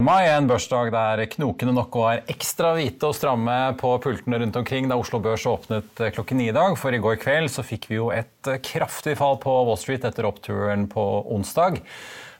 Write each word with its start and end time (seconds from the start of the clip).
Mai 0.00 0.22
er 0.24 0.38
en 0.38 0.46
børsdag 0.48 0.88
der 0.94 1.20
knokene 1.28 1.74
nok 1.76 1.96
var 2.00 2.22
ekstra 2.32 2.70
hvite 2.72 3.10
og 3.10 3.12
stramme 3.18 3.56
på 3.76 3.90
pultene 4.00 4.38
rundt 4.40 4.56
omkring 4.56 4.86
da 4.88 4.96
Oslo 4.96 5.18
Børs 5.20 5.44
åpnet 5.44 6.00
klokken 6.16 6.40
ni 6.40 6.46
i 6.48 6.54
dag. 6.56 6.72
For 6.80 6.96
i 6.96 7.00
går 7.04 7.18
kveld 7.20 7.50
så 7.52 7.60
fikk 7.60 7.84
vi 7.90 7.98
jo 7.98 8.06
et 8.14 8.48
kraftig 8.64 9.18
fall 9.20 9.36
på 9.42 9.58
Wall 9.68 9.76
Street 9.76 10.06
etter 10.08 10.24
oppturen 10.24 10.86
på 10.88 11.04
onsdag. 11.36 11.82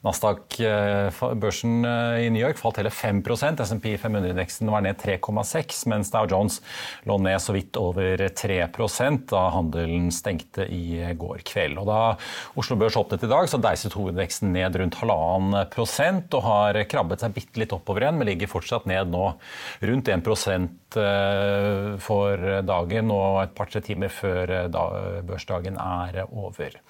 Nasdaq-børsen 0.01 1.85
i 2.25 2.31
New 2.33 2.41
York 2.41 2.57
falt 2.57 2.79
hele 2.81 2.89
5% 2.89 3.61
SMP 3.67 3.91
500-indeksen 4.01 4.71
var 4.73 4.81
ned 4.87 4.97
3,6 4.97 5.83
mens 5.93 6.09
Dow 6.15 6.25
Jones 6.31 6.57
lå 7.05 7.19
ned 7.21 7.37
så 7.45 7.53
vidt 7.53 7.77
over 7.77 8.25
3 8.41 8.59
da 9.31 9.43
handelen 9.53 10.09
stengte 10.15 10.65
i 10.73 11.05
går 11.21 11.45
kveld. 11.45 11.77
Og 11.83 11.87
da 11.91 12.01
Oslo 12.57 12.79
Børs 12.81 12.97
åpnet 12.97 13.27
i 13.27 13.31
dag, 13.31 13.45
så 13.49 13.61
deiset 13.61 13.93
hovedindeksen 13.93 14.53
ned 14.57 14.81
rundt 14.81 14.99
halvannen 15.03 15.69
prosent 15.75 16.33
og 16.39 16.47
har 16.49 16.81
krabbet 16.89 17.21
seg 17.21 17.37
bitte 17.37 17.61
litt 17.61 17.77
oppover 17.77 18.07
igjen, 18.07 18.17
men 18.21 18.33
ligger 18.33 18.49
fortsatt 18.51 18.89
ned 18.89 19.13
nå 19.13 19.25
rundt 19.85 20.09
1% 20.17 21.01
for 22.01 22.47
dagen 22.67 23.13
og 23.15 23.43
et 23.45 23.53
par-tre 23.55 23.85
timer 23.85 24.09
før 24.11 24.71
børsdagen 25.29 25.77
er 25.77 26.25
over. 26.31 26.81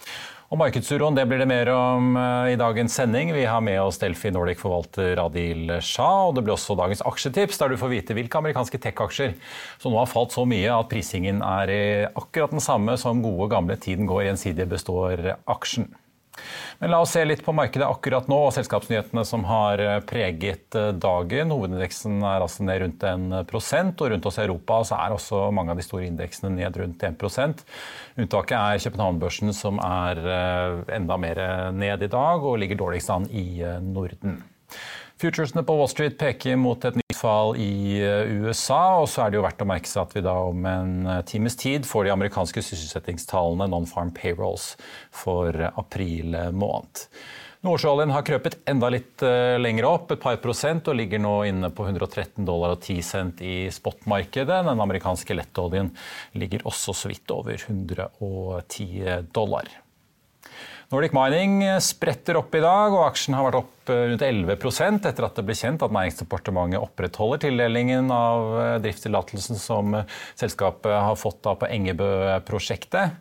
Og 0.50 0.58
Markedsuroen 0.58 1.14
det 1.14 1.28
blir 1.30 1.38
det 1.38 1.46
mer 1.46 1.68
om 1.70 2.16
i 2.50 2.56
dagens 2.58 2.96
sending. 2.98 3.28
Vi 3.36 3.44
har 3.46 3.62
med 3.62 3.78
oss 3.84 4.00
Delfi 4.02 4.32
Nordic-forvalter 4.34 5.20
Adil 5.22 5.76
Shah. 5.78 6.24
Og 6.26 6.34
det 6.34 6.42
blir 6.42 6.56
også 6.56 6.74
dagens 6.74 7.04
aksjetips, 7.06 7.60
der 7.60 7.70
du 7.70 7.78
får 7.78 7.92
vite 7.92 8.16
hvilke 8.18 8.40
amerikanske 8.40 8.80
tech-aksjer 8.82 9.36
som 9.78 9.94
nå 9.94 10.00
har 10.02 10.10
falt 10.10 10.34
så 10.34 10.42
mye 10.50 10.74
at 10.74 10.90
prisingen 10.90 11.38
er 11.46 12.10
akkurat 12.18 12.50
den 12.50 12.64
samme 12.64 12.98
som 12.98 13.22
gode, 13.22 13.46
gamle 13.54 13.78
tiden 13.78 14.10
går 14.10 14.26
gjensidig 14.26 14.66
består-aksjen. 14.74 15.86
Men 16.80 16.92
la 16.92 17.00
oss 17.02 17.14
se 17.16 17.24
litt 17.26 17.42
på 17.44 17.54
markedet 17.56 17.88
akkurat 17.88 18.28
nå 18.30 18.38
og 18.46 18.54
selskapsnyhetene 18.56 19.24
som 19.28 19.44
har 19.48 19.82
preget 20.08 20.76
dagen. 21.02 21.52
Hovedindeksen 21.52 22.20
er 22.22 22.44
altså 22.44 22.66
ned 22.66 22.84
rundt 22.84 23.04
1% 23.04 24.04
og 24.04 24.14
rundt 24.14 24.30
oss 24.30 24.38
i 24.40 24.44
Europa 24.46 24.80
er 24.96 25.16
også 25.16 25.42
mange 25.54 25.74
av 25.74 25.80
de 25.80 25.86
store 25.86 26.08
indeksene 26.08 26.54
ned 26.56 26.78
rundt 26.80 27.04
1 27.10 27.64
Unntaket 28.20 28.56
er 28.56 28.84
København-børsen 28.86 29.52
som 29.56 29.80
er 29.84 30.22
enda 30.96 31.20
mer 31.20 31.42
ned 31.76 32.06
i 32.06 32.12
dag 32.12 32.46
og 32.46 32.58
ligger 32.62 32.80
dårligst 32.80 33.12
an 33.12 33.28
i 33.30 33.60
Norden. 33.84 34.40
Futuresene 35.20 35.60
på 35.68 35.74
Wall 35.76 35.88
Street 35.92 36.14
peker 36.16 36.56
mot 36.56 36.80
et 36.88 36.94
nytt 36.96 37.16
fall 37.18 37.52
i 37.60 38.00
USA. 38.40 39.02
og 39.02 39.08
så 39.12 39.26
er 39.26 39.32
det 39.32 39.36
jo 39.36 39.44
verdt 39.44 39.60
å 39.60 39.66
merke 39.68 39.90
seg 39.90 40.06
at 40.06 40.14
vi 40.16 40.22
da 40.24 40.32
om 40.48 40.64
en 40.64 40.94
times 41.28 41.58
tid 41.60 41.84
får 41.84 42.06
de 42.06 42.14
amerikanske 42.14 42.62
sysselsettingstallene 42.64 43.66
non-farm 43.68 44.14
payrolls 44.16 44.70
for 45.12 45.52
april 45.74 46.32
måned. 46.56 47.04
Nordsjøoljen 47.60 48.14
har 48.14 48.24
krøpet 48.24 48.56
enda 48.72 48.88
litt 48.88 49.20
lenger 49.60 49.84
opp, 49.90 50.14
et 50.14 50.22
par 50.22 50.38
prosent, 50.40 50.88
og 50.88 50.96
ligger 50.96 51.20
nå 51.20 51.34
inne 51.50 51.68
på 51.68 51.84
113 51.84 52.46
dollar 52.48 52.72
og 52.72 52.80
10 52.80 53.04
cent 53.04 53.42
i 53.44 53.66
spotmarkedet. 53.68 54.62
Den 54.70 54.80
amerikanske 54.80 55.36
lettoljen 55.36 55.92
ligger 56.32 56.64
også 56.64 56.96
så 56.96 57.12
vidt 57.12 57.28
over 57.36 57.60
110 57.60 59.28
dollar. 59.36 59.68
Nordic 60.90 61.12
Mining 61.14 61.60
spretter 61.84 62.40
opp 62.40 62.56
i 62.56 62.64
dag, 62.64 62.96
og 62.96 63.04
aksjen 63.10 63.36
har 63.36 63.44
vært 63.46 63.60
opp 63.60 63.79
rundt 63.90 64.22
11% 64.24 65.08
etter 65.08 65.26
at 65.26 65.36
det 65.38 65.44
ble 65.46 65.56
kjent 65.58 65.82
at 65.84 65.92
Næringsdepartementet 65.94 66.80
opprettholder 66.80 67.42
tildelingen 67.44 68.10
av 68.14 68.80
driftstillatelsen 68.84 69.58
som 69.60 69.96
selskapet 70.38 70.94
har 70.94 71.18
fått 71.18 71.42
på 71.42 71.68
Engebø-prosjektet. 71.68 73.16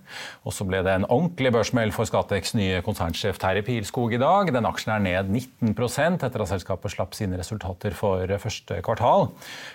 Og 0.46 0.56
så 0.56 0.68
ble 0.68 0.82
det 0.86 0.96
en 0.96 1.08
ordentlig 1.08 1.52
børsmell 1.56 1.94
for 1.96 2.10
Skatex 2.10 2.56
nye 2.58 2.82
konsernsjef 2.86 3.40
Terje 3.42 3.64
Pilskog 3.68 4.16
i 4.16 4.22
dag. 4.22 4.52
Den 4.56 4.68
aksjen 4.70 4.96
er 4.96 5.06
ned 5.06 5.34
19% 5.34 6.26
etter 6.28 6.46
at 6.46 6.52
selskapet 6.52 6.96
slapp 6.96 7.16
sine 7.18 7.40
resultater 7.40 7.96
for 7.98 8.30
første 8.42 8.80
kvartal. 8.86 9.30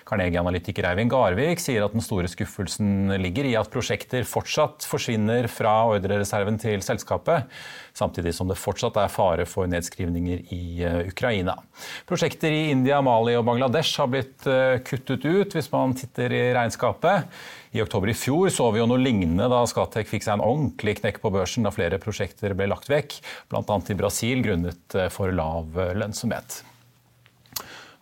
Carnegie-analytiker 0.09 0.89
Eivind 0.91 1.13
Garvik 1.13 1.63
sier 1.63 1.85
at 1.85 1.95
den 1.95 2.05
store 2.05 2.29
skuffelsen 2.31 3.15
ligger 3.21 3.47
i 3.49 3.55
at 3.59 3.71
prosjekter 3.73 4.27
fortsatt 4.27 4.85
forsvinner 4.89 5.49
fra 5.51 5.77
ordrereserven 5.93 6.59
til 6.61 6.83
selskapet 6.85 7.49
samtidig 7.95 8.35
som 8.35 8.49
det 8.49 8.59
fortsatt 8.59 8.97
er 8.99 9.11
fare 9.11 9.45
for 9.49 9.69
nedskrivninger 9.71 10.53
i 10.53 10.85
Ukraina. 11.07 11.55
Prosjekter 12.09 12.51
i 12.51 12.69
India, 12.73 12.99
Mali 13.05 13.37
og 13.39 13.45
Bangladesh 13.47 14.01
har 14.01 14.11
blitt 14.11 14.45
kuttet 14.87 15.25
ut 15.25 15.55
hvis 15.55 15.71
man 15.71 15.95
titter 15.97 16.35
i 16.35 16.43
regnskapet. 16.55 17.31
I 17.75 17.81
oktober 17.83 18.11
i 18.11 18.17
fjor 18.17 18.51
så 18.53 18.69
vi 18.71 18.79
jo 18.79 18.87
noe 18.91 19.01
lignende 19.01 19.49
da 19.51 19.63
Scatec 19.67 20.07
fikk 20.11 20.27
seg 20.27 20.37
en 20.37 20.45
ordentlig 20.45 20.99
knekk 21.01 21.19
på 21.23 21.33
børsen 21.33 21.67
da 21.67 21.73
flere 21.75 21.99
prosjekter 22.03 22.55
ble 22.55 22.69
lagt 22.71 22.91
vekk, 22.91 23.19
bl.a. 23.51 23.63
i 23.65 23.99
Brasil 23.99 24.45
grunnet 24.45 24.99
for 25.11 25.35
lav 25.35 25.75
lønnsomhet. 25.95 26.61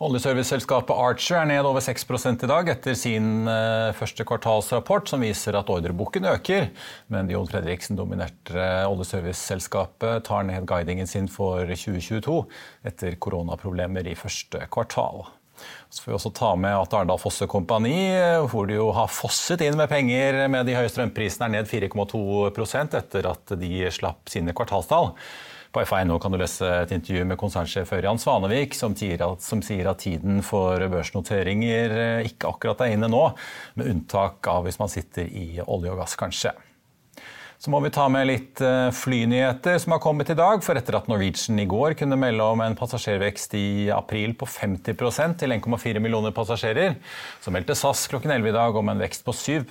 Oljeserviceselskapet 0.04 0.92
Archer 1.00 1.38
er 1.40 1.46
ned 1.48 1.68
over 1.68 1.80
6 1.84 2.04
i 2.44 2.48
dag 2.50 2.68
etter 2.74 2.96
sin 2.98 3.48
første 3.96 4.26
kvartalsrapport, 4.28 5.08
som 5.08 5.24
viser 5.24 5.56
at 5.56 5.70
ordreboken 5.72 6.26
øker. 6.28 6.68
Men 7.14 7.30
Jon 7.32 7.48
Fredriksen-dominerte 7.48 8.66
oljeserviceselskapet 8.90 10.26
tar 10.28 10.44
ned 10.50 10.68
guidingen 10.68 11.08
sin 11.08 11.30
for 11.32 11.64
2022 11.64 12.42
etter 12.90 13.16
koronaproblemer 13.16 14.10
i 14.12 14.18
første 14.20 14.66
kvartal. 14.74 15.24
Så 15.88 16.04
får 16.04 16.12
vi 16.12 16.18
også 16.18 16.34
ta 16.36 16.52
med 16.60 16.76
at 16.76 16.98
Arendal 16.98 17.22
Fosse 17.22 17.48
Kompani, 17.48 17.96
hvor 18.52 18.68
de 18.68 18.76
jo 18.82 18.90
har 18.98 19.08
fosset 19.14 19.64
inn 19.64 19.80
med 19.80 19.88
penger 19.92 20.42
med 20.52 20.68
de 20.68 20.76
høye 20.76 20.92
strømprisene, 20.92 21.48
er 21.48 21.62
ned 21.62 21.72
4,2% 21.72 23.00
etter 23.00 23.32
at 23.32 23.56
de 23.62 23.74
slapp 23.94 24.28
sine 24.34 24.52
kvartalstall. 24.58 25.14
På 25.74 25.82
FA.no 25.86 26.20
kan 26.22 26.34
du 26.34 26.38
lese 26.38 26.68
et 26.84 26.92
intervju 26.94 27.24
med 27.26 27.40
konsernsjef 27.42 27.96
Ørjan 27.98 28.20
Svanevik 28.22 28.76
som 28.78 28.94
sier, 28.98 29.24
at, 29.26 29.42
som 29.42 29.64
sier 29.66 29.90
at 29.90 30.04
tiden 30.04 30.44
for 30.46 30.78
børsnoteringer 30.94 32.22
ikke 32.30 32.52
akkurat 32.52 32.84
er 32.86 32.94
inne 32.94 33.10
nå, 33.10 33.24
med 33.80 33.90
unntak 33.90 34.46
av 34.52 34.68
hvis 34.68 34.78
man 34.78 34.92
sitter 34.94 35.26
i 35.26 35.58
olje 35.66 35.96
og 35.96 36.04
gass, 36.04 36.14
kanskje. 36.20 36.54
Så 37.64 37.72
må 37.72 37.80
vi 37.80 37.94
ta 37.96 38.10
med 38.12 38.28
litt 38.28 38.60
flynyheter 38.92 39.78
som 39.80 39.94
har 39.96 40.02
kommet 40.04 40.28
i 40.34 40.36
dag. 40.36 40.60
For 40.66 40.76
etter 40.76 40.98
at 40.98 41.06
Norwegian 41.08 41.62
i 41.64 41.68
går 41.70 41.96
kunne 41.96 42.18
melde 42.20 42.44
om 42.44 42.60
en 42.60 42.76
passasjervekst 42.76 43.56
i 43.56 43.68
april 43.96 44.34
på 44.36 44.50
50% 44.52 45.40
til 45.40 45.56
1,4 45.56 46.02
millioner 46.04 46.36
passasjerer, 46.36 46.98
så 47.40 47.54
meldte 47.56 47.78
SAS 47.80 48.04
klokken 48.12 48.36
11 48.36 48.52
i 48.52 48.56
dag 48.58 48.76
om 48.76 48.92
en 48.92 49.06
vekst 49.06 49.24
på 49.24 49.32
7 49.32 49.64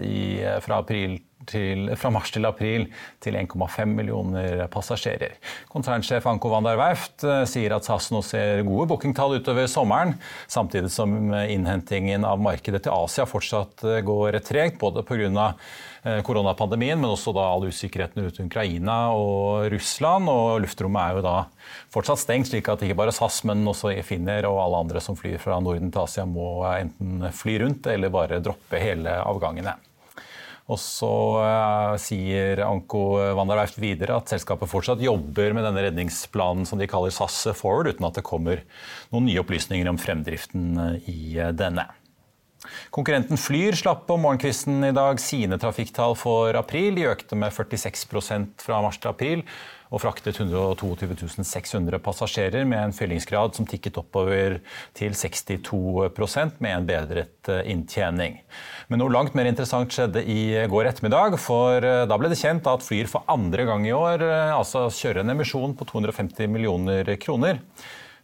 i, 0.00 0.40
fra 0.64 0.80
april 0.80 1.18
til, 1.48 1.90
fra 1.98 2.10
mars 2.14 2.32
til 2.34 2.46
april 2.48 2.88
til 3.24 3.38
1,5 3.38 3.92
millioner 3.96 4.66
passasjerer. 4.72 5.36
Konsernsjef 5.72 6.26
Anko 6.28 6.50
van 6.52 6.66
der 6.66 6.78
Werft 6.80 7.24
sier 7.50 7.76
at 7.76 7.86
SAS 7.86 8.10
nå 8.14 8.22
ser 8.26 8.64
gode 8.66 8.88
bookingtall 8.92 9.38
utover 9.40 9.68
sommeren, 9.70 10.16
samtidig 10.50 10.92
som 10.94 11.14
innhentingen 11.32 12.26
av 12.26 12.40
markedet 12.42 12.84
til 12.86 12.94
Asia 12.94 13.26
fortsatt 13.28 13.84
går 14.06 14.40
tregt, 14.46 14.80
både 14.82 15.04
pga. 15.06 15.52
koronapandemien, 16.22 17.00
men 17.00 17.10
også 17.10 17.32
da 17.34 17.48
all 17.50 17.66
usikkerheten 17.66 18.22
rundt 18.22 18.38
Ukraina 18.38 18.96
og 19.10 19.66
Russland. 19.72 20.30
Og 20.30 20.60
luftrommet 20.62 21.02
er 21.02 21.16
jo 21.16 21.24
da 21.24 21.36
fortsatt 21.94 22.22
stengt, 22.22 22.50
slik 22.52 22.68
at 22.70 22.84
ikke 22.86 22.98
bare 22.98 23.14
SAS, 23.14 23.42
men 23.48 23.66
også 23.66 23.90
Finner 24.06 24.46
og 24.46 24.60
alle 24.62 24.84
andre 24.84 25.02
som 25.02 25.18
flyr 25.18 25.40
fra 25.42 25.58
Norden 25.60 25.90
til 25.90 26.04
Asia 26.04 26.26
må 26.28 26.62
enten 26.68 27.26
fly 27.34 27.58
rundt 27.64 27.90
eller 27.90 28.12
bare 28.14 28.42
droppe 28.44 28.78
hele 28.82 29.18
avgangene. 29.24 29.74
Og 30.66 30.80
så 30.82 31.12
uh, 31.38 31.94
sier 32.02 32.58
Anko 32.66 33.02
van 33.38 33.52
videre 33.78 34.16
at 34.18 34.32
selskapet 34.32 34.70
fortsatt 34.70 35.04
jobber 35.04 35.54
med 35.54 35.62
denne 35.62 35.84
redningsplanen 35.84 36.66
som 36.66 36.80
de 36.80 36.88
kaller 36.90 37.14
SAS 37.14 37.44
Forward, 37.54 37.92
uten 37.94 38.08
at 38.08 38.18
det 38.18 38.26
kommer 38.26 38.64
noen 39.12 39.28
nye 39.28 39.44
opplysninger 39.44 39.86
om 39.86 40.00
fremdriften 40.00 40.98
i 41.06 41.38
denne. 41.54 41.86
Konkurrenten 42.90 43.38
Flyr 43.38 43.76
slapp 43.78 44.06
på 44.08 44.16
morgenkvisten 44.18 44.88
i 44.88 44.94
dag 44.96 45.20
sine 45.22 45.58
trafikktall 45.60 46.16
for 46.18 46.56
april. 46.58 46.96
De 46.98 47.06
økte 47.12 47.38
med 47.38 47.54
46% 47.54 48.64
fra 48.66 48.80
mars 48.82 48.98
til 48.98 49.12
april 49.12 49.44
og 49.90 50.02
fraktet 50.02 50.40
122 50.40 51.44
600 51.46 52.00
passasjerer 52.02 52.66
med 52.68 52.80
en 52.80 52.94
fyllingsgrad 52.96 53.54
som 53.56 53.68
tikket 53.68 53.98
oppover 54.00 54.58
til 54.96 55.14
62% 55.14 56.58
med 56.64 56.72
en 56.72 56.88
bedret 56.88 57.50
eh, 57.52 57.62
inntjening. 57.72 58.40
Men 58.90 59.02
noe 59.02 59.14
langt 59.14 59.36
mer 59.38 59.48
interessant 59.50 59.92
skjedde 59.92 60.24
i 60.26 60.66
går 60.70 60.90
ettermiddag, 60.90 61.38
for 61.42 61.84
eh, 61.84 62.04
da 62.08 62.18
ble 62.18 62.32
det 62.32 62.40
kjent 62.40 62.66
at 62.70 62.84
Flyr 62.86 63.10
for 63.10 63.26
andre 63.30 63.66
gang 63.68 63.86
i 63.86 63.94
år 63.96 64.24
eh, 64.26 64.56
altså 64.56 64.88
kjører 64.90 65.22
en 65.22 65.36
emisjon 65.36 65.76
på 65.78 65.88
250 65.92 66.50
millioner 66.50 67.16
kroner. 67.22 67.62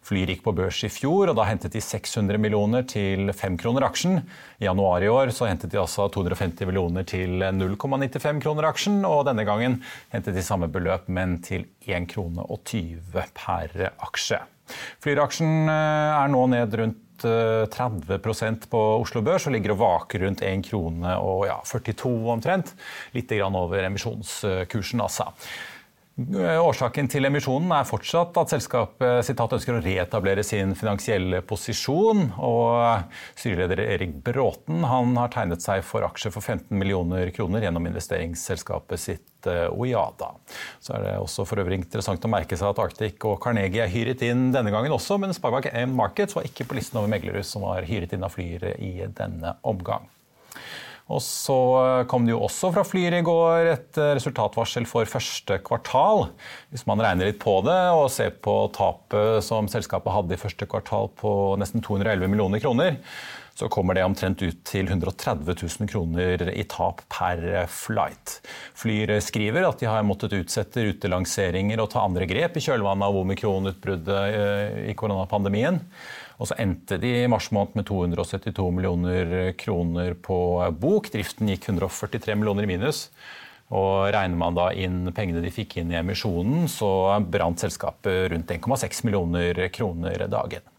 Flyr 0.03 0.33
gikk 0.33 0.41
på 0.43 0.55
børs 0.59 0.81
i 0.83 0.91
fjor, 0.91 1.31
og 1.31 1.37
da 1.39 1.47
hentet 1.47 1.77
de 1.77 1.83
600 1.85 2.41
millioner 2.43 2.87
til 2.91 3.31
5 3.31 3.59
kroner 3.63 3.87
aksjen. 3.87 4.19
I 4.59 4.67
januar 4.67 5.05
i 5.05 5.11
år 5.13 5.31
så 5.35 5.47
hentet 5.47 5.71
de 5.71 5.79
altså 5.79 6.09
250 6.11 6.67
millioner 6.67 7.07
til 7.07 7.39
0,95 7.39 8.43
kroner 8.43 8.67
aksjen, 8.67 8.99
og 9.07 9.29
denne 9.31 9.47
gangen 9.47 9.79
hentet 10.15 10.35
de 10.35 10.43
samme 10.43 10.67
beløp, 10.73 11.07
men 11.07 11.39
til 11.47 11.69
1 11.87 12.11
krone 12.11 12.43
og 12.43 12.65
20 12.67 13.31
per 13.37 13.93
aksje. 13.93 14.43
Flyr-aksjen 15.05 15.71
eh, 15.71 16.19
er 16.19 16.31
nå 16.33 16.45
ned 16.51 16.77
rundt 16.81 17.01
30 17.23 18.15
eh, 18.15 18.55
på 18.71 18.81
Oslo 18.99 19.23
Børs 19.23 19.47
og 19.47 19.55
ligger 19.55 19.75
og 19.75 19.83
vaker 19.83 20.25
rundt 20.27 20.43
1 20.43 20.65
krone 20.67 21.15
og 21.23 21.47
ja, 21.47 21.61
42 21.63 22.11
omtrent. 22.35 22.75
Litt 23.15 23.33
over 23.43 23.87
emisjonskursen, 23.87 25.03
altså. 25.05 25.31
Årsaken 26.13 27.07
til 27.09 27.25
emisjonen 27.25 27.71
er 27.73 27.87
fortsatt 27.89 28.37
at 28.37 28.51
selskapet 28.53 29.25
citat, 29.25 29.55
ønsker 29.57 29.79
å 29.79 29.81
reetablere 29.81 30.43
sin 30.45 30.75
finansielle 30.77 31.41
posisjon. 31.41 32.27
og 32.37 33.09
Styreleder 33.33 33.81
Erik 33.87 34.19
Bråten 34.27 34.85
har 34.85 35.33
tegnet 35.33 35.65
seg 35.65 35.81
for 35.89 36.05
aksjer 36.05 36.35
for 36.35 36.45
15 36.45 36.77
millioner 36.77 37.33
kroner 37.33 37.65
gjennom 37.65 37.89
investeringsselskapet 37.89 39.01
sitt 39.01 39.49
eh, 39.49 39.73
Oiada. 39.73 40.35
Så 40.85 40.99
er 40.99 41.07
det 41.07 41.17
også 41.23 41.49
for 41.49 41.65
øvrig 41.65 41.81
interessant 41.81 42.29
å 42.29 42.35
merke 42.35 42.61
seg 42.61 42.75
at 42.75 42.85
Arctic 42.85 43.25
og 43.25 43.41
Carnegie 43.41 43.87
er 43.87 43.93
hyret 43.93 44.21
inn 44.29 44.51
denne 44.53 44.75
gangen 44.75 44.93
også, 44.93 45.17
men 45.17 45.33
Sparebank 45.33 45.73
Markets 45.97 46.37
var 46.37 46.45
ikke 46.45 46.69
på 46.69 46.77
listen 46.77 47.01
over 47.01 47.09
meglere 47.09 47.41
som 47.41 47.65
var 47.65 47.89
hyret 47.89 48.13
inn 48.13 48.29
av 48.29 48.37
Flyr 48.37 48.75
i 48.77 48.99
denne 49.17 49.57
omgang. 49.65 50.05
Og 51.11 51.19
så 51.25 51.59
kom 52.09 52.27
det 52.27 52.35
jo 52.35 52.45
også 52.47 52.71
fra 52.75 52.85
Flyr 52.87 53.19
i 53.19 53.25
går 53.27 53.73
et 53.73 53.99
eh, 54.01 54.15
resultatvarsel 54.17 54.87
for 54.89 55.09
første 55.11 55.59
kvartal. 55.67 56.29
Hvis 56.71 56.87
man 56.89 57.03
regner 57.03 57.29
litt 57.29 57.43
på 57.43 57.59
det 57.67 57.81
og 57.97 58.11
ser 58.15 58.35
på 58.45 58.55
tapet 58.77 59.43
som 59.45 59.71
selskapet 59.71 60.15
hadde 60.15 60.37
i 60.37 60.41
første 60.41 60.69
kvartal 60.71 61.11
på 61.19 61.33
nesten 61.61 61.85
211 61.85 62.31
millioner 62.31 62.63
kroner, 62.63 63.01
så 63.55 63.69
kommer 63.69 63.95
det 63.95 64.05
omtrent 64.07 64.41
ut 64.43 64.63
til 64.65 64.89
130 64.89 65.45
000 65.53 65.91
kroner 65.91 66.47
i 66.55 66.65
tap 66.71 67.03
per 67.13 67.43
flight. 67.69 68.39
Flyr 68.79 69.19
skriver 69.21 69.67
at 69.69 69.83
de 69.83 69.91
har 69.91 70.07
måttet 70.09 70.39
utsette 70.39 70.87
rutelanseringer 70.87 71.83
og 71.83 71.91
ta 71.93 72.07
andre 72.07 72.29
grep 72.31 72.57
i 72.57 72.65
kjølvannet 72.65 73.11
av 73.11 73.21
omikronutbruddet 73.21 74.39
eh, 74.41 74.83
i 74.93 74.97
koronapandemien. 74.97 75.83
Og 76.41 76.49
så 76.51 76.57
endte 76.63 76.99
de 77.03 77.13
i 77.23 77.31
mars 77.31 77.51
måned 77.55 77.77
med 77.79 77.87
272 77.89 78.69
millioner 78.75 79.53
kroner 79.61 80.17
på 80.17 80.39
bok. 80.81 81.13
Driften 81.13 81.51
gikk 81.53 81.69
143 81.69 82.37
millioner 82.39 82.67
i 82.67 82.73
minus. 82.73 83.07
Og 83.73 84.11
Regner 84.13 84.37
man 84.37 84.57
da 84.57 84.69
inn 84.77 85.07
pengene 85.17 85.41
de 85.45 85.53
fikk 85.53 85.79
inn 85.81 85.93
i 85.95 86.01
emisjonen, 86.01 86.67
så 86.69 86.91
brant 87.25 87.63
selskapet 87.63 88.29
rundt 88.33 88.53
1,6 88.53 89.05
millioner 89.09 89.63
kroner 89.73 90.27
dagen. 90.29 90.72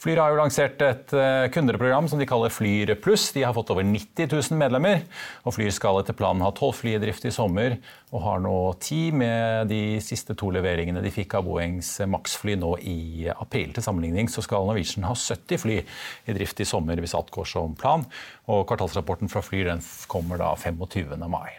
Flyr 0.00 0.20
har 0.20 0.32
jo 0.32 0.38
lansert 0.40 0.82
et 0.84 1.12
eh, 1.16 1.48
kundeprogram 1.54 2.08
som 2.10 2.20
de 2.20 2.26
kaller 2.28 2.52
Flyr 2.52 2.94
pluss. 3.02 3.28
De 3.34 3.44
har 3.46 3.54
fått 3.56 3.72
over 3.74 3.86
90 3.86 4.30
000 4.30 4.58
medlemmer. 4.60 5.04
og 5.44 5.56
Flyr 5.56 5.70
skal 5.74 6.00
etter 6.00 6.16
planen 6.16 6.44
ha 6.46 6.50
tolv 6.56 6.76
fly 6.78 6.96
i 6.96 7.02
drift 7.02 7.26
i 7.28 7.34
sommer, 7.34 7.78
og 8.12 8.24
har 8.24 8.42
nå 8.44 8.56
ti 8.82 9.00
med 9.12 9.68
de 9.72 9.98
siste 10.04 10.36
to 10.38 10.50
leveringene 10.54 11.02
de 11.04 11.12
fikk 11.12 11.38
av 11.38 11.46
Boeings 11.48 11.94
Max-fly 12.08 12.56
nå 12.60 12.74
i 12.82 13.28
april. 13.34 13.72
Til 13.76 13.84
sammenligning 13.84 14.30
så 14.32 14.44
skal 14.44 14.68
Norwegian 14.68 15.08
ha 15.08 15.14
70 15.16 15.64
fly 15.64 15.78
i 15.78 16.36
drift 16.36 16.60
i 16.64 16.68
sommer 16.68 17.00
hvis 17.00 17.16
alt 17.18 17.32
går 17.34 17.48
som 17.48 17.78
plan. 17.78 18.06
og 18.48 18.66
Kvartalsrapporten 18.68 19.32
fra 19.32 19.44
Flyr 19.44 19.72
den 19.72 19.84
kommer 20.08 20.40
da 20.40 20.54
25. 20.56 21.18
mai. 21.28 21.58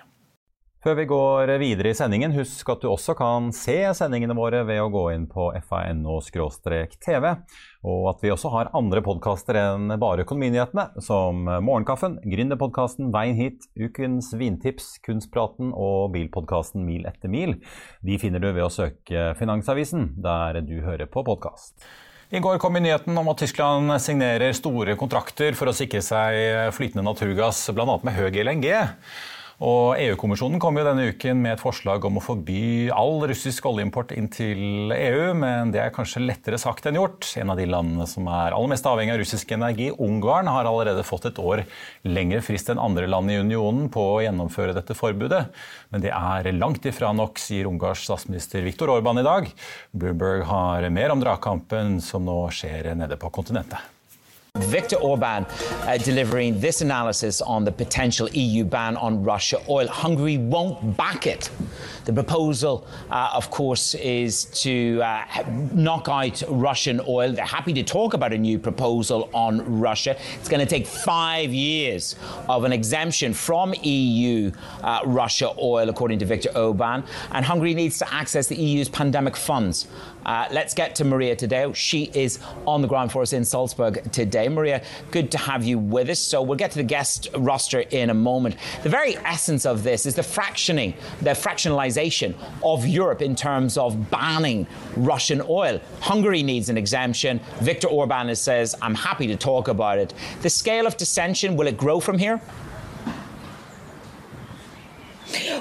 Før 0.80 0.96
vi 0.96 1.04
går 1.12 1.50
videre 1.60 1.92
i 1.92 1.96
sendingen, 1.98 2.32
husk 2.38 2.70
at 2.72 2.80
du 2.80 2.88
også 2.88 3.12
kan 3.20 3.50
se 3.52 3.82
sendingene 3.98 4.36
våre 4.38 4.62
ved 4.64 4.80
å 4.80 4.88
gå 4.94 5.10
inn 5.12 5.26
på 5.28 5.50
fano-tv, 5.68 7.26
og 7.88 8.10
at 8.12 8.24
vi 8.24 8.32
også 8.34 8.52
har 8.52 8.72
andre 8.76 9.00
podkaster 9.06 9.56
enn 9.60 9.94
bare 10.02 10.26
Økonominyhetene, 10.26 11.02
som 11.06 11.46
Morgenkaffen, 11.48 12.18
Gründerpodkasten 12.28 13.14
Veien 13.14 13.40
hit, 13.40 13.70
Ukens 13.80 14.34
vintips, 14.36 14.98
Kunstpraten 15.06 15.72
og 15.72 16.12
bilpodkasten 16.16 16.84
Mil 16.88 17.08
etter 17.08 17.32
mil. 17.32 17.56
De 18.04 18.20
finner 18.20 18.44
du 18.44 18.52
ved 18.52 18.66
å 18.66 18.74
søke 18.74 19.32
Finansavisen, 19.40 20.12
der 20.20 20.60
du 20.66 20.82
hører 20.84 21.08
på 21.08 21.24
podkast. 21.28 21.78
I 22.30 22.44
går 22.44 22.60
kom 22.62 22.76
nyheten 22.78 23.18
om 23.18 23.32
at 23.32 23.40
Tyskland 23.42 23.96
signerer 24.04 24.54
store 24.54 24.94
kontrakter 25.00 25.56
for 25.58 25.72
å 25.72 25.74
sikre 25.74 26.04
seg 26.06 26.76
flytende 26.76 27.08
naturgass, 27.08 27.64
bl.a. 27.74 27.96
med 28.06 28.14
høy 28.20 28.44
LNG. 28.44 28.68
Og 29.60 29.98
EU-kommisjonen 30.00 30.60
kom 30.64 30.78
jo 30.80 30.86
denne 30.88 31.10
uken 31.12 31.42
med 31.44 31.58
et 31.58 31.60
forslag 31.62 32.06
om 32.08 32.16
å 32.16 32.24
forby 32.24 32.88
all 32.96 33.26
russisk 33.28 33.66
oljeimport 33.68 34.14
inn 34.16 34.30
til 34.32 34.94
EU, 34.96 35.34
men 35.36 35.74
det 35.74 35.82
er 35.84 35.92
kanskje 35.92 36.24
lettere 36.24 36.56
sagt 36.62 36.88
enn 36.88 36.96
gjort. 36.96 37.28
En 37.42 37.52
av 37.52 37.60
de 37.60 37.66
landene 37.68 38.08
som 38.08 38.30
er 38.32 38.56
aller 38.56 38.72
mest 38.72 38.88
avhengig 38.88 39.18
av 39.18 39.20
russisk 39.20 39.52
energi, 39.58 39.90
Ungarn, 39.92 40.48
har 40.48 40.70
allerede 40.70 41.04
fått 41.04 41.28
et 41.28 41.44
år 41.44 41.66
lengre 42.08 42.40
frist 42.46 42.72
enn 42.72 42.80
andre 42.80 43.12
land 43.12 43.36
i 43.36 43.42
unionen 43.44 43.92
på 43.92 44.08
å 44.14 44.24
gjennomføre 44.24 44.78
dette 44.80 44.96
forbudet. 44.96 45.44
Men 45.92 46.08
det 46.08 46.16
er 46.16 46.54
langt 46.56 46.88
ifra 46.88 47.12
nok, 47.12 47.44
sier 47.44 47.68
Ungars 47.68 48.08
statsminister 48.08 48.64
Viktor 48.64 48.96
Orban 48.96 49.20
i 49.20 49.28
dag. 49.28 49.52
Bloomberg 49.92 50.48
har 50.48 50.88
mer 50.88 51.12
om 51.12 51.20
dragkampen 51.20 52.00
som 52.00 52.24
nå 52.24 52.46
skjer 52.56 52.94
nede 52.96 53.20
på 53.20 53.36
kontinentet. 53.36 53.99
Viktor 54.64 54.98
Orban 54.98 55.46
uh, 55.46 55.98
delivering 55.98 56.60
this 56.60 56.82
analysis 56.82 57.42
on 57.42 57.64
the 57.64 57.72
potential 57.72 58.30
EU 58.30 58.64
ban 58.64 58.98
on 58.98 59.24
Russia 59.24 59.62
oil. 59.70 59.88
Hungary 59.88 60.38
won't 60.38 60.98
back 60.98 61.28
it. 61.28 61.50
The 62.06 62.14
proposal, 62.14 62.88
uh, 63.12 63.32
of 63.34 63.52
course, 63.52 63.94
is 63.96 64.46
to 64.64 65.02
uh, 65.04 65.26
knock 65.74 66.08
out 66.10 66.42
Russian 66.50 67.02
oil. 67.08 67.32
They're 67.32 67.46
happy 67.46 67.74
to 67.74 67.84
talk 67.84 68.14
about 68.14 68.34
a 68.34 68.38
new 68.38 68.58
proposal 68.58 69.30
on 69.34 69.80
Russia. 69.80 70.18
It's 70.36 70.50
going 70.50 70.60
to 70.60 70.70
take 70.70 70.88
five 70.88 71.54
years 71.54 72.16
of 72.48 72.64
an 72.64 72.74
exemption 72.74 73.34
from 73.34 73.74
EU 73.84 74.52
uh, 74.84 75.02
Russia 75.06 75.54
oil, 75.60 75.90
according 75.90 76.20
to 76.20 76.26
Viktor 76.26 76.50
Orban. 76.58 77.04
And 77.32 77.46
Hungary 77.46 77.74
needs 77.74 78.00
to 78.00 78.14
access 78.14 78.48
the 78.48 78.56
EU's 78.56 78.90
pandemic 78.90 79.36
funds. 79.36 79.88
Uh, 80.26 80.48
let's 80.52 80.74
get 80.74 80.96
to 80.96 81.06
Maria 81.06 81.36
Tadeo. 81.36 81.74
She 81.76 82.12
is 82.14 82.40
on 82.68 82.82
the 82.82 82.88
ground 82.88 83.12
for 83.12 83.22
us 83.22 83.34
in 83.34 83.46
Salzburg 83.46 84.12
today. 84.12 84.49
Maria, 84.50 84.84
good 85.12 85.32
to 85.32 85.38
have 85.38 85.64
you 85.64 85.78
with 85.80 86.10
us. 86.10 86.20
So 86.20 86.42
we'll 86.42 86.58
get 86.58 86.72
to 86.72 86.78
the 86.78 86.84
guest 86.84 87.30
roster 87.38 87.82
in 87.82 88.10
a 88.10 88.14
moment. 88.14 88.56
The 88.84 88.90
very 88.90 89.16
essence 89.18 89.66
of 89.66 89.84
this 89.84 90.06
is 90.06 90.16
the 90.16 90.22
fractioning, 90.22 90.96
the 91.22 91.32
fractionalization 91.32 92.36
of 92.64 92.86
Europe 92.86 93.22
in 93.22 93.36
terms 93.36 93.78
of 93.78 94.10
banning 94.10 94.68
Russian 94.96 95.42
oil. 95.48 95.80
Hungary 96.02 96.44
needs 96.44 96.70
an 96.70 96.78
exemption. 96.78 97.40
Viktor 97.62 97.88
Orban 97.88 98.36
says, 98.36 98.76
I'm 98.82 98.96
happy 98.96 99.28
to 99.28 99.36
talk 99.36 99.68
about 99.68 99.98
it. 99.98 100.14
The 100.42 100.50
scale 100.50 100.86
of 100.86 100.98
dissension, 100.98 101.56
will 101.56 101.68
it 101.68 101.78
grow 101.78 102.00
from 102.00 102.18
here? 102.18 102.42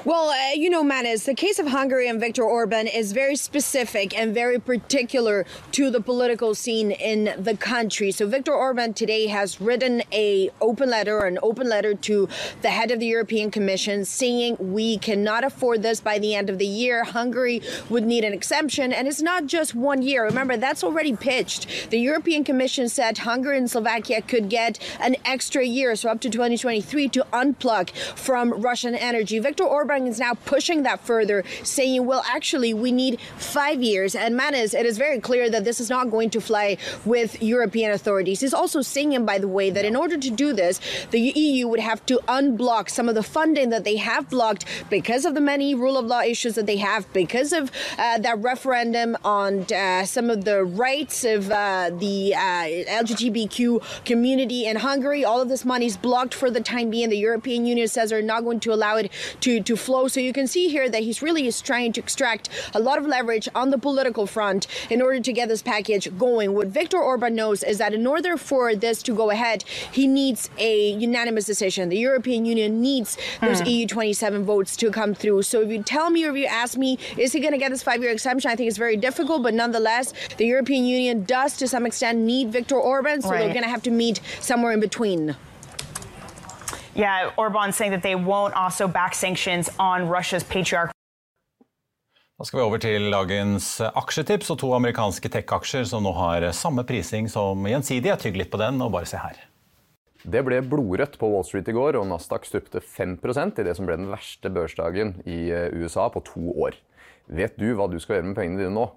Well, 0.05 0.31
uh, 0.31 0.55
you 0.55 0.71
know, 0.71 0.83
Manis, 0.83 1.25
the 1.25 1.35
case 1.35 1.59
of 1.59 1.67
Hungary 1.67 2.09
and 2.09 2.19
Viktor 2.19 2.43
Orban 2.43 2.87
is 2.87 3.13
very 3.13 3.37
specific 3.37 4.17
and 4.19 4.33
very 4.33 4.59
particular 4.59 5.45
to 5.73 5.91
the 5.91 6.01
political 6.01 6.55
scene 6.55 6.91
in 6.91 7.35
the 7.39 7.57
country. 7.57 8.11
So 8.11 8.27
Viktor 8.27 8.55
Orban 8.55 8.95
today 8.95 9.27
has 9.27 9.61
written 9.61 10.03
a 10.13 10.51
open 10.61 10.89
letter, 10.89 11.19
an 11.27 11.39
open 11.43 11.69
letter 11.69 11.95
to 11.95 12.29
the 12.63 12.71
head 12.71 12.91
of 12.91 13.01
the 13.01 13.07
European 13.07 13.51
Commission 13.51 14.05
saying 14.05 14.57
we 14.59 14.99
cannot 14.99 15.45
afford 15.45 15.83
this 15.83 16.01
by 16.01 16.19
the 16.19 16.35
end 16.35 16.49
of 16.49 16.59
the 16.59 16.67
year. 16.67 17.05
Hungary 17.05 17.61
would 17.91 18.05
need 18.05 18.25
an 18.25 18.33
exemption, 18.33 18.93
and 18.93 19.07
it's 19.07 19.21
not 19.21 19.47
just 19.47 19.75
one 19.75 20.01
year. 20.03 20.25
Remember, 20.25 20.57
that's 20.57 20.83
already 20.83 21.15
pitched. 21.15 21.91
The 21.91 21.99
European 21.99 22.45
Commission 22.45 22.89
said 22.89 23.19
Hungary 23.19 23.59
and 23.59 23.71
Slovakia 23.71 24.23
could 24.23 24.49
get 24.49 24.79
an 25.01 25.17
extra 25.25 25.65
year, 25.65 25.95
so 25.97 26.09
up 26.09 26.21
to 26.21 26.31
2023, 26.31 27.09
to 27.09 27.27
unplug 27.33 27.91
from 28.17 28.53
Russian 28.53 28.95
energy. 28.95 29.39
Viktor 29.39 29.58
Orban 29.65 30.07
is 30.07 30.19
now 30.19 30.35
pushing 30.35 30.83
that 30.83 31.01
further, 31.01 31.45
saying, 31.63 32.07
well, 32.07 32.23
actually, 32.27 32.75
we 32.75 32.93
need 32.93 33.21
five 33.37 33.83
years. 33.83 34.15
And 34.15 34.37
Manis, 34.37 34.75
it 34.75 34.87
is 34.87 34.99
very 34.99 35.21
clear 35.21 35.51
that 35.51 35.65
this 35.65 35.81
is 35.81 35.91
not 35.91 36.11
going 36.11 36.31
to 36.31 36.41
fly 36.41 36.77
with 37.05 37.43
European 37.43 37.93
authorities. 37.93 38.41
He's 38.41 38.55
also 38.55 38.83
saying, 38.83 39.25
by 39.25 39.39
the 39.39 39.49
way, 39.49 39.71
that 39.71 39.85
in 39.85 39.97
order 39.97 40.19
to 40.19 40.31
do 40.31 40.53
this, 40.53 40.81
the 41.11 41.21
EU 41.21 41.69
would 41.69 41.81
have 41.81 42.05
to 42.07 42.21
unblock 42.29 42.91
some 42.91 43.09
of 43.09 43.15
the 43.15 43.23
funding 43.23 43.71
that 43.71 43.85
they 43.85 43.97
have 43.97 44.29
blocked 44.29 44.65
because 44.91 45.25
of 45.25 45.35
the 45.35 45.41
many 45.41 45.75
rule 45.75 45.97
of 45.97 46.07
law 46.07 46.21
issues 46.21 46.55
that 46.55 46.67
they 46.67 46.77
have, 46.77 47.11
because 47.13 47.53
of 47.53 47.71
uh, 47.99 48.19
that 48.19 48.39
referendum 48.39 49.17
on 49.25 49.65
uh, 49.73 50.05
some 50.05 50.31
of 50.31 50.45
the 50.45 50.65
rights 50.65 51.25
of 51.25 51.51
uh, 51.51 51.91
the 51.99 52.35
uh, 52.35 52.65
LGBTQ 53.03 54.05
community 54.05 54.67
in 54.67 54.77
Hungary. 54.77 55.25
All 55.25 55.41
of 55.41 55.49
this 55.49 55.65
money 55.65 55.87
is 55.87 55.97
blocked 55.97 56.35
for 56.35 56.51
the 56.51 56.61
time 56.61 56.91
being. 56.91 57.09
The 57.09 57.19
European 57.19 57.67
Union 57.67 57.89
says 57.89 58.11
they're 58.11 58.23
not 58.23 58.45
going 58.45 58.61
to 58.61 58.73
allow 58.73 58.97
it 58.97 59.11
to, 59.41 59.48
to 59.49 59.77
flow. 59.77 60.09
So 60.09 60.21
you 60.21 60.33
can 60.33 60.47
see 60.47 60.69
here 60.69 60.89
that 60.89 61.03
he's 61.03 61.23
really 61.23 61.47
is 61.47 61.61
trying 61.61 61.93
to 61.95 62.01
extract 62.01 62.49
a 62.75 62.81
lot 62.81 62.99
of 62.99 63.07
leverage 63.07 63.49
on 63.55 63.71
the 63.71 63.79
political 63.79 64.27
front 64.27 64.67
in 64.91 65.01
order 65.01 65.21
to 65.21 65.33
get 65.33 65.49
this 65.49 65.63
package 65.63 66.17
going. 66.19 66.55
What 66.55 66.69
Viktor 66.69 66.99
Orban 66.99 67.35
knows 67.35 67.63
is 67.63 67.79
that 67.79 67.95
in 67.95 68.07
order 68.07 68.37
for 68.37 68.75
this 68.75 69.03
to 69.05 69.15
go 69.15 69.31
ahead, 69.31 69.65
he 69.91 70.07
needs 70.07 70.51
a 70.59 70.91
unanimous 70.93 71.47
decision. 71.47 71.89
The 71.89 71.99
European 71.99 72.45
Union 72.45 72.81
needs 72.81 73.17
those 73.41 73.61
hmm. 73.61 73.69
EU 73.69 73.87
27 73.87 74.45
votes 74.45 74.77
to 74.77 74.91
come 74.91 75.15
through. 75.15 75.43
So 75.43 75.63
if 75.63 75.71
you 75.71 75.83
tell 75.83 76.11
me 76.11 76.25
or 76.25 76.31
if 76.31 76.37
you 76.37 76.47
ask 76.47 76.77
me, 76.77 76.99
is 77.17 77.33
he 77.33 77.41
going 77.41 77.53
to 77.53 77.59
get 77.59 77.71
this 77.71 77.83
five 77.83 78.03
year 78.03 78.13
exemption? 78.13 78.51
I 78.51 78.57
think 78.57 78.69
it's 78.69 78.79
very 78.79 78.97
difficult, 78.97 79.43
but 79.43 79.55
nonetheless, 79.55 80.13
the 80.37 80.47
European 80.47 80.85
Union 80.85 81.25
does 81.25 81.57
to 81.59 81.69
some 81.69 81.87
extent 81.87 82.19
need 82.19 82.53
Viktor 82.53 82.77
Orban, 82.77 83.23
so 83.23 83.31
Right. 83.31 83.41
they're 83.41 83.53
going 83.53 83.65
to 83.65 83.71
have 83.71 83.83
to 83.85 83.91
meet 83.91 84.21
somewhere 84.41 84.73
in 84.73 84.81
between. 84.81 85.37
Yeah, 86.99 87.31
Orban 87.37 87.73
saying 87.73 87.93
that 87.93 88.03
they 88.03 88.17
won't 88.17 88.55
also 88.57 88.89
back 88.89 89.15
sanctions 89.15 89.71
on 89.79 90.09
Russia's 90.09 90.43
patriarch 90.43 90.91
Da 92.39 92.45
skal 92.45 92.59
vi 92.59 92.65
over 92.65 92.79
til 92.79 93.07
dagens 93.11 93.69
aksjetips 93.83 94.51
og 94.55 94.59
to 94.63 94.73
amerikanske 94.75 95.31
tech-aksjer 95.31 95.87
som 95.91 96.03
nå 96.07 96.13
har 96.15 96.45
samme 96.55 96.85
prising 96.87 97.27
som 97.31 97.67
Gjensidige. 97.67 98.15
Tygg 98.23 98.39
litt 98.39 98.51
på 98.51 98.61
den 98.63 98.79
og 98.83 98.93
bare 98.95 99.09
se 99.11 99.19
her. 99.19 99.39
Det 100.23 100.43
ble 100.47 100.61
blodrødt 100.67 101.17
på 101.19 101.31
Wall 101.31 101.47
Street 101.47 101.71
i 101.71 101.75
går, 101.75 101.99
og 101.99 102.07
Nasdaq 102.11 102.47
stupte 102.47 102.83
5 102.83 103.17
i 103.23 103.67
det 103.67 103.75
som 103.79 103.87
ble 103.87 103.99
den 103.99 104.11
verste 104.11 104.51
børsdagen 104.55 105.17
i 105.27 105.51
eh, 105.55 105.71
USA 105.75 106.09
på 106.15 106.23
to 106.27 106.51
år. 106.63 106.79
Vet 107.27 107.59
du 107.59 107.75
hva 107.75 107.87
du 107.91 107.99
skal 107.99 108.19
gjøre 108.19 108.31
med 108.31 108.39
pengene 108.39 108.63
dine 108.63 108.75
nå? 108.75 108.89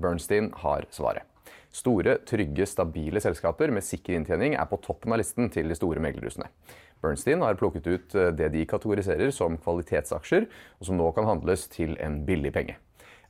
Bernstein 0.00 0.52
har 0.60 0.88
svaret. 0.92 1.24
Store, 1.72 2.16
trygge, 2.26 2.66
stabile 2.66 3.20
selskaper 3.22 3.70
med 3.70 3.86
sikker 3.86 4.16
inntjening 4.16 4.56
er 4.58 4.66
på 4.66 4.80
toppen 4.82 5.12
av 5.14 5.20
listen 5.20 5.48
til 5.54 5.70
de 5.70 5.76
store 5.78 6.02
meglerhusene. 6.02 6.48
Bernstein 7.00 7.42
har 7.44 7.58
plukket 7.60 7.86
ut 7.88 8.14
eh, 8.14 8.30
det 8.36 8.52
de 8.54 8.66
kategoriserer 8.68 9.32
som 9.34 9.58
kvalitetsaksjer, 9.60 10.46
og 10.78 10.88
som 10.88 11.00
nå 11.00 11.10
kan 11.16 11.28
handles 11.28 11.66
til 11.72 11.96
en 12.02 12.22
billig 12.28 12.52
penge. 12.56 12.76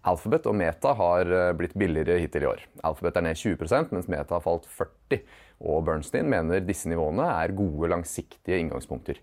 Alphabet 0.01 0.47
og 0.49 0.57
Meta 0.57 0.95
har 0.97 1.29
eh, 1.29 1.53
blitt 1.57 1.77
billigere 1.79 2.19
hittil 2.23 2.47
i 2.47 2.51
år. 2.51 2.65
Alphabet 2.89 3.21
er 3.21 3.27
ned 3.29 3.41
20% 3.41 3.95
mens 3.95 4.09
Meta 4.09 4.39
har 4.39 4.45
falt 4.45 4.69
40 4.79 5.21
og 5.61 5.85
Bernstein 5.85 6.29
mener 6.33 6.63
disse 6.65 6.89
nivåene 6.89 7.27
er 7.35 7.53
gode, 7.57 7.91
langsiktige 7.93 8.61
inngangspunkter. 8.63 9.21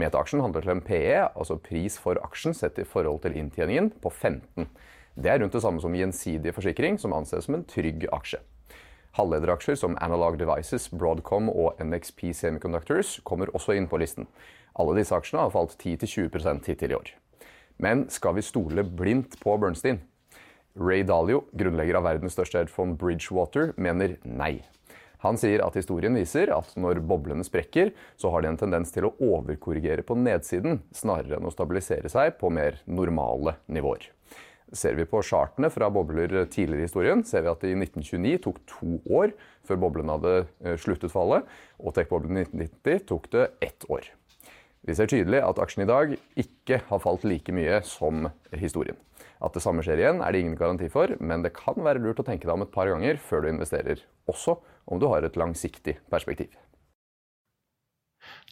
Meta-aksjen 0.00 0.42
handler 0.42 0.64
til 0.64 0.72
en 0.74 0.82
PE, 0.82 1.20
altså 1.36 1.58
pris 1.62 1.98
for 2.00 2.18
aksjen 2.24 2.56
sett 2.56 2.80
i 2.82 2.86
forhold 2.88 3.20
til 3.22 3.36
inntjeningen, 3.38 3.92
på 4.02 4.10
15. 4.10 4.66
Det 5.14 5.30
er 5.30 5.38
rundt 5.42 5.54
det 5.54 5.62
samme 5.62 5.82
som 5.82 5.94
gjensidig 5.94 6.54
forsikring, 6.56 6.98
som 6.98 7.14
anses 7.14 7.46
som 7.46 7.60
en 7.60 7.68
trygg 7.68 8.08
aksje. 8.10 8.40
Halvlederaksjer 9.14 9.76
som 9.78 9.94
Analog 10.02 10.38
Devices, 10.40 10.88
Broadcom 10.90 11.46
og 11.52 11.78
NXP 11.78 12.32
Semiconductors 12.34 13.20
kommer 13.22 13.52
også 13.54 13.76
inn 13.78 13.86
på 13.86 14.00
listen. 14.02 14.26
Alle 14.74 14.96
disse 14.98 15.14
aksjene 15.14 15.44
har 15.44 15.52
falt 15.54 15.76
10-20 15.78 16.66
hittil 16.66 16.94
i 16.94 16.98
år. 16.98 17.12
Men 17.78 18.08
skal 18.10 18.34
vi 18.34 18.42
stole 18.42 18.82
blindt 18.82 19.36
på 19.38 19.54
Bernstein? 19.62 20.00
Ray 20.74 21.04
Dalio, 21.06 21.44
grunnlegger 21.54 22.00
av 22.00 22.08
verdens 22.08 22.34
største 22.34 22.58
hedgefond 22.58 22.96
Bridgewater, 22.98 23.70
mener 23.78 24.16
nei. 24.26 24.64
Han 25.22 25.38
sier 25.40 25.62
at 25.62 25.78
historien 25.78 26.18
viser 26.18 26.50
at 26.52 26.74
når 26.74 26.98
boblene 27.06 27.46
sprekker, 27.46 27.94
så 28.18 28.34
har 28.34 28.42
de 28.42 28.50
en 28.50 28.58
tendens 28.60 28.90
til 28.92 29.06
å 29.06 29.14
overkorrigere 29.22 30.02
på 30.04 30.18
nedsiden, 30.18 30.82
snarere 30.90 31.38
enn 31.38 31.46
å 31.46 31.54
stabilisere 31.54 32.10
seg 32.10 32.34
på 32.42 32.50
mer 32.50 32.82
normale 32.84 33.54
nivåer. 33.70 34.10
Ser 34.74 34.96
vi 34.98 35.06
på 35.06 35.22
chartene 35.22 35.70
fra 35.70 35.86
bobler 35.92 36.32
tidligere 36.50 36.82
i 36.82 36.88
historien, 36.88 37.22
ser 37.26 37.44
vi 37.44 37.52
at 37.52 37.62
det 37.62 37.70
i 37.70 37.78
1929 37.78 38.40
tok 38.42 38.58
to 38.66 38.96
år 39.06 39.30
før 39.66 39.80
boblene 39.84 40.16
hadde 40.16 40.34
eh, 40.64 40.74
sluttet 40.80 41.14
fallet, 41.14 41.46
og 41.78 41.94
tech-boblen 41.94 42.40
i 42.40 42.46
1990 42.48 43.06
tok 43.10 43.30
det 43.34 43.46
ett 43.64 43.86
år. 43.86 44.10
Vi 44.84 44.96
ser 44.98 45.08
tydelig 45.08 45.40
at 45.40 45.60
aksjen 45.62 45.86
i 45.86 45.88
dag 45.88 46.16
ikke 46.40 46.82
har 46.90 47.00
falt 47.00 47.22
like 47.24 47.54
mye 47.56 47.78
som 47.88 48.26
historien. 48.52 48.98
At 49.44 49.56
det 49.56 49.62
samme 49.64 49.84
skjer 49.84 50.02
igjen, 50.02 50.20
er 50.24 50.34
det 50.34 50.42
ingen 50.42 50.58
garanti 50.58 50.90
for, 50.92 51.14
men 51.20 51.44
det 51.44 51.54
kan 51.56 51.78
være 51.78 52.02
lurt 52.02 52.20
å 52.20 52.26
tenke 52.26 52.48
deg 52.48 52.56
om 52.56 52.66
et 52.66 52.74
par 52.74 52.90
ganger 52.90 53.20
før 53.22 53.44
du 53.44 53.52
investerer, 53.54 54.02
også 54.28 54.58
om 54.90 55.00
du 55.00 55.08
har 55.12 55.24
et 55.24 55.38
langsiktig 55.40 55.98
perspektiv. 56.12 56.52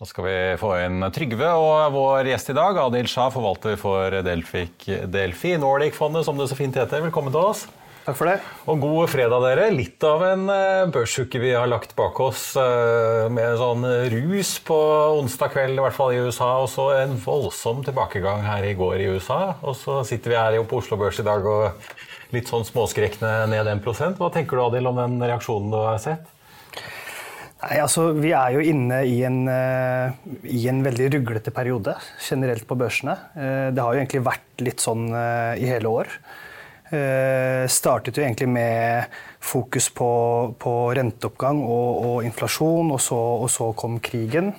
Da 0.00 0.09
skal 0.09 0.26
vi 0.26 0.38
få 0.59 0.73
inn 0.83 1.05
Trygve 1.14 1.52
og 1.55 1.93
vår 1.95 2.33
gjest 2.33 2.50
i 2.50 2.57
dag, 2.59 2.81
Adil 2.81 3.07
Shah, 3.11 3.29
forvalter 3.31 3.76
for 3.79 4.23
Delfik, 4.26 4.88
Delfi 5.12 5.55
Nordic-fondet, 5.62 6.26
som 6.26 6.41
det 6.41 6.49
så 6.50 6.59
fint 6.59 6.75
heter. 6.75 7.05
Velkommen 7.05 7.35
til 7.35 7.52
oss. 7.52 7.69
Takk 8.02 8.17
for 8.19 8.26
det. 8.26 8.41
Og 8.67 8.81
god 8.83 9.11
fredag, 9.12 9.45
dere. 9.45 9.69
Litt 9.71 10.02
av 10.02 10.25
en 10.26 10.49
eh, 10.50 10.88
børsuke 10.91 11.38
vi 11.38 11.52
har 11.55 11.69
lagt 11.71 11.95
bak 11.95 12.19
oss 12.25 12.49
eh, 12.59 13.29
med 13.31 13.55
sånn 13.61 13.87
rus 14.11 14.57
på 14.67 14.79
onsdag 15.21 15.52
kveld, 15.55 15.79
i 15.79 15.85
hvert 15.85 15.95
fall 15.95 16.17
i 16.17 16.19
USA, 16.25 16.50
og 16.64 16.67
så 16.73 16.88
en 16.97 17.14
voldsom 17.23 17.85
tilbakegang 17.87 18.43
her 18.43 18.67
i 18.67 18.75
går 18.79 19.05
i 19.05 19.09
USA. 19.14 19.55
Og 19.62 19.79
så 19.79 20.00
sitter 20.09 20.35
vi 20.35 20.41
her 20.41 20.59
på 20.67 20.83
Oslo 20.83 20.99
Børs 20.99 21.23
i 21.23 21.29
dag 21.29 21.47
og 21.47 21.95
litt 22.35 22.50
sånn 22.50 22.67
småskrekne 22.67 23.45
ned 23.52 23.71
1% 23.71 24.19
Hva 24.19 24.33
tenker 24.35 24.59
du, 24.59 24.64
Adil, 24.67 24.91
om 24.91 24.99
den 24.99 25.23
reaksjonen 25.23 25.71
du 25.71 25.79
har 25.85 26.02
sett? 26.02 26.26
Nei, 27.62 27.76
altså, 27.78 28.09
vi 28.19 28.33
er 28.35 28.57
jo 28.57 28.62
inne 28.66 29.04
i 29.07 29.21
en, 29.23 29.45
eh, 29.47 30.14
i 30.50 30.64
en 30.66 30.81
veldig 30.83 31.12
ruglete 31.14 31.52
periode 31.54 31.95
generelt 32.19 32.66
på 32.66 32.75
børsene. 32.75 33.14
Eh, 33.38 33.69
det 33.71 33.78
har 33.78 33.95
jo 33.95 34.00
egentlig 34.00 34.23
vært 34.26 34.64
litt 34.66 34.83
sånn 34.83 35.04
eh, 35.14 35.62
i 35.62 35.69
hele 35.71 35.92
år. 36.00 36.16
Startet 37.73 38.19
jo 38.19 38.21
egentlig 38.21 38.50
med 38.52 39.14
fokus 39.40 39.87
på, 39.97 40.09
på 40.61 40.73
renteoppgang 40.92 41.62
og, 41.64 42.02
og 42.04 42.26
inflasjon, 42.28 42.90
og 42.92 43.00
så, 43.00 43.16
og 43.16 43.49
så 43.49 43.71
kom 43.73 43.97
krigen. 44.04 44.50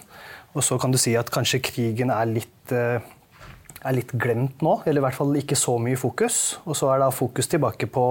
Og 0.57 0.65
så 0.65 0.79
kan 0.81 0.89
du 0.89 0.98
si 0.98 1.13
at 1.19 1.29
kanskje 1.29 1.62
krigen 1.62 2.10
er 2.10 2.25
litt, 2.31 2.74
er 2.74 3.93
litt 3.93 4.15
glemt 4.17 4.65
nå, 4.65 4.79
eller 4.88 5.03
i 5.03 5.05
hvert 5.05 5.19
fall 5.19 5.38
ikke 5.38 5.60
så 5.60 5.77
mye 5.77 6.00
fokus. 6.00 6.39
Og 6.65 6.74
så 6.79 6.89
er 6.95 7.03
da 7.03 7.12
fokus 7.13 7.53
tilbake 7.53 7.86
på, 7.93 8.07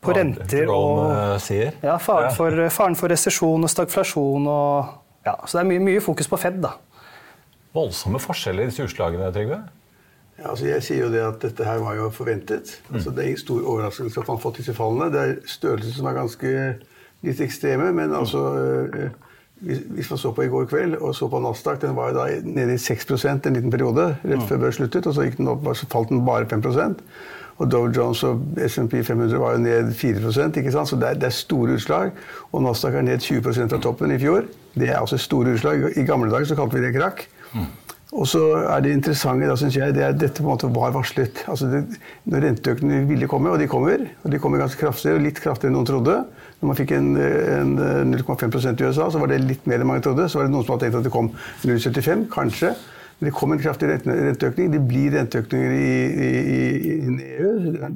på 0.00 0.14
renter 0.16 0.70
og 0.72 1.10
eh, 1.12 1.72
ja, 1.84 1.98
faren 2.00 2.32
for, 2.36 2.56
faren 2.72 2.96
for 2.96 3.12
resesjon 3.12 3.66
og 3.66 3.72
stagflasjon 3.72 4.48
og 4.48 4.96
ja, 5.26 5.34
Så 5.44 5.58
det 5.58 5.64
er 5.66 5.68
mye, 5.68 5.82
mye 5.84 6.00
fokus 6.00 6.30
på 6.32 6.38
Fed, 6.40 6.62
da. 6.64 6.70
Voldsomme 7.76 8.16
forskjeller 8.22 8.64
i 8.64 8.70
disse 8.70 8.86
utslagene, 8.88 9.28
Trygve? 9.34 9.58
Ja, 10.38 10.46
altså 10.54 10.70
jeg 10.70 10.84
sier 10.86 11.02
jo 11.04 11.10
det 11.12 11.20
at 11.20 11.42
dette 11.42 11.66
her 11.66 11.82
var 11.84 11.98
jo 11.98 12.06
forventet. 12.14 12.78
Altså 12.88 13.12
det 13.12 13.20
er 13.20 13.34
ingen 13.34 13.42
stor 13.42 13.60
overraskelse 13.60 14.16
at 14.22 14.30
man 14.30 14.38
har 14.38 14.44
fått 14.46 14.62
disse 14.62 14.74
fallene. 14.74 15.10
Det 15.12 15.20
er 15.20 15.34
størrelser 15.44 15.92
som 15.98 16.08
er 16.08 16.16
ganske 16.16 16.54
litt 17.28 17.42
ekstreme, 17.44 17.90
men 17.92 18.16
altså 18.16 18.46
hvis, 19.60 19.82
hvis 19.92 20.10
man 20.10 20.18
så 20.22 20.32
på 20.32 20.46
i 20.46 20.48
går 20.48 20.64
kveld 20.70 20.96
og 20.96 21.12
så 21.16 21.28
på 21.28 21.40
Nasdaq, 21.44 21.82
den 21.82 21.96
var 21.96 22.10
jo 22.10 22.22
da 22.22 22.26
nede 22.44 22.74
i 22.74 22.80
6% 22.80 23.46
en 23.46 23.58
liten 23.58 23.72
periode 23.72 24.06
rett 24.24 24.46
før 24.48 24.64
børs 24.64 24.80
sluttet, 24.80 25.06
og 25.06 25.14
så, 25.14 25.26
gikk 25.26 25.36
den 25.40 25.50
opp, 25.52 25.68
så 25.76 25.88
falt 25.92 26.08
den 26.08 26.24
bare 26.24 26.48
5 26.48 26.64
og 27.60 27.68
Dow 27.68 27.90
Jones 27.92 28.22
og 28.24 28.40
S&P 28.64 29.02
500 29.04 29.36
var 29.40 29.56
jo 29.56 29.64
ned 29.66 29.92
4% 29.92 30.56
ikke 30.62 30.72
sant? 30.72 30.88
så 30.88 30.96
det 30.96 31.10
er, 31.10 31.18
det 31.20 31.28
er 31.28 31.36
store 31.36 31.76
utslag. 31.76 32.14
Og 32.50 32.64
Nasdaq 32.64 32.96
er 32.96 33.04
ned 33.04 33.20
20% 33.20 33.68
fra 33.74 33.80
toppen 33.84 34.14
i 34.14 34.18
fjor. 34.20 34.48
Det 34.72 34.88
er 34.88 34.96
altså 35.00 35.18
store 35.20 35.58
utslag. 35.58 35.90
I 35.92 36.06
gamle 36.08 36.32
dager 36.32 36.48
så 36.48 36.56
kalte 36.56 36.78
vi 36.78 36.86
det 36.86 36.94
krakk. 36.96 37.26
Og 38.10 38.26
så 38.26 38.40
er 38.64 38.80
det 38.82 38.92
interessante, 38.96 39.46
da, 39.46 39.54
synes 39.58 39.76
jeg, 39.78 39.94
det 39.94 40.02
er 40.02 40.08
at 40.10 40.18
dette 40.18 40.42
på 40.42 40.48
en 40.48 40.50
måte 40.50 40.70
var 40.74 40.94
varslet. 40.96 41.44
Altså 41.50 41.68
det, 41.70 41.82
når 42.26 42.46
renteøkningene 42.46 43.06
ville 43.06 43.28
komme, 43.30 43.52
og 43.52 43.60
de 43.60 43.68
kommer, 43.70 44.02
og 44.24 44.32
de 44.32 44.40
kommer 44.42 44.58
ganske 44.58 44.80
kraftig, 44.80 45.12
og 45.14 45.22
litt 45.22 45.38
kraftigere 45.42 45.70
enn 45.70 45.78
noen 45.78 45.86
trodde 45.86 46.16
Når 46.60 46.68
man 46.68 46.76
fikk 46.76 46.90
en, 46.96 47.12
en 47.16 47.76
0,5% 48.10 48.82
i 48.82 48.88
USA, 48.88 49.06
så 49.12 49.20
var 49.20 49.30
det 49.30 49.38
litt 49.44 49.68
mer 49.70 49.80
enn 49.80 49.88
mange 49.92 50.02
trodde. 50.04 50.26
Så 50.28 50.40
var 50.40 50.48
det 50.48 50.54
noen 50.56 50.66
som 50.66 50.74
hadde 50.74 50.88
tenkt 50.88 50.98
at 50.98 51.06
det 51.06 51.14
kom 51.14 51.30
0,75, 51.62 52.26
kanskje. 52.34 52.74
Det 53.20 53.30
kom 53.36 53.52
en 53.52 53.60
kraftig 53.60 53.88
renteøkning. 53.90 54.70
Det 54.72 54.78
blir 54.88 55.12
renteøkninger 55.12 55.72
i, 55.76 55.88
i, 56.08 56.28
i 56.88 57.16
EU. 57.36 57.50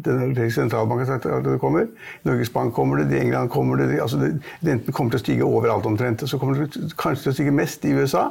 Den 0.05 0.19
europeiske 0.27 0.59
sentralbanken 0.59 1.07
har 1.07 1.15
sagt 1.15 1.29
at 1.33 1.47
det 1.47 1.55
kommer. 1.63 1.87
I 1.89 2.29
Norges 2.29 2.51
Bank 2.53 2.75
kommer 2.77 3.01
det, 3.01 3.07
i 3.17 3.23
England 3.23 3.49
kommer 3.49 3.81
det. 3.81 3.87
altså 4.03 4.19
det, 4.21 4.35
Renten 4.67 4.93
kommer 4.93 5.15
til 5.15 5.21
å 5.21 5.23
stige 5.23 5.47
overalt 5.49 5.89
omtrent. 5.89 6.27
Så 6.29 6.37
kommer 6.39 6.61
det 6.61 6.93
kanskje 7.01 7.23
til 7.23 7.33
å 7.33 7.37
stige 7.39 7.55
mest 7.57 7.87
i 7.89 7.95
USA, 7.97 8.27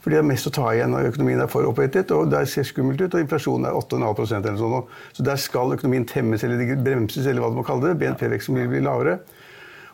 for 0.00 0.08
de 0.08 0.22
har 0.22 0.24
mest 0.24 0.48
å 0.48 0.54
ta 0.56 0.70
igjen. 0.72 0.94
når 0.96 1.10
Økonomien 1.10 1.42
er 1.44 1.50
for 1.52 1.68
opphetet, 1.68 2.14
og 2.16 2.30
Der 2.32 2.48
ser 2.48 2.64
skummelt 2.64 3.00
ut. 3.00 3.12
Og 3.12 3.20
inflasjonen 3.20 3.68
er 3.68 3.76
8,5% 3.76 4.48
eller 4.48 4.56
sånn. 4.56 4.88
Så 5.12 5.26
der 5.28 5.36
skal 5.36 5.76
økonomien 5.76 6.08
temmes 6.08 6.44
eller 6.44 6.76
bremses, 6.80 7.26
eller 7.26 7.44
hva 7.44 7.52
du 7.52 7.60
må 7.60 7.66
kalle 7.66 7.90
det. 7.90 7.98
BNP-veksten 8.00 8.56
vil 8.56 8.72
bli 8.72 8.80
lavere. 8.80 9.18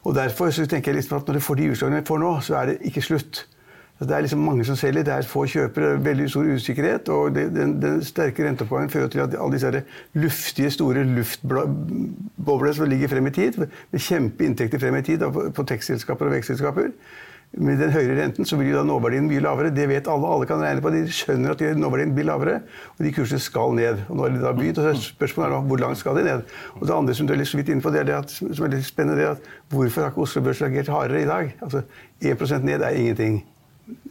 Og 0.04 0.14
derfor 0.14 0.54
så 0.54 0.68
tenker 0.70 0.92
jeg 0.92 1.02
liksom 1.02 1.18
at 1.18 1.26
når 1.26 1.40
du 1.40 1.42
får 1.42 1.58
de 1.58 1.68
utslagene 1.72 1.98
vi 1.98 2.06
får 2.06 2.22
nå, 2.22 2.32
så 2.46 2.60
er 2.60 2.70
det 2.70 2.78
ikke 2.86 3.02
slutt. 3.02 3.46
Altså, 3.94 4.08
det 4.10 4.16
er 4.16 4.24
liksom 4.26 4.40
mange 4.42 4.64
som 4.66 4.76
selger, 4.76 5.04
det 5.06 5.12
er 5.14 5.26
få 5.30 5.44
kjøpere, 5.46 6.04
veldig 6.04 6.30
stor 6.30 6.48
usikkerhet. 6.54 7.08
og 7.08 7.34
det, 7.34 7.44
den, 7.54 7.76
den, 7.82 8.00
sterke 8.04 8.46
renteoppgangen 8.48 8.90
fører 8.90 9.08
til 9.08 9.22
at 9.22 9.36
alle 9.38 9.52
disse 9.52 9.82
luftige, 10.14 10.70
store 10.70 11.04
luftboblene 11.04 12.74
som 12.74 12.90
ligger 12.90 13.08
frem 13.08 13.26
i 13.26 13.30
tid, 13.30 13.60
med 13.90 14.00
kjempeinntekter 14.00 14.82
frem 14.82 14.98
i 14.98 15.02
tid 15.02 15.22
på, 15.22 15.50
på 15.54 15.66
tekstselskaper 15.70 16.26
og 16.26 16.34
vekstselskaper, 16.34 16.90
med 17.54 17.78
den 17.78 17.92
høyere 17.94 18.16
renten 18.18 18.46
så 18.48 18.56
blir 18.58 18.74
da 18.74 18.82
nåverdien 18.82 19.28
mye 19.30 19.42
lavere. 19.44 19.70
Det 19.70 19.84
vet 19.86 20.08
alle. 20.10 20.26
Alle 20.26 20.46
kan 20.50 20.58
regne 20.58 20.82
på 20.82 20.90
det. 20.90 21.04
De 21.06 21.14
skjønner 21.14 21.54
at 21.54 21.62
nåverdien 21.78 22.14
blir 22.16 22.26
lavere, 22.26 22.56
og 22.96 23.04
de 23.06 23.12
kursene 23.14 23.38
skal 23.38 23.76
ned. 23.78 24.02
Og 24.08 24.18
nå 24.18 24.26
er 24.26 24.34
de 24.34 24.42
da 24.42 24.52
begynt, 24.56 24.82
og 24.82 24.98
Spørsmålet 24.98 25.52
er 25.52 25.54
da 25.54 25.62
hvor 25.70 25.82
langt 25.84 26.02
skal 26.02 26.18
de 26.18 26.26
ned. 26.26 26.42
Og 26.80 26.86
Det 26.88 26.96
andre 26.96 27.14
som 27.14 27.30
du 27.30 27.34
er 27.36 27.38
litt 27.38 27.52
så 27.52 27.60
vidt 27.60 27.70
inne 27.70 27.84
på, 27.84 27.94
det 27.94 28.02
er 28.02 28.10
det 28.10 28.18
at, 28.18 28.34
som 28.34 28.66
er 28.66 28.74
litt 28.74 28.86
spennende, 28.88 29.20
det 29.20 29.28
er 29.28 29.36
at 29.36 29.50
hvorfor 29.70 30.02
har 30.02 30.10
ikke 30.10 30.26
Oslo 30.26 30.42
Børs 30.42 30.62
reagert 30.66 30.90
hardere 30.90 31.22
i 31.22 31.30
dag? 31.30 31.56
Altså 31.62 31.84
1 32.26 32.64
ned 32.64 32.82
er 32.82 32.98
ingenting. 32.98 33.44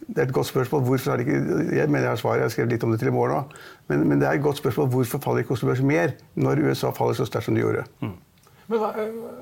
Det 0.08 0.18
er 0.18 0.28
et 0.28 0.34
godt 0.34 0.50
spørsmål. 0.50 0.82
Hvorfor 0.88 1.12
har 1.12 1.24
ikke, 1.24 1.40
jeg 1.76 1.88
mener 1.90 2.00
jeg 2.08 2.10
har 2.10 2.20
svaret, 2.22 2.42
jeg 2.42 2.50
har 2.50 2.54
skrevet 2.56 2.76
litt 2.76 2.84
om 2.84 2.92
det 2.92 3.00
til 3.00 3.12
i 3.12 3.16
morgen 3.16 3.38
òg. 3.38 3.56
Men, 3.88 4.08
men, 4.10 4.22
det 4.22 4.28
er 4.28 4.38
et 4.38 4.44
godt 4.44 4.60
spørsmål 4.60 4.90
hvorfor 4.94 5.22
faller 5.24 5.44
ikke 5.44 5.56
Oslo 5.56 5.70
Børs 5.70 5.82
mer 5.82 6.16
når 6.36 6.64
USA 6.68 6.92
faller 6.96 7.18
så 7.18 7.28
sterkt 7.30 7.48
som 7.48 7.56
de 7.56 7.64
gjorde. 7.64 7.86
Mm. 8.02 8.16
Men 8.72 8.80
hva, 8.80 8.92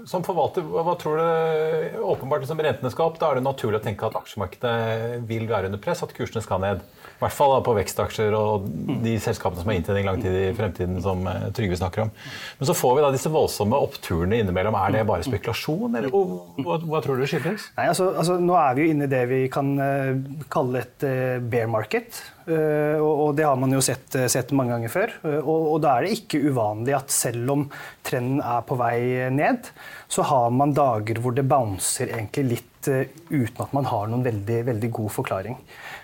som 0.10 0.24
forvalter, 0.26 0.66
hva, 0.66 0.96
tror 1.00 1.20
du 1.20 2.00
Åpenbart 2.02 2.42
liksom 2.44 2.62
rentene 2.64 2.92
skal 2.94 3.12
opp, 3.12 3.20
da 3.22 3.30
er 3.30 3.40
det 3.40 3.46
naturlig 3.46 3.82
å 3.82 3.84
tenke 3.86 4.08
at 4.08 4.18
aksjemarkedet 4.18 5.22
vil 5.30 5.46
være 5.50 5.70
under 5.70 5.82
press, 5.82 6.02
at 6.06 6.16
kursene 6.18 6.44
skal 6.44 6.64
ned. 6.64 6.82
I 7.22 7.22
hvert 7.22 7.36
fall 7.38 7.54
på 7.62 7.76
vekstaksjer 7.78 8.34
og 8.34 8.66
de 9.04 9.14
selskapene 9.22 9.62
som 9.62 9.70
har 9.70 9.78
inntjening 9.78 10.08
lang 10.08 10.22
tid 10.24 10.34
i 10.40 10.48
fremtiden, 10.58 10.98
som 11.06 11.22
eh, 11.30 11.52
Trygve 11.54 11.78
snakker 11.78 12.08
om. 12.08 12.14
Men 12.58 12.70
så 12.72 12.76
får 12.78 12.96
vi 12.98 13.04
da 13.06 13.12
disse 13.14 13.30
voldsomme 13.30 13.78
oppturene 13.78 14.42
innimellom. 14.42 14.78
Er 14.80 14.96
det 14.96 15.06
bare 15.10 15.28
spekulasjon, 15.28 16.00
eller 16.00 16.10
hva, 16.10 16.80
hva 16.82 17.04
tror 17.06 17.22
du 17.22 17.28
skyldes? 17.30 17.70
Nei, 17.78 17.92
altså, 17.94 18.10
altså, 18.16 18.40
nå 18.42 18.58
er 18.58 18.74
vi 18.74 18.88
jo 18.88 18.96
inne 18.96 19.06
i 19.06 19.14
det 19.14 19.22
vi 19.30 19.42
kan 19.54 19.70
uh, 19.78 20.42
kalle 20.50 20.82
et 20.82 21.06
bear 21.46 21.70
market. 21.70 22.24
Uh, 22.48 22.98
og, 23.02 23.36
det 23.38 23.46
har 23.48 23.60
man 23.60 23.74
jo 23.76 23.82
sett, 23.86 24.18
sett 24.32 24.54
mange 24.58 24.76
ganger 24.76 24.94
før. 24.94 25.16
Og, 25.42 25.58
og, 25.60 25.78
da 25.84 25.96
er 25.96 26.08
det 26.08 26.16
ikke 26.20 26.42
uvanlig 26.50 26.96
at 26.98 27.14
selv 27.14 27.54
om 27.56 27.68
trenden 28.06 28.42
er 28.42 28.66
på 28.68 28.78
vei 28.80 29.30
ned, 29.34 29.72
så 30.12 30.26
har 30.28 30.50
man 30.56 30.76
dager 30.76 31.22
hvor 31.22 31.36
det 31.38 31.48
bouncer 31.48 32.12
egentlig 32.12 32.48
litt 32.56 32.68
uten 32.82 33.62
at 33.62 33.74
man 33.78 33.86
har 33.86 34.08
noen 34.10 34.26
veldig, 34.26 34.62
veldig 34.72 34.90
god 34.98 35.12
forklaring. 35.20 35.58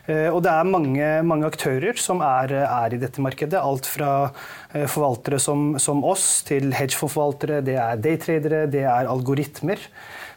Eh, 0.07 0.29
og 0.31 0.39
det 0.45 0.51
er 0.53 0.69
mange, 0.69 1.07
mange 1.27 1.47
aktører 1.49 1.99
som 1.99 2.21
er, 2.23 2.53
er, 2.63 2.95
i 2.95 2.99
dette 3.01 3.23
markedet. 3.23 3.59
Alt 3.59 3.89
fra 3.91 4.11
eh, 4.71 4.87
forvaltere 4.87 5.39
som, 5.43 5.73
som 5.83 6.05
oss 6.07 6.45
til 6.47 6.71
hedgefondforvaltere, 6.75 7.59
det 7.67 7.75
er 7.83 7.99
daytradere, 8.03 8.63
det 8.71 8.85
er 8.87 9.11
algoritmer. 9.11 9.83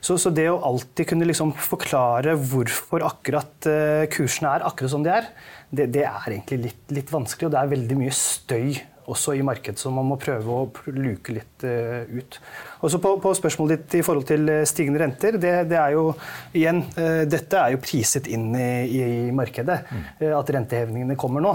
Så, 0.00 0.16
så, 0.16 0.32
det 0.32 0.48
å 0.48 0.60
alltid 0.64 1.10
kunne 1.10 1.28
liksom 1.28 1.52
forklare 1.60 2.32
hvorfor 2.34 3.04
akkurat 3.04 3.66
uh, 3.68 4.06
kursene 4.08 4.54
er 4.56 4.62
akkurat 4.64 4.94
som 4.94 5.02
de 5.04 5.10
er, 5.12 5.26
det, 5.68 5.90
det 5.92 6.06
er 6.08 6.30
egentlig 6.30 6.58
litt, 6.62 6.80
litt, 6.96 7.12
vanskelig. 7.12 7.50
Og 7.50 7.52
det 7.52 7.60
er 7.60 7.74
veldig 7.74 7.98
mye 8.00 8.14
støy 8.16 8.78
også 9.10 9.34
i 9.38 9.42
markedet, 9.46 9.80
så 9.80 9.92
man 9.94 10.08
må 10.08 10.18
prøve 10.20 10.56
å 10.56 10.92
luke 10.96 11.34
litt 11.34 11.64
uh, 11.66 12.04
ut. 12.10 12.38
Også 12.86 13.00
på, 13.02 13.14
på, 13.22 13.32
spørsmålet 13.36 13.84
ditt 13.84 14.00
i 14.00 14.04
forhold 14.06 14.26
til 14.28 14.48
eh, 14.48 14.64
stigende 14.68 15.02
renter, 15.02 15.36
det, 15.40 15.52
det 15.70 15.78
er 15.80 15.94
jo 15.96 16.10
igjen 16.56 16.82
uh, 16.96 17.22
Dette 17.28 17.60
er 17.60 17.74
jo 17.74 17.80
priset 17.82 18.28
inn 18.30 18.50
i, 18.56 18.70
i 18.96 19.06
markedet, 19.36 19.78
mm. 19.90 20.04
at 20.36 20.52
rentehevingene 20.56 21.18
kommer 21.20 21.44
nå. 21.44 21.54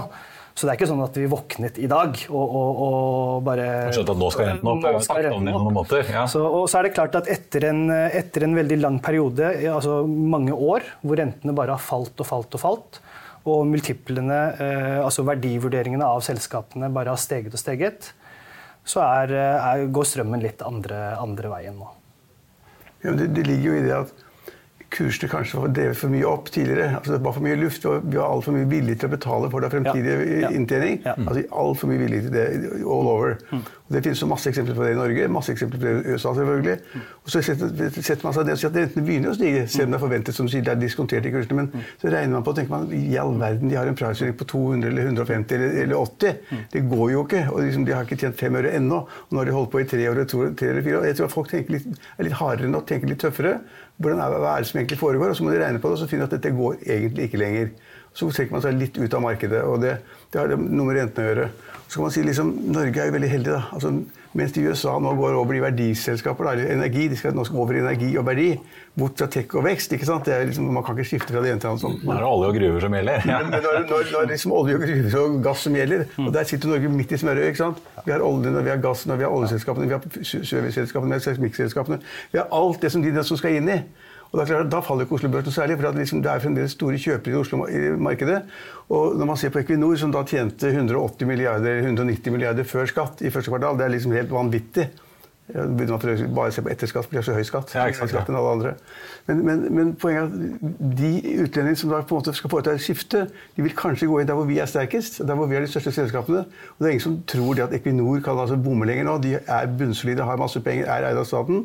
Så 0.56 0.64
det 0.64 0.72
er 0.72 0.78
ikke 0.78 0.88
sånn 0.88 1.02
at 1.04 1.16
vi 1.20 1.26
våknet 1.28 1.78
i 1.84 1.88
dag 1.90 2.14
og, 2.30 2.44
og, 2.44 2.78
og 2.86 3.42
bare 3.44 3.66
Skjønte 3.92 4.14
at 4.14 4.20
nå 4.22 4.30
skal 4.32 4.46
renten 4.48 4.70
opp? 4.70 4.86
Nå 4.86 5.02
skal 5.04 5.26
renten 5.26 5.50
opp. 5.52 5.66
Måter, 5.76 6.06
ja. 6.14 6.22
så, 6.32 6.46
og 6.48 6.64
så 6.72 6.78
er 6.80 6.88
det 6.88 6.94
klart 6.96 7.18
at 7.20 7.28
etter 7.28 7.66
en, 7.68 7.82
etter 7.92 8.46
en 8.46 8.56
veldig 8.56 8.78
lang 8.80 8.96
periode, 9.04 9.50
altså 9.68 9.98
mange 10.06 10.56
år, 10.56 10.86
hvor 11.04 11.20
rentene 11.20 11.52
bare 11.56 11.76
har 11.76 11.84
falt 11.84 12.24
og 12.24 12.30
falt 12.30 12.56
og 12.56 12.62
falt, 12.62 13.00
og 13.46 13.66
multiplene, 13.70 14.38
eh, 14.58 14.98
altså 15.04 15.24
verdivurderingene 15.26 16.06
av 16.06 16.22
selskapene, 16.26 16.90
bare 16.92 17.14
har 17.14 17.20
steget 17.20 17.54
og 17.54 17.62
steget, 17.62 18.10
så 18.86 19.02
er, 19.04 19.34
eh, 19.34 19.66
er, 19.70 19.86
går 19.90 20.06
strømmen 20.06 20.42
litt 20.42 20.62
andre, 20.66 21.16
andre 21.22 21.50
veien 21.54 21.78
nå. 21.78 21.90
Ja, 23.04 23.14
det, 23.14 23.32
det, 23.36 23.46
ligger 23.46 23.70
jo 23.70 23.76
i 23.76 23.84
det 23.84 23.94
at 23.94 24.14
kursene 24.96 25.30
kanskje 25.30 25.60
var 25.60 25.72
drevet 25.74 25.98
for 25.98 26.10
mye 26.10 26.26
opp 26.28 26.50
tidligere. 26.54 26.96
Altså, 26.98 27.16
det 27.16 27.22
var 27.26 27.34
for 27.36 27.44
mye 27.44 27.58
luft, 27.58 27.86
og 27.86 28.06
vi 28.06 28.18
var 28.18 28.30
altfor 28.30 28.54
mye 28.56 28.68
villige 28.70 29.02
til 29.02 29.10
å 29.10 29.14
betale 29.14 29.50
for 29.52 29.64
det 29.64 29.70
fremtidige 29.74 30.16
ja. 30.16 30.38
Ja. 30.46 30.52
inntjening. 30.54 31.00
Ja. 31.04 31.16
Altså 31.26 31.44
altfor 31.62 31.90
mye 31.90 32.02
villige 32.02 32.26
til 32.26 32.36
det 32.36 32.46
all 32.82 33.10
over. 33.12 33.36
Mm. 33.50 33.64
Det 33.88 34.02
finnes 34.02 34.18
så 34.18 34.26
masse 34.26 34.50
eksempler 34.50 34.74
på 34.74 34.82
det 34.82 34.94
i 34.94 34.98
Norge, 34.98 35.28
masse 35.30 35.52
eksempler 35.52 35.78
på 35.78 35.86
det 35.86 35.92
i 35.92 36.14
USA 36.14 36.32
selvfølgelig. 36.34 37.04
Og 37.22 37.30
så 37.30 37.42
setter, 37.46 38.00
setter 38.00 38.26
man 38.26 38.34
seg 38.34 38.48
ned 38.48 38.56
og 38.56 38.60
sier 38.62 38.72
at 38.72 38.78
rentene 38.80 39.06
begynner 39.06 39.30
å 39.30 39.36
stige, 39.36 39.62
selv 39.70 39.86
om 39.86 39.94
det 39.94 39.98
er 39.98 40.02
forventet, 40.02 40.36
som 40.36 40.48
sier, 40.50 40.64
det 40.66 40.72
er 40.74 40.80
diskontert 40.80 41.28
i 41.28 41.32
kursene. 41.34 41.60
Men 41.60 41.86
så 42.02 42.10
regner 42.10 42.34
man 42.34 42.46
på 42.46 42.54
og 42.54 42.58
tenker 42.58 42.74
man, 42.74 42.88
i 42.90 43.16
all 43.22 43.36
verden, 43.38 43.70
de 43.70 43.78
har 43.78 43.86
en 43.86 43.98
price 43.98 44.32
på 44.40 44.48
200 44.50 44.90
eller 44.90 45.10
150 45.12 45.58
eller, 45.58 45.78
eller 45.84 45.96
80. 46.02 46.42
Mm. 46.50 46.66
Det 46.74 46.84
går 46.90 47.06
jo 47.14 47.24
ikke. 47.28 47.44
Og 47.52 47.62
liksom, 47.62 47.86
de 47.86 47.94
har 47.94 48.08
ikke 48.08 48.20
tjent 48.24 48.42
fem 48.42 48.58
øre 48.58 48.74
ennå. 48.80 49.02
Og 49.06 49.34
nå 49.34 49.42
har 49.42 49.50
de 49.50 49.56
holdt 49.60 49.72
på 49.76 49.84
i 49.84 49.88
tre 49.94 50.10
år, 50.10 50.22
tre 50.26 50.70
eller 50.72 50.82
fire 50.82 51.00
år. 51.00 51.10
Jeg 51.12 51.20
tror 51.20 51.30
at 51.30 51.36
folk 51.38 51.54
litt, 51.56 51.90
er 52.18 52.26
litt 52.26 52.40
hardere 52.42 52.72
nå, 52.72 52.82
tenker 52.90 53.12
litt 53.12 53.22
tøffere 53.22 53.60
hvordan 54.02 54.20
er, 54.20 54.34
hva 54.42 54.54
er 54.54 54.64
det 54.64 54.70
som 54.70 54.80
egentlig 54.80 54.98
foregår? 55.00 55.32
Og 55.32 55.38
så 55.38 55.44
må 55.44 55.52
de 55.52 55.60
regne 55.62 55.80
på 55.80 55.88
det 55.88 55.96
og 55.96 56.02
så 56.02 56.08
finne 56.10 56.26
at 56.28 56.34
dette 56.34 56.52
går 56.52 56.82
egentlig 56.84 57.28
ikke 57.28 57.40
lenger. 57.40 57.70
Så 58.16 58.30
trekker 58.32 58.56
man 58.56 58.64
seg 58.64 58.78
litt 58.80 58.96
ut 58.96 59.14
av 59.14 59.24
markedet, 59.24 59.62
og 59.68 59.82
det, 59.84 59.98
det 60.32 60.40
har 60.40 60.54
noe 60.56 60.86
med 60.88 60.96
rentene 60.96 61.26
å 61.26 61.32
gjøre. 61.32 61.48
Så 61.86 61.98
kan 61.98 62.06
man 62.08 62.14
si 62.14 62.22
liksom, 62.26 62.54
Norge 62.74 63.02
er 63.02 63.10
jo 63.10 63.14
veldig 63.14 63.28
heldig. 63.30 63.50
da. 63.52 63.66
Altså, 63.76 63.92
mens 64.36 64.52
de 64.52 64.60
i 64.60 64.66
USA 64.68 64.96
nå 65.00 65.12
går 65.16 65.36
over 65.38 65.56
i 65.56 65.60
verdiselskaper, 65.62 66.48
eller 66.50 66.72
energi, 66.74 67.06
de 67.12 67.16
skal 67.16 67.36
nå 67.36 67.44
over 67.54 67.76
i 67.76 67.82
energi 67.84 68.08
og 68.18 68.26
verdi, 68.26 68.48
bort 68.98 69.20
fra 69.20 69.28
tech 69.32 69.54
og 69.56 69.64
vekst. 69.64 69.92
ikke 69.94 70.08
sant? 70.08 70.28
Liksom, 70.28 70.66
man 70.74 70.84
kan 70.84 70.96
ikke 70.96 71.08
skifte 71.12 71.32
fra 71.32 71.44
det 71.44 71.52
ene 71.52 71.62
til 71.62 71.68
det 71.68 71.74
andre. 71.76 71.84
Sånn. 71.84 72.00
Nå 72.02 72.14
er 72.16 72.24
det 72.24 72.32
olje 72.32 72.50
og 72.50 72.58
gruver 72.58 72.86
som 72.86 72.96
gjelder. 72.98 73.28
Ja. 73.30 73.38
Men 73.46 73.64
når, 73.68 73.78
når, 73.92 74.10
når 74.16 74.28
liksom 74.32 74.56
olje 74.56 74.78
og 74.80 74.84
gruver 74.86 75.16
og 75.22 75.38
gass 75.46 75.62
som 75.68 75.78
gjelder, 75.78 76.04
og 76.24 76.32
der 76.36 76.50
sitter 76.50 76.72
Norge 76.72 76.92
midt 76.96 77.14
i 77.14 77.20
smørøyet. 77.22 77.52
ikke 77.52 77.62
sant? 77.62 77.86
Vi 78.02 78.16
har 78.16 78.26
oljen, 78.26 78.58
vi 78.58 78.74
har 78.74 78.82
gassen, 78.82 79.14
vi 79.14 79.28
har 79.28 79.38
oljeselskapene, 79.38 79.88
vi 79.88 79.96
har 79.96 80.26
serviceselskapene, 80.42 81.12
vi 81.12 81.20
har 81.20 81.24
seismikkselskapene. 81.28 82.02
Vi 82.32 82.42
har 82.42 82.50
alt 82.56 82.82
det 82.82 82.92
som 82.92 83.04
de 83.04 83.14
som 83.24 83.40
skal 83.40 83.60
inn 83.60 83.72
i. 83.72 83.80
Og 84.32 84.40
da, 84.40 84.60
da 84.66 84.82
faller 84.84 85.06
ikke 85.06 85.16
Oslo 85.18 85.30
Børs 85.32 85.46
noe 85.46 85.54
særlig, 85.54 85.78
for 85.78 85.96
liksom, 85.96 86.22
det 86.24 86.32
er 86.32 86.42
fremdeles 86.42 86.76
store 86.76 86.98
kjøpere 87.00 87.34
i 87.34 87.40
Oslo-markedet. 87.40 88.42
Og 88.92 89.16
når 89.18 89.30
man 89.30 89.40
ser 89.40 89.54
på 89.54 89.62
Equinor, 89.62 89.96
som 90.00 90.12
da 90.14 90.24
tjente 90.26 90.70
180 90.72 91.30
milliarder, 91.30 91.82
190 91.86 92.34
milliarder 92.34 92.68
før 92.68 92.90
skatt 92.90 93.22
i 93.22 93.32
første 93.34 93.52
kvartal, 93.52 93.78
det 93.78 93.86
er 93.86 93.94
liksom 93.96 94.16
helt 94.16 94.34
vanvittig. 94.34 94.90
Ja, 95.54 95.62
begynner 95.62 95.94
man 95.94 96.34
bare 96.34 96.50
se 96.50 96.62
på 96.62 96.70
etterskatt, 96.72 97.06
for 97.06 97.14
de 97.14 97.20
har 97.20 97.24
så 97.26 97.34
høy 97.36 97.44
skatt. 97.46 97.70
Ja, 97.76 97.84
skatt 97.94 98.30
enn 98.32 98.38
alle 98.38 98.54
andre. 98.56 98.72
Men, 99.28 99.42
men, 99.46 99.60
men, 99.76 99.92
poenget 100.02 100.24
er 100.24 100.56
at 100.56 100.80
de 100.98 101.10
utlendingene 101.44 101.78
som 101.78 101.92
da 101.92 102.00
på 102.02 102.16
en 102.16 102.24
måte 102.24 102.34
skal 102.34 102.50
foreta 102.50 102.74
et 102.74 102.82
skifte, 102.82 103.20
de 103.54 103.62
vil 103.62 103.76
kanskje 103.78 104.08
gå 104.10 104.18
inn 104.18 104.26
der 104.26 104.38
hvor 104.38 104.48
vi 104.48 104.58
er 104.62 104.66
sterkest, 104.70 105.20
der 105.22 105.38
hvor 105.38 105.46
vi 105.46 105.58
er 105.58 105.62
de 105.62 105.70
største 105.70 105.94
selskapene. 106.00 106.42
Og 106.74 106.82
det 106.82 106.88
er 106.88 106.96
ingen 106.96 107.04
som 107.04 107.20
tror 107.30 107.54
det 107.54 107.68
at 107.68 107.76
Equinor 107.78 108.18
kan 108.26 108.42
altså 108.42 108.58
bomme 108.58 108.88
lenger 108.90 109.06
nå. 109.06 109.20
De 109.22 109.36
er 109.38 109.70
bunnsolide, 109.78 110.26
har 110.26 110.42
masse 110.42 110.62
penger, 110.66 110.90
er 110.90 111.06
eid 111.12 111.22
av 111.22 111.30
staten. 111.30 111.62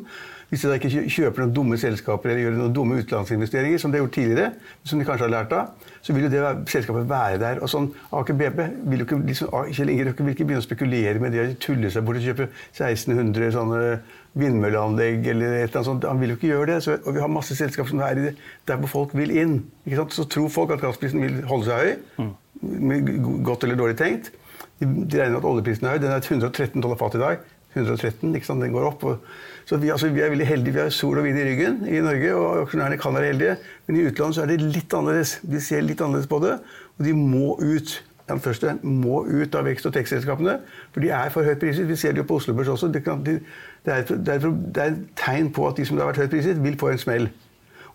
Hvis 0.52 0.66
de 0.66 0.68
da 0.68 0.76
ikke 0.76 1.06
kjøper 1.08 1.40
noen 1.40 1.52
dumme 1.56 1.76
selskaper 1.80 2.28
eller 2.28 2.42
gjør 2.42 2.56
noen 2.58 2.72
dumme 2.76 2.98
utenlandsinvesteringer, 3.00 3.80
som 3.80 3.88
de 3.88 3.96
har 3.96 4.02
gjort 4.04 4.16
tidligere, 4.18 4.50
som 4.84 5.00
de 5.00 5.06
kanskje 5.08 5.24
har 5.24 5.30
lært 5.32 5.54
av, 5.56 5.86
så 6.04 6.12
vil 6.12 6.26
jo 6.26 6.32
det 6.34 6.42
selskapet 6.68 7.06
være 7.08 7.38
der. 7.40 7.60
Og 7.64 7.70
sånn, 7.72 7.86
Aker 8.18 8.36
BP 8.36 8.58
vil 8.92 9.00
jo 9.00 9.06
ikke, 9.06 9.18
liksom, 9.30 9.48
Kjell 9.72 9.92
Inge 9.94 10.10
Røkke 10.10 10.26
vil 10.26 10.36
ikke 10.36 10.46
begynne 10.50 10.60
å 10.60 10.66
spekulere 10.66 11.22
med 11.24 11.32
det 11.32 11.46
å 11.46 11.54
tulle 11.62 11.92
seg 11.94 12.04
bort 12.04 12.20
og 12.20 12.26
kjøpe 12.26 12.50
1600 12.74 13.54
sånne 13.56 13.80
vindmølleanlegg 14.42 15.30
eller 15.32 15.56
et 15.56 15.62
eller 15.62 15.80
annet 15.80 15.88
sånt. 15.88 16.06
Han 16.10 16.20
vil 16.20 16.34
jo 16.34 16.36
ikke 16.36 16.50
gjøre 16.52 16.68
det. 16.74 16.78
Så, 16.84 16.98
og 17.00 17.16
vi 17.16 17.24
har 17.24 17.32
masse 17.32 17.56
selskaper 17.56 17.94
som 17.94 18.04
er 18.04 18.20
der 18.68 18.84
hvor 18.84 18.92
folk 18.92 19.16
vil 19.16 19.32
inn. 19.32 19.56
Så 20.12 20.28
tror 20.28 20.52
folk 20.52 20.76
at 20.76 20.84
gassprisen 20.84 21.24
vil 21.24 21.40
holde 21.48 21.70
seg 21.70 21.80
høy. 21.80 22.28
Mm. 22.28 23.40
Godt 23.48 23.64
eller 23.64 23.80
dårlig 23.80 23.96
tenkt. 24.04 24.34
De, 24.82 24.86
regner 25.16 25.40
at 25.40 25.48
oljeprisen 25.48 25.88
er 25.88 25.96
høy. 25.96 26.04
Den 26.04 26.12
er 26.12 26.20
113 26.20 26.76
dollar 26.84 27.00
fat 27.00 27.16
i 27.16 27.24
dag. 27.24 27.50
113, 27.74 28.34
ikke 28.36 28.46
sant? 28.46 28.62
Den 28.64 28.74
går 28.74 28.86
opp. 28.90 29.04
Så 29.68 29.78
vi, 29.80 29.90
altså, 29.94 30.10
vi, 30.12 30.20
er 30.20 30.32
veldig 30.32 30.46
heldige. 30.46 30.74
Vi 30.76 30.82
har 30.82 30.94
sol 30.94 31.18
og 31.18 31.24
vind 31.24 31.38
i 31.40 31.44
ryggen 31.46 31.82
i 31.88 32.00
Norge, 32.04 32.34
og 32.36 32.62
aksjonærene 32.66 32.98
kan 33.00 33.14
være 33.16 33.32
heldige. 33.32 33.56
Men 33.86 33.98
i 33.98 34.06
utlandet 34.08 34.38
så 34.38 34.44
er 34.44 34.52
det 34.52 34.60
litt 34.62 34.96
annerledes. 34.96 35.36
De 35.42 35.60
ser 35.62 35.84
litt 35.86 36.00
annerledes 36.04 36.30
på 36.30 36.40
det, 36.44 36.56
og 36.98 37.06
de 37.06 37.14
må 37.16 37.54
ut. 37.60 37.98
Den 38.28 38.40
første 38.40 38.76
må 38.86 39.24
ut 39.26 39.54
av 39.58 39.66
vekst- 39.66 39.88
og 39.88 39.94
tekstselskapene, 39.96 40.58
for 40.94 41.04
de 41.04 41.10
er 41.12 41.32
for 41.34 41.44
høyt 41.44 41.58
priset. 41.60 41.88
Vi 41.88 41.96
ser 41.98 42.14
det 42.14 42.22
jo 42.22 42.28
på 42.28 42.38
Oslo 42.38 42.54
Børs 42.54 42.70
også. 42.70 42.88
Det, 42.92 43.02
kan, 43.04 43.24
de, 43.26 43.38
det, 43.84 43.94
er, 43.96 44.04
det, 44.08 44.36
er, 44.36 44.52
det 44.74 44.84
er 44.84 45.00
tegn 45.18 45.50
på 45.52 45.66
at 45.68 45.76
de 45.76 45.86
som 45.88 45.98
har 45.98 46.12
vært 46.12 46.22
høyt 46.22 46.36
priset, 46.36 46.60
vil 46.62 46.78
få 46.78 46.92
en 46.92 47.02
smell. 47.02 47.28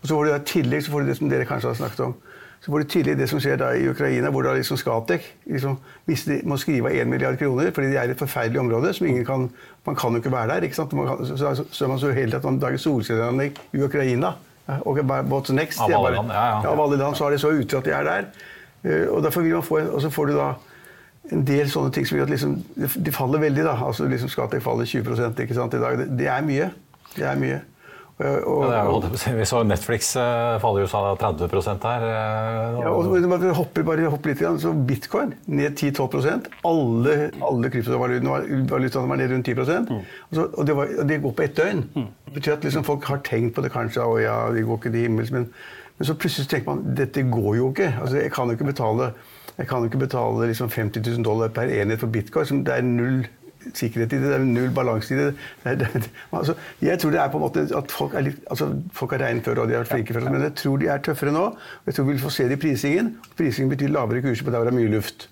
Og 0.02 0.08
så 0.08 0.13
får 0.13 0.28
de 0.28 0.36
i 0.36 0.48
tillegg 0.52 0.84
så 0.84 0.94
får 0.94 1.06
de 1.06 1.12
det 1.12 1.18
som 1.18 1.32
dere 1.32 1.48
kanskje 1.50 1.72
har 1.72 1.80
snakket 1.80 2.04
om. 2.10 2.18
Så 2.62 2.72
får 2.72 2.84
du 2.84 2.89
tydelig 2.91 3.17
det 3.20 3.30
som 3.30 3.39
skjer 3.39 3.60
da 3.62 3.70
i 3.78 3.86
Ukraina, 3.88 4.32
hvor 4.34 4.43
da 4.43 4.56
liksom 4.58 4.80
Scatec 4.80 5.24
liksom, 5.46 5.78
de 6.08 6.39
må 6.50 6.58
skrive 6.58 6.89
av 6.89 6.98
1 6.98 7.08
milliard 7.08 7.38
kroner 7.39 7.70
fordi 7.72 7.91
de 7.93 8.00
er 8.02 8.10
i 8.10 8.15
et 8.15 8.20
forferdelig 8.20 8.60
område. 8.60 8.93
som 8.93 9.08
ingen 9.08 9.26
kan, 9.26 9.50
Man 9.86 9.96
kan 9.96 10.12
jo 10.12 10.17
ikke 10.17 10.32
være 10.32 10.56
der. 10.56 10.63
ikke 10.67 10.76
sant? 10.76 10.91
Kan, 10.91 11.26
så, 11.26 11.65
så, 11.72 11.86
er 11.86 11.88
man 11.88 12.00
så 12.00 12.12
heldig 12.12 12.36
at 12.36 12.43
man 12.43 12.60
lager 12.60 12.78
solcelleanlegg 12.78 13.60
i 13.74 13.84
Ukraina. 13.84 14.34
Og 14.67 15.00
what's 15.00 15.54
next? 15.54 15.80
Av 15.80 15.93
alle 15.93 16.15
land, 16.15 16.32
ja, 16.32 16.46
ja. 16.46 16.72
Av 16.72 16.82
alle 16.82 16.98
land 16.98 17.15
så 17.15 17.26
er 17.26 17.38
det 17.38 17.39
så 17.39 17.54
ute 17.56 17.78
at 17.78 17.86
de 17.86 17.93
er 17.96 18.04
der. 18.04 18.26
Eh, 18.84 19.08
og 19.08 19.24
derfor 19.24 19.41
vil 19.41 19.54
man 19.54 19.63
få, 19.63 19.80
og 19.80 20.02
så 20.02 20.10
får 20.10 20.26
du 20.26 20.34
da 20.36 20.50
en 21.32 21.46
del 21.48 21.70
sånne 21.72 21.91
ting 21.96 22.08
som 22.08 22.17
gjør 22.17 22.28
at 22.28 22.34
liksom, 22.36 22.58
de 22.76 23.12
faller 23.15 23.39
veldig. 23.39 23.63
da, 23.63 23.78
altså 23.88 24.08
liksom 24.08 24.30
Scatec 24.32 24.63
faller 24.63 24.86
20 24.86 25.41
ikke 25.43 25.56
sant, 25.56 25.74
i 25.74 25.82
dag. 25.82 25.98
Det, 26.00 26.10
det 26.20 26.28
er 26.28 26.43
mye. 26.43 26.70
Det 27.15 27.26
er 27.28 27.39
mye. 27.39 27.62
Og, 28.17 28.63
Ja, 28.73 28.80
jo, 28.89 28.97
vi 29.38 29.45
så 29.45 29.60
Netflix 29.62 30.15
eh, 30.17 30.56
faller 30.62 30.82
jo 30.82 30.88
av 30.97 31.19
30 31.21 31.84
her. 31.84 32.06
Og, 32.06 32.80
Ja, 32.82 32.89
og 32.89 33.27
man 33.30 33.45
hopper, 33.53 33.86
bare 33.86 34.10
hopper 34.10 34.32
litt, 34.32 34.41
så 34.41 34.71
bitcoin 34.73 35.36
ned 35.45 35.77
10-12% 35.77 36.49
Alle, 36.65 37.17
alle 37.45 37.69
kryptovalutaene 37.69 39.12
var 39.12 39.21
ned 39.21 39.36
rundt 39.36 39.45
10 39.45 39.62
og, 39.62 40.01
så, 40.34 40.47
og, 40.47 40.65
det 40.65 40.75
var, 40.80 40.95
og 40.97 41.08
det 41.12 41.21
går 41.21 41.38
på 41.38 41.45
ett 41.45 41.58
døgn. 41.62 41.84
Det 41.93 42.34
betyr 42.39 42.58
at 42.58 42.65
liksom 42.65 42.88
folk 42.88 43.06
har 43.06 43.21
tenkt 43.21 43.53
på 43.53 43.62
det 43.62 43.71
kanskje, 43.75 44.01
og 44.01 44.21
ja, 44.23 44.47
det 44.53 44.65
går 44.65 44.82
ikke 44.82 44.95
til 44.95 45.06
himmels, 45.06 45.32
men, 45.32 45.51
men 45.97 46.10
så 46.10 46.17
plutselig 46.17 46.49
tenker 46.49 46.73
man 46.73 46.97
dette 46.97 47.21
går 47.21 47.56
jo 47.62 47.69
ikke. 47.69 47.93
Altså, 48.01 48.17
jeg 48.17 48.34
kan 48.34 48.49
jo 48.49 48.58
ikke 48.58 48.71
betale, 48.73 49.12
jeg 49.58 49.69
kan 49.69 49.86
jo 49.86 49.91
ikke 49.91 50.06
betale 50.08 50.49
liksom 50.49 50.73
50 50.73 51.06
000 51.06 51.25
dollar 51.25 51.53
per 51.53 51.69
enhet 51.69 52.01
for 52.01 52.10
bitcoin. 52.10 52.49
Som 52.49 52.65
det 52.65 52.80
er 52.80 52.82
null 52.82 53.27
sikkerhet 53.74 54.13
i 54.13 54.20
det, 54.22 54.28
det 54.28 54.36
er 54.38 54.46
null 54.46 54.74
balanse 54.76 55.13
i 55.13 55.20
det. 55.20 55.30
det, 55.63 55.72
er, 55.74 56.04
det 56.04 56.12
altså, 56.32 56.58
jeg 56.82 57.00
tror 57.02 57.15
det 57.15 57.22
er 57.24 57.32
på 57.34 57.39
en 57.41 57.46
måte 57.48 57.65
at 57.80 57.96
folk 57.96 58.17
er 58.17 58.28
litt, 58.30 58.43
altså, 58.50 58.70
folk 58.96 59.15
har 59.15 59.26
regnet 59.28 59.48
før 59.48 59.63
og 59.63 59.72
de 59.72 59.78
har 59.78 59.86
vært 59.86 59.96
flinke 59.96 60.17
før, 60.17 60.30
men 60.30 60.46
jeg 60.50 60.58
tror 60.63 60.84
de 60.84 60.91
er 60.91 61.08
tøffere 61.08 61.34
nå. 61.36 61.48
og 61.56 61.89
Jeg 61.89 61.98
tror 61.98 62.10
vi 62.10 62.15
vil 62.15 62.28
få 62.28 62.36
se 62.38 62.50
det 62.50 62.60
i 62.60 62.63
prisingen. 62.67 63.15
Prisingen 63.39 63.74
betyr 63.74 63.91
lavere 63.93 64.24
kurser 64.26 64.48
på 64.48 64.54
der 64.54 64.62
hvor 64.62 64.70
det 64.70 64.76
er 64.76 64.80
mye 64.82 64.93
luft. 64.98 65.30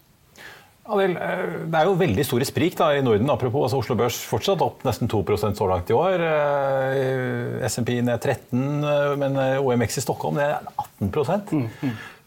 Adel, 0.86 1.16
eh, 1.18 1.54
det 1.66 1.80
er 1.80 1.88
jo 1.88 1.96
veldig 1.98 2.24
store 2.28 2.46
sprik 2.46 2.76
da, 2.78 2.92
i 2.94 3.02
Norden. 3.02 3.30
Apropos 3.34 3.64
altså 3.66 3.80
Oslo 3.82 3.96
Børs 3.98 4.20
fortsatt 4.30 4.62
opp 4.62 4.84
nesten 4.86 5.10
2% 5.10 5.58
så 5.58 5.70
langt 5.70 5.90
i 5.90 5.96
år. 5.98 6.22
Eh, 6.22 7.64
SMP 7.66 7.96
ned 8.06 8.20
13 8.22 8.86
eh, 8.86 9.16
men 9.18 9.40
OMX 9.64 9.98
i 9.98 10.06
Stockholm 10.06 10.38
ned 10.38 10.70
18 10.78 11.10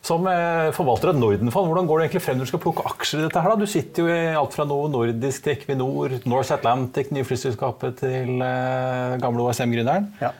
Som 0.07 0.29
eh, 0.31 0.71
forvalter 0.77 1.11
av 1.11 1.19
Nordenfond, 1.19 1.69
hvordan 1.69 1.89
går 1.89 1.99
det 1.99 2.07
egentlig 2.07 2.23
frem 2.25 2.39
når 2.39 2.47
du 2.47 2.53
skal 2.53 2.63
plukke 2.63 2.87
aksjer 2.87 3.21
i 3.21 3.27
dette? 3.27 3.43
her 3.43 3.53
da? 3.53 3.59
Du 3.59 3.69
sitter 3.69 4.05
jo 4.05 4.15
i 4.15 4.37
alt 4.39 4.55
fra 4.55 4.67
noe 4.69 4.89
Nordisk 4.93 5.45
til 5.45 5.57
Equinor, 5.57 6.15
North 6.31 6.55
Atlantic, 6.55 7.11
nye 7.13 7.27
flyselskapet 7.27 7.99
til 8.05 8.45
eh, 8.45 9.19
gamle 9.21 9.49
OSM-gründeren. 9.49 10.13
Ja. 10.23 10.33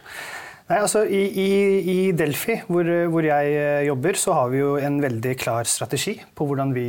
Nei, 0.69 0.83
altså 0.85 1.01
I, 1.09 1.23
i, 1.33 1.45
i 1.81 2.01
Delphi, 2.13 2.59
hvor, 2.69 2.85
hvor 3.09 3.25
jeg 3.25 3.53
eh, 3.57 3.87
jobber, 3.87 4.19
så 4.21 4.35
har 4.37 4.51
vi 4.53 4.59
jo 4.61 4.75
en 4.77 4.99
veldig 5.01 5.31
klar 5.41 5.65
strategi 5.65 6.13
på 6.37 6.45
hvordan 6.45 6.75
vi 6.77 6.85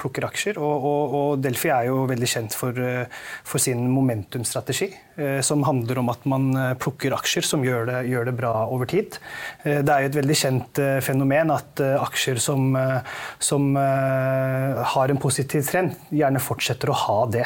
plukker 0.00 0.24
aksjer. 0.30 0.56
Og, 0.56 0.86
og, 0.88 1.16
og 1.18 1.42
Delphi 1.44 1.68
er 1.74 1.90
jo 1.90 2.06
veldig 2.08 2.30
kjent 2.32 2.56
for, 2.56 2.72
eh, 2.80 3.04
for 3.44 3.60
sin 3.60 3.84
momentumstrategi, 3.92 4.88
eh, 5.20 5.42
som 5.44 5.60
handler 5.68 6.00
om 6.00 6.08
at 6.08 6.24
man 6.32 6.48
eh, 6.56 6.72
plukker 6.80 7.12
aksjer 7.18 7.44
som 7.50 7.66
gjør 7.68 7.84
det, 7.90 8.00
gjør 8.14 8.30
det 8.30 8.36
bra 8.40 8.54
over 8.72 8.88
tid. 8.88 9.20
Eh, 9.66 9.82
Det 9.84 9.92
er 9.92 10.06
jo 10.06 10.12
et 10.14 10.20
veldig 10.22 10.38
kjent 10.46 10.80
eh, 10.80 10.96
fenomen 11.04 11.52
at 11.52 11.84
eh, 11.84 11.98
aksjer 12.00 12.40
som, 12.40 12.72
eh, 12.80 13.18
som 13.44 13.76
eh, 13.76 14.80
har 14.96 15.12
en 15.12 15.20
positiv 15.20 15.68
trend, 15.68 16.00
gjerne 16.08 16.40
fortsetter 16.40 16.88
å 16.88 16.96
ha 17.04 17.20
det. 17.36 17.44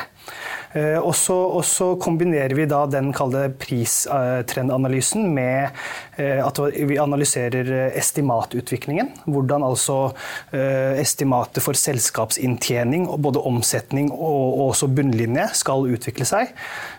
Eh, 0.72 0.98
Og 0.98 1.14
så, 1.14 1.96
kombinerer 2.00 2.54
vi 2.56 2.64
da 2.66 2.86
den 2.90 3.12
pristrendanalysen 3.12 5.34
med 5.34 5.68
eh, 6.16 6.44
at 6.44 6.58
vi 6.74 6.98
analyserer 6.98 7.72
eh, 7.72 7.98
estimatutviklingen. 7.98 9.08
Hvordan 9.26 9.62
altså 9.66 10.12
eh, 10.52 11.00
estimatet 11.00 11.62
for 11.64 11.74
selskapsinntjening, 11.78 13.06
både 13.22 13.38
omsetning 13.46 14.10
og, 14.10 14.58
og 14.58 14.68
også 14.70 14.86
bunnlinje, 14.92 15.48
skal 15.54 15.86
utvikle 15.92 16.24
seg. 16.28 16.46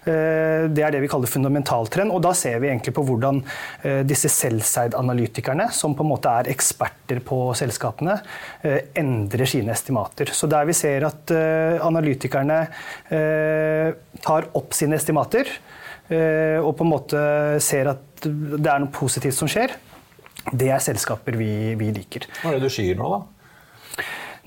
Eh, 0.05 0.67
Det 0.71 0.83
er 0.83 0.91
det 0.93 1.01
vi 1.03 1.07
kaller 1.11 1.27
fundamentaltrend. 1.29 2.11
Og 2.13 2.21
da 2.25 2.31
ser 2.37 2.59
vi 2.63 2.69
egentlig 2.71 2.93
på 2.95 3.03
hvordan 3.07 3.41
eh, 3.83 4.03
disse 4.07 4.29
selvseid-analytikerne, 4.31 5.69
som 5.75 5.95
på 5.97 6.03
en 6.05 6.11
måte 6.13 6.29
er 6.31 6.49
eksperter 6.53 7.19
på 7.25 7.53
selskapene, 7.57 8.15
eh, 8.63 8.79
endrer 8.99 9.45
sine 9.49 9.71
estimater. 9.75 10.25
Så 10.33 10.47
der 10.51 10.65
vi 10.69 10.73
ser 10.77 11.05
at 11.09 11.31
eh, 11.35 11.77
analytikerne 11.83 12.59
eh, 13.09 13.56
tar 14.23 14.49
opp 14.57 14.75
sine 14.77 14.97
estimater, 14.99 15.49
eh, 16.09 16.57
og 16.61 16.73
på 16.77 16.85
en 16.85 16.93
måte 16.93 17.21
ser 17.63 17.91
at 17.93 18.27
det 18.27 18.65
er 18.65 18.83
noe 18.83 18.93
positivt 18.93 19.37
som 19.37 19.49
skjer, 19.51 19.75
det 20.53 20.69
er 20.71 20.83
selskaper 20.83 21.35
vi, 21.39 21.51
vi 21.79 21.91
liker. 21.95 22.27
Hva 22.41 22.53
er 22.53 22.61
det 22.61 22.69
du 22.69 22.73
skyr 22.73 22.99
nå, 22.99 23.09
da? 23.11 23.36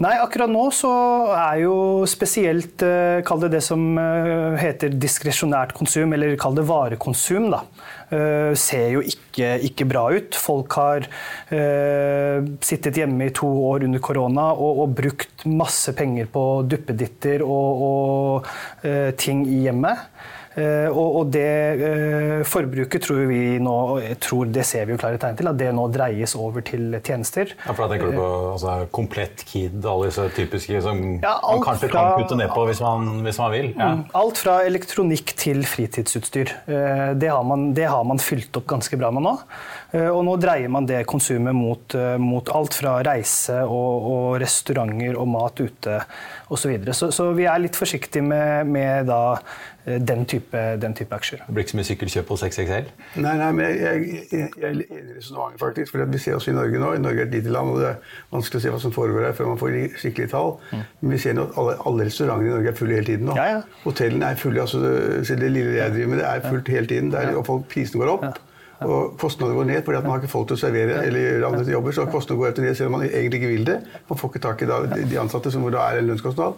Nei, 0.00 0.14
akkurat 0.16 0.48
nå 0.48 0.62
så 0.72 0.90
er 1.36 1.58
jo 1.60 1.74
spesielt 2.08 2.80
eh, 2.86 3.18
Kall 3.26 3.42
det 3.42 3.50
det 3.52 3.60
som 3.66 3.82
eh, 4.00 4.56
heter 4.56 4.94
diskresjonært 4.96 5.74
konsum, 5.76 6.14
eller 6.16 6.38
kall 6.40 6.56
det 6.56 6.64
varekonsum, 6.70 7.50
da. 7.52 7.60
eh, 8.08 8.54
ser 8.56 8.94
jo 8.94 9.02
ikke, 9.04 9.50
ikke 9.68 9.84
bra 9.90 10.06
ut. 10.16 10.38
Folk 10.40 10.72
har 10.80 11.04
eh, 11.52 12.40
sittet 12.64 12.96
hjemme 12.96 13.28
i 13.28 13.34
to 13.36 13.50
år 13.68 13.84
under 13.90 14.00
korona 14.00 14.48
og, 14.54 14.86
og 14.86 14.96
brukt 15.02 15.44
masse 15.44 15.92
penger 15.98 16.32
på 16.32 16.46
duppeditter 16.64 17.44
og, 17.44 17.84
og 17.90 18.88
eh, 18.88 19.10
ting 19.20 19.44
i 19.52 19.66
hjemmet. 19.66 20.08
Eh, 20.60 20.88
og, 20.92 21.16
og 21.20 21.30
det 21.32 21.44
eh, 21.88 22.42
forbruket 22.48 23.04
tror 23.06 23.22
vi 23.30 23.40
nå, 23.62 23.74
jeg 24.04 24.18
tror 24.24 24.50
det 24.52 24.64
ser 24.68 24.84
vi 24.88 24.94
jo 24.94 25.00
klare 25.00 25.18
tegn 25.22 25.38
til, 25.38 25.48
at 25.50 25.58
det 25.60 25.70
nå 25.76 25.86
dreies 25.94 26.34
over 26.38 26.64
til 26.66 26.98
tjenester. 27.06 27.54
Ja, 27.64 27.72
for 27.72 27.84
da 27.86 27.94
tenker 27.94 28.12
du 28.12 28.18
på 28.20 28.28
altså, 28.52 28.74
komplett 28.94 29.44
kid, 29.48 29.78
alle 29.86 30.10
disse 30.10 30.26
typiske 30.36 30.82
som 30.84 31.00
Ja, 31.22 31.36
man 31.46 31.64
kanskje 31.64 31.88
fra- 31.90 32.04
kan 32.10 32.22
putte 32.24 32.38
ned 32.40 32.52
på 32.54 32.66
hvis 32.68 32.82
man, 32.84 33.08
hvis 33.26 33.40
man 33.40 33.54
vil. 33.54 33.70
Ja. 33.78 33.90
Mm. 33.96 34.04
Alt 34.20 34.42
fra 34.44 34.58
elektronikk 34.68 35.34
til 35.40 35.64
fritidsutstyr. 35.66 36.52
Eh, 36.68 37.06
Det 37.20 37.30
har, 37.32 37.42
man, 37.44 37.70
det 37.76 37.88
har 37.90 38.04
man 38.06 38.18
fylt 38.22 38.56
opp 38.60 38.66
ganske 38.70 38.98
bra 39.00 39.10
med 39.14 39.24
nå. 39.26 39.36
Eh, 39.92 40.06
Og 40.10 40.22
nå 40.26 40.36
dreier 40.38 40.70
man 40.70 40.86
det 40.86 41.00
konsumet 41.10 41.54
mot, 41.56 41.94
eh, 41.98 42.16
mot 42.22 42.46
alt 42.54 42.76
fra 42.78 42.98
reise 43.06 43.56
og, 43.64 44.06
og 44.12 44.36
restauranter 44.42 45.16
og 45.18 45.26
mat 45.28 45.58
ute 45.60 45.96
osv. 46.50 46.60
Så, 46.60 46.68
videre. 46.68 46.94
så 46.94 47.10
Så 47.10 47.32
vi 47.34 47.44
er 47.50 47.58
litt 47.58 47.76
forsiktige 47.78 48.22
med, 48.22 48.66
med 48.70 49.06
da 49.10 49.18
eh, 49.86 49.98
den 49.98 50.26
type, 50.30 50.62
den 50.82 50.94
type 50.94 51.14
aksjer. 51.16 51.42
Det 51.46 51.54
blir 51.56 51.64
ikke 51.66 51.74
så 51.74 51.80
mye 51.80 51.88
sykkelkjøp 51.88 52.28
på 52.28 52.38
6XL? 52.42 52.90
Nei, 53.24 53.34
nei, 53.40 53.50
men 53.56 53.64
jeg, 53.66 54.04
jeg, 54.30 54.50
jeg 54.60 54.68
er 54.68 54.68
enig 54.70 54.86
i 54.90 55.16
resonnementet, 55.18 55.60
faktisk. 55.64 55.92
For 55.94 56.04
vi 56.14 56.22
ser 56.22 56.38
også 56.38 56.52
i 56.52 56.56
Norge 56.58 56.82
nå. 56.82 56.92
I 56.94 57.02
Norge 57.02 57.24
er 57.24 57.30
et 57.30 57.34
lite 57.38 57.54
land, 57.54 57.72
og 57.74 57.80
det 57.82 57.88
er 57.90 58.12
vanskelig 58.36 58.60
å 58.60 58.64
se 58.66 58.74
hva 58.76 58.82
som 58.84 58.94
foregår 58.94 59.26
her 59.26 59.34
før 59.40 59.50
man 59.54 59.58
får 59.62 59.74
skikkelige 60.04 60.30
tall. 60.36 60.54
Men 61.00 61.16
vi 61.16 61.18
ser 61.24 61.34
nå 61.38 61.48
at 61.48 61.58
alle, 61.58 61.74
alle 61.90 62.06
restauranter 62.10 62.46
i 62.46 62.54
Norge 62.54 62.70
er 62.74 62.78
fulle 62.78 63.00
hele 63.00 63.10
tiden 63.10 63.26
nå. 63.32 63.34
Ja, 63.40 63.48
ja. 63.56 63.64
Hotellene 63.82 64.30
er 64.30 64.38
fulle. 64.38 64.62
altså 64.68 64.84
selv 65.26 65.42
det 65.42 65.50
lille 65.56 65.74
jeg 65.80 65.96
driver 65.96 66.14
med, 66.14 66.22
det 66.22 66.30
er 66.30 66.46
fullt 66.46 66.70
hele 66.76 66.86
tiden. 66.94 67.10
Det 67.10 67.24
er, 67.24 67.34
og 67.40 67.46
folk, 67.50 67.66
prisene 67.74 68.04
går 68.04 68.14
opp. 68.14 68.40
Og 68.86 69.16
kostnadene 69.20 69.58
går 69.58 69.66
ned 69.68 69.82
fordi 69.84 69.98
at 69.98 70.04
man 70.06 70.14
har 70.14 70.22
ikke 70.22 70.32
folk 70.32 70.46
til 70.48 70.56
å 70.56 70.60
servere 70.60 71.00
eller 71.04 71.20
gjøre 71.20 71.48
andre 71.50 71.72
jobber. 71.74 71.92
Så 71.96 72.06
kostnadene 72.08 72.40
går 72.40 72.52
etter 72.52 72.64
ned 72.64 72.78
selv 72.78 72.92
om 72.92 72.96
man 72.98 73.08
egentlig 73.08 73.40
ikke 73.42 73.50
vil 73.52 73.66
det. 73.68 73.78
Man 74.08 74.20
får 74.20 74.30
ikke 74.30 74.44
tak 74.46 74.62
i 74.62 74.70
de- 75.10 75.20
ansatte, 75.20 75.52
som 75.52 75.62
hvor 75.62 75.74
da 75.74 75.84
er 75.90 75.98
en 76.00 76.08
lønnskostnad. 76.08 76.54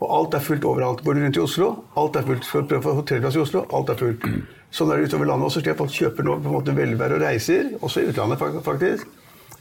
Og 0.00 0.08
alt 0.16 0.34
er 0.34 0.40
fullt 0.40 0.64
overalt. 0.64 1.04
Går 1.04 1.14
du 1.14 1.20
rundt 1.20 1.36
i 1.36 1.40
Oslo, 1.44 1.84
alt 1.96 2.16
er 2.16 2.22
fullt. 2.22 2.48
Prøve 2.48 2.80
å 2.80 2.86
få 2.88 2.94
hotellplass 3.02 3.36
i 3.36 3.40
Oslo, 3.44 3.66
alt 3.72 3.90
er 3.90 3.94
fullt. 4.00 4.24
Sånn 4.72 4.90
er 4.90 4.96
det 4.96 5.10
utover 5.10 5.26
landet 5.26 5.46
også. 5.50 5.76
Folk 5.76 5.90
kjøper 5.90 6.24
nå 6.24 6.40
på 6.40 6.48
en 6.48 6.56
måte 6.56 6.74
velvære 6.74 7.18
og 7.18 7.20
reiser, 7.20 7.74
også 7.82 8.00
i 8.00 8.08
utlandet 8.10 8.38
faktisk. 8.64 9.19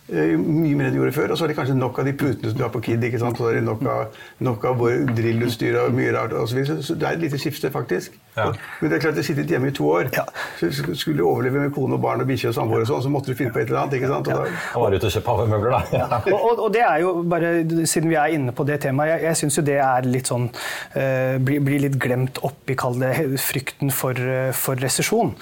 Eh, 0.09 0.33
Mye 0.39 0.75
mer 0.75 0.89
enn 0.89 0.95
de 0.95 1.01
gjorde 1.01 1.13
før. 1.15 1.33
Og 1.33 1.39
så 1.39 1.45
er 1.45 1.51
det 1.51 1.57
kanskje 1.59 1.77
nok 1.77 1.99
av 2.01 2.09
de 2.09 2.15
putene 2.17 2.49
som 2.49 2.57
du 2.57 2.63
har 2.65 2.73
på 2.73 2.81
Kid. 2.85 3.03
ikke 3.03 3.21
sant? 3.21 3.37
Så 3.37 3.49
er 3.49 3.59
det 3.59 3.65
nok 3.67 3.83
av, 3.85 4.17
nok 4.45 4.65
av 4.65 4.79
vår 4.81 5.05
drillutstyr 5.17 5.77
og 5.83 5.93
mye 5.97 6.13
rart. 6.15 6.33
Og 6.33 6.49
så, 6.49 6.59
videre. 6.59 6.83
så 6.83 6.95
det 6.97 7.07
er 7.07 7.17
et 7.17 7.25
lite 7.27 7.41
skifte, 7.41 7.71
faktisk. 7.73 8.17
Ja. 8.37 8.51
Men 8.79 8.91
det 8.91 8.97
er 8.97 9.03
klart, 9.03 9.19
jeg 9.19 9.27
sittet 9.27 9.51
hjemme 9.51 9.69
i 9.69 9.75
to 9.75 9.87
år. 9.89 10.09
Ja. 10.15 10.25
Så 10.59 10.69
skulle 10.97 11.17
du 11.19 11.25
overleve 11.27 11.65
med 11.65 11.73
kone 11.75 11.97
og 11.97 12.03
barn 12.03 12.23
og 12.23 12.29
bikkje 12.29 12.51
og 12.51 12.57
samboer, 12.57 12.85
og 12.85 12.89
sånn, 12.89 13.03
så 13.05 13.11
måtte 13.13 13.33
du 13.33 13.37
finne 13.37 13.53
på 13.53 13.61
et 13.61 13.69
eller 13.69 13.83
annet. 13.83 13.97
ikke 13.99 14.11
sant? 14.11 14.29
Og 14.29 14.39
da, 14.39 14.53
ja. 14.53 14.83
var 14.83 14.95
ute 14.95 15.09
og 15.09 15.15
kjøpte 15.15 15.35
havemøbler, 15.35 15.75
da. 15.75 16.21
og, 16.33 16.39
og, 16.39 16.63
og 16.67 16.73
det 16.73 16.83
er 16.85 17.03
jo 17.03 17.13
bare, 17.29 17.53
Siden 17.89 18.09
vi 18.11 18.17
er 18.19 18.35
inne 18.35 18.53
på 18.55 18.65
det 18.67 18.79
temaet, 18.83 19.13
jeg, 19.13 19.23
jeg 19.27 19.39
syns 19.41 19.59
jo 19.59 19.65
det 19.65 19.77
er 19.83 20.07
litt 20.07 20.29
sånn 20.29 20.47
uh, 20.49 21.35
blir, 21.43 21.61
bli 21.65 21.79
litt 21.85 21.97
glemt 22.01 22.39
oppi, 22.45 22.75
kall 22.79 22.97
det 23.01 23.13
frykten 23.41 23.93
for, 23.93 24.17
uh, 24.17 24.49
for 24.55 24.79
resesjon. 24.79 25.33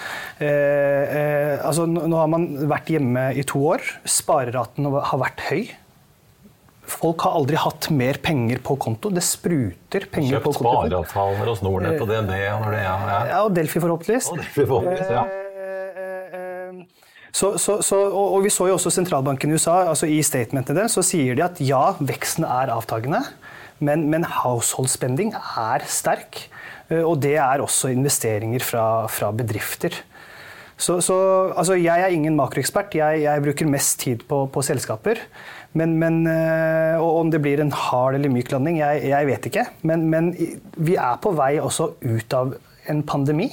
Uh, 0.41 0.45
eh, 0.47 1.53
altså, 1.65 1.85
nå 1.87 2.17
har 2.17 2.29
man 2.31 2.47
vært 2.69 2.91
hjemme 2.93 3.29
i 3.37 3.45
to 3.47 3.61
år. 3.73 3.83
Spareraten 4.57 4.87
har 5.05 5.19
vært 5.21 5.41
høy. 5.51 5.67
Folk 6.87 7.21
har 7.27 7.35
aldri 7.35 7.57
hatt 7.59 7.89
mer 7.91 8.17
penger 8.23 8.61
på 8.63 8.77
konto. 8.79 9.11
Det 9.13 9.21
spruter 9.25 10.07
penger 10.09 10.37
Kjøpt 10.37 10.45
på 10.47 10.53
konto. 10.55 10.71
Kjøpt 10.87 11.11
spareavtaler 11.11 11.51
hos 11.51 11.61
Nordnett 11.65 12.01
og 12.01 12.07
DNB 12.09 12.31
og 12.31 12.71
det 12.71 12.79
ja, 12.81 12.95
ja. 12.95 13.17
Ja, 13.27 13.41
og 13.43 13.51
Delfi 13.57 13.81
forhåpentligvis. 13.83 14.29
Og 14.31 14.39
det 14.39 14.47
forhåpentligvis, 14.55 15.11
ja. 15.13 15.25
Så, 17.37 17.51
så, 17.61 17.75
så, 17.85 17.97
og, 18.09 18.39
vi 18.41 18.49
så 18.49 18.65
jo 18.71 18.77
også 18.79 18.89
sentralbanken 18.95 19.51
i 19.51 19.57
USA, 19.59 19.83
altså 19.91 20.07
i 20.09 20.23
statementene 20.25 20.79
deres, 20.79 20.95
så 20.97 21.03
sier 21.05 21.35
de 21.37 21.43
at 21.45 21.59
ja, 21.61 21.91
veksten 21.99 22.47
er 22.47 22.71
avtagende, 22.73 23.19
men, 23.83 24.07
men 24.09 24.25
household 24.39 24.89
spending 24.89 25.35
er 25.37 25.85
sterk. 25.85 26.47
eh, 26.89 27.03
Og 27.03 27.19
det 27.21 27.35
er 27.37 27.61
også 27.61 27.91
investeringer 27.93 28.63
fra, 28.65 29.05
fra 29.11 29.29
bedrifter. 29.35 29.99
Så, 30.77 30.99
så 31.01 31.17
altså, 31.57 31.75
jeg 31.79 32.05
er 32.05 32.13
ingen 32.13 32.37
makroekspert. 32.37 32.95
Jeg, 32.95 33.23
jeg 33.25 33.43
bruker 33.43 33.69
mest 33.69 33.99
tid 34.03 34.25
på, 34.29 34.43
på 34.53 34.63
selskaper. 34.65 35.23
Men, 35.77 35.97
men, 36.01 36.21
eh, 36.29 36.95
og 37.01 37.23
om 37.23 37.31
det 37.33 37.41
blir 37.43 37.61
en 37.61 37.73
hard 37.73 38.17
eller 38.17 38.31
myk 38.33 38.51
landing, 38.53 38.79
jeg, 38.81 39.07
jeg 39.09 39.29
vet 39.29 39.49
ikke. 39.49 39.65
Men, 39.89 40.05
men 40.13 40.31
vi 40.77 40.97
er 40.97 41.17
på 41.21 41.33
vei 41.37 41.55
også 41.61 41.91
ut 42.05 42.37
av 42.37 42.53
en 42.87 43.01
pandemi 43.05 43.49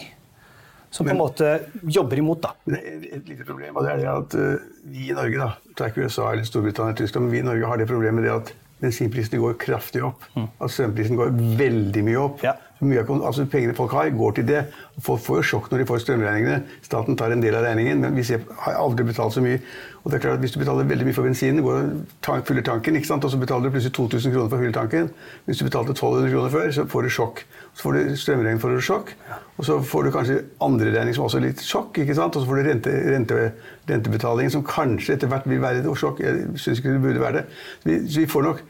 som 0.94 1.08
på 1.08 1.10
en 1.10 1.18
måte 1.18 1.48
jobber 1.90 2.20
imot. 2.22 2.44
da. 2.44 2.52
Et 2.78 3.24
lite 3.26 3.42
problem, 3.42 3.74
og 3.74 3.82
det 3.82 3.94
er 3.94 4.02
det 4.04 4.10
at 4.12 4.37
eh, 4.38 4.68
vi 4.92 5.08
i 5.10 5.16
Norge, 5.16 5.40
da, 5.40 5.48
det 5.72 5.82
er 5.82 5.90
ikke 5.90 6.06
USA 6.06 6.28
eller 6.30 6.46
Storbritannia 6.46 6.92
eller 6.92 7.00
Tyskland, 7.00 7.26
men 7.26 7.34
vi 7.34 7.40
i 7.42 7.48
Norge 7.48 7.72
har 7.72 7.80
det 7.80 7.88
problemet 7.90 8.26
det 8.26 8.30
at 8.30 8.52
bensinprisene 8.84 9.40
går 9.42 9.56
kraftig 9.58 10.04
opp. 10.06 10.22
At 10.37 10.70
strømprisen 10.70 11.18
går 11.18 11.34
veldig 11.58 12.04
mye 12.06 12.20
opp. 12.20 12.44
Ja. 12.46 12.54
Mye 12.84 13.02
altså 13.04 13.46
pengene 13.50 13.74
folk 13.76 13.92
har, 13.96 14.10
går 14.14 14.36
til 14.36 14.46
det. 14.48 14.60
Folk 15.02 15.22
får 15.24 15.40
jo 15.40 15.48
sjokk 15.50 15.70
når 15.72 15.82
de 15.82 15.86
får 15.88 16.02
strømregningene. 16.04 16.62
Staten 16.84 17.16
tar 17.16 17.32
en 17.32 17.42
del 17.42 17.56
av 17.56 17.64
regningen, 17.64 18.00
men 18.04 18.14
vi 18.16 18.24
ser, 18.26 18.44
har 18.64 18.78
aldri 18.78 19.06
betalt 19.08 19.34
så 19.34 19.42
mye. 19.44 19.60
Og 20.04 20.12
det 20.12 20.18
er 20.18 20.22
klart 20.22 20.36
at 20.36 20.42
Hvis 20.44 20.52
du 20.52 20.58
betaler 20.60 20.84
veldig 20.84 21.06
mye 21.08 21.16
for 21.16 21.24
bensinen, 21.24 21.62
går 21.64 21.88
tank, 22.22 22.46
fyller 22.46 22.62
tanken, 22.62 22.96
ikke 22.96 23.08
sant? 23.08 23.24
og 23.24 23.32
så 23.32 23.40
betaler 23.40 23.64
du 23.64 23.74
plutselig 23.74 23.94
2000 23.96 24.34
kroner 24.34 24.50
for 24.52 24.58
å 24.58 24.60
fylle 24.60 24.76
tanken 24.76 25.08
Hvis 25.46 25.62
du 25.62 25.64
betalte 25.64 25.96
1200 25.96 26.34
kroner 26.34 26.52
før, 26.52 26.70
så 26.76 26.84
får 26.92 27.02
du 27.02 27.14
sjokk. 27.16 27.44
Så 27.72 27.86
får 27.86 27.96
du 27.96 28.16
strømregning, 28.20 28.60
får 28.60 28.76
du 28.76 28.84
sjokk. 28.84 29.14
Og 29.56 29.64
så 29.64 29.80
får 29.80 30.04
du 30.04 30.12
kanskje 30.14 30.38
andre 30.68 30.92
regning 30.92 31.16
som 31.16 31.24
også 31.24 31.40
er 31.40 31.46
litt 31.48 31.64
sjokk. 31.64 31.98
ikke 32.04 32.18
sant? 32.18 32.36
Og 32.36 32.44
så 32.44 32.50
får 32.50 32.60
du 32.60 32.68
rente, 32.68 32.94
rente, 33.16 33.50
rentebetalingen 33.88 34.52
som 34.52 34.66
kanskje 34.68 35.16
etter 35.16 35.32
hvert 35.32 35.48
vil 35.48 35.62
være 35.64 35.80
et 35.80 35.90
sjokk. 35.98 36.20
Jeg 36.20 36.60
syns 36.60 36.82
ikke 36.82 36.96
det 36.98 37.04
burde 37.06 37.24
være 37.24 37.40
det. 37.40 37.44
Så 37.80 37.88
vi, 37.88 38.00
så 38.08 38.20
vi 38.20 38.32
får 38.36 38.48
nok 38.50 38.64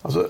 Altså, 0.00 0.24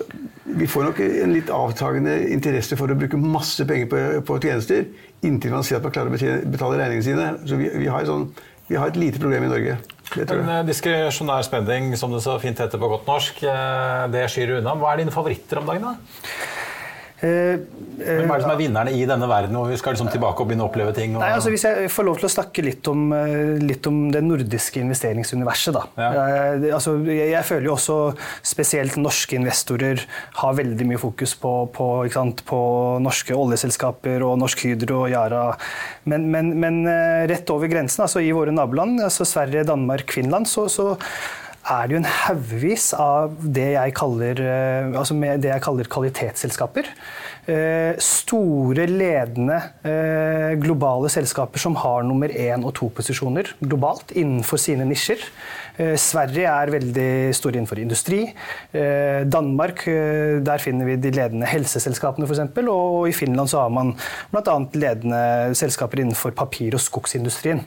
vi 0.44 0.66
får 0.66 0.88
nok 0.88 1.01
en 1.05 1.35
litt 1.35 1.51
avtagende 1.55 2.16
interesse 2.35 2.79
for 2.79 2.90
å 2.90 2.96
bruke 2.99 3.20
masse 3.20 3.64
penger 3.68 3.90
på, 3.90 4.01
på 4.27 4.38
tjenester 4.42 4.88
inntil 5.27 5.55
man 5.55 5.66
ser 5.66 5.79
at 5.79 5.87
man 5.87 5.94
klarer 5.94 6.11
å 6.11 6.51
betale 6.51 6.81
regningene 6.81 7.07
sine. 7.07 7.29
Så 7.46 7.59
vi, 7.61 7.68
vi, 7.77 7.88
har 7.92 8.07
sånn, 8.09 8.27
vi, 8.66 8.79
har 8.79 8.90
et 8.90 8.99
lite 9.01 9.23
problem 9.23 9.46
i 9.46 9.53
Norge. 9.53 9.77
Men 10.11 10.25
jeg. 10.25 10.40
eh, 10.42 10.62
diskresjonær 10.66 11.46
spending, 11.46 11.92
som 12.01 12.11
det 12.14 12.25
så 12.25 12.35
fint 12.42 12.59
heter 12.59 12.83
på 12.83 12.90
godt 12.90 13.07
norsk, 13.11 13.44
eh, 13.46 14.09
det 14.11 14.27
skyr 14.33 14.57
unna. 14.59 14.75
Hva 14.81 14.94
er 14.94 15.05
dine 15.05 15.14
favoritter 15.14 15.62
om 15.62 15.70
dagen? 15.70 15.87
da? 15.87 15.94
Eh, 17.20 17.61
Hvem 18.00 18.30
er 18.33 18.38
det 18.40 18.44
som 18.46 18.52
er 18.54 18.56
vinnerne 18.56 18.92
i 18.96 19.02
denne 19.04 19.26
verden, 19.28 19.56
og 19.61 19.66
vi 19.68 19.76
skal 19.76 19.92
liksom 19.92 20.09
tilbake 20.09 20.40
og 20.40 20.48
begynne 20.48 20.64
å 20.64 20.70
oppleve 20.70 20.94
ting? 20.96 21.12
Og... 21.18 21.20
Nei, 21.20 21.35
altså 21.37 21.52
Hvis 21.52 21.66
jeg 21.66 21.90
får 21.92 22.06
lov 22.09 22.20
til 22.20 22.28
å 22.30 22.33
snakke 22.33 22.64
litt 22.64 22.88
om, 22.88 23.02
eh, 23.12 23.61
litt 23.61 23.87
om 23.90 23.98
det 24.14 24.22
nordiske 24.24 24.80
investeringsuniverset. 24.80 25.76
da. 25.76 25.83
Jeg, 26.00 26.70
altså, 26.78 26.96
jeg, 27.04 27.28
jeg 27.35 27.46
føler 27.50 27.68
jo 27.68 27.74
også 27.74 27.98
spesielt 28.54 28.96
norske 29.00 29.37
investorer 29.37 30.06
har 30.40 30.56
veldig 30.56 30.88
mye 30.88 31.02
fokus 31.02 31.37
på, 31.40 31.52
på, 31.76 31.90
ikke 32.09 32.18
sant, 32.20 32.44
på 32.48 32.62
norske 33.04 33.37
oljeselskaper 33.37 34.24
og 34.24 34.38
Norsk 34.40 34.64
Hydro 34.64 35.04
og 35.04 35.12
Yara. 35.12 35.44
Men, 36.09 36.30
men, 36.33 36.54
men 36.62 36.80
eh, 36.88 37.26
rett 37.30 37.52
over 37.52 37.68
grensen, 37.68 38.06
altså 38.06 38.24
i 38.24 38.33
våre 38.37 38.54
naboland, 38.54 38.96
altså 39.04 39.28
Sverige, 39.28 39.68
Danmark, 39.68 40.09
Finland, 40.16 40.48
så, 40.48 40.70
så 40.72 40.94
er 41.68 41.88
det 41.88 41.94
jo 41.94 42.01
en 42.01 42.09
haugvis 42.09 42.90
av 42.96 43.35
det 43.44 43.73
jeg 43.75 43.94
kaller, 43.99 44.40
eh, 44.40 44.92
altså 44.96 45.16
det 45.20 45.51
jeg 45.51 45.64
kaller 45.64 45.90
kvalitetsselskaper. 45.92 46.88
Eh, 47.51 47.99
Store, 48.01 48.87
ledende 48.87 49.59
eh, 49.85 50.57
globale 50.61 51.11
selskaper 51.12 51.61
som 51.61 51.77
har 51.81 52.05
nummer 52.07 52.33
én 52.33 52.64
og 52.64 52.75
to 52.79 52.90
posisjoner 52.94 53.53
globalt 53.61 54.12
innenfor 54.12 54.61
sine 54.61 54.87
nisjer. 54.88 55.20
Eh, 55.80 55.96
Sverige 56.00 56.48
er 56.50 56.72
veldig 56.74 57.10
store 57.36 57.56
innenfor 57.56 57.80
industri. 57.80 58.20
Eh, 58.72 59.22
Danmark, 59.24 59.86
eh, 59.88 60.40
der 60.44 60.60
finner 60.60 60.88
vi 60.88 60.96
de 61.00 61.12
ledende 61.14 61.48
helseselskapene 61.48 62.28
f.eks. 62.28 62.42
Og 62.68 63.08
i 63.08 63.16
Finland 63.16 63.48
så 63.48 63.64
har 63.64 63.72
man 63.72 63.94
bl.a. 64.32 64.56
ledende 64.74 65.54
selskaper 65.56 66.02
innenfor 66.02 66.36
papir- 66.36 66.76
og 66.76 66.84
skogsindustrien. 66.84 67.64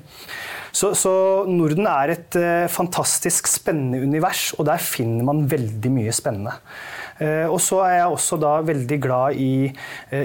Så, 0.73 0.93
så 0.97 1.45
Norden 1.45 1.85
er 1.85 2.15
et 2.15 2.35
fantastisk 2.73 3.47
spennende 3.47 4.01
univers, 4.01 4.55
og 4.57 4.65
der 4.65 4.81
finner 4.81 5.25
man 5.27 5.43
veldig 5.45 5.91
mye 5.93 6.13
spennende. 6.17 6.55
Og 7.21 7.59
så 7.61 7.83
er 7.85 7.99
jeg 7.99 8.15
også 8.15 8.39
da 8.41 8.55
veldig 8.65 8.97
glad 9.03 9.37
i 9.37 9.69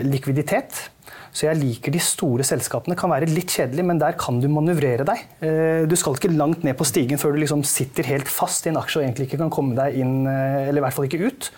likviditet. 0.09 0.87
Så 1.33 1.47
jeg 1.47 1.59
liker 1.61 1.93
de 1.95 2.01
store 2.03 2.45
selskapene. 2.47 2.97
Kan 2.99 3.13
være 3.13 3.29
litt 3.31 3.53
kjedelig, 3.55 3.85
men 3.85 4.01
der 4.01 4.17
kan 4.19 4.41
du 4.43 4.49
manøvrere 4.49 5.05
deg. 5.07 5.25
Eh, 5.45 5.87
Du 5.87 5.95
skal 5.97 6.17
ikke 6.17 6.33
langt 6.35 6.65
ned 6.65 6.77
på 6.79 6.87
stigen 6.89 7.19
før 7.21 7.33
du 7.37 7.43
liksom 7.45 7.63
sitter 7.65 8.05
helt 8.09 8.29
fast 8.29 8.67
i 8.67 8.73
en 8.73 8.81
aksje 8.81 9.01
og 9.01 9.05
egentlig 9.07 9.29
ikke 9.29 9.39
kan 9.45 9.51
komme 9.55 9.77
deg 9.79 9.99
inn, 10.01 10.27
eh, 10.27 10.69
eller 10.69 10.81
i 10.81 10.85
hvert 10.87 10.97
fall 10.97 11.09
ikke 11.09 11.23
ut. 11.29 11.51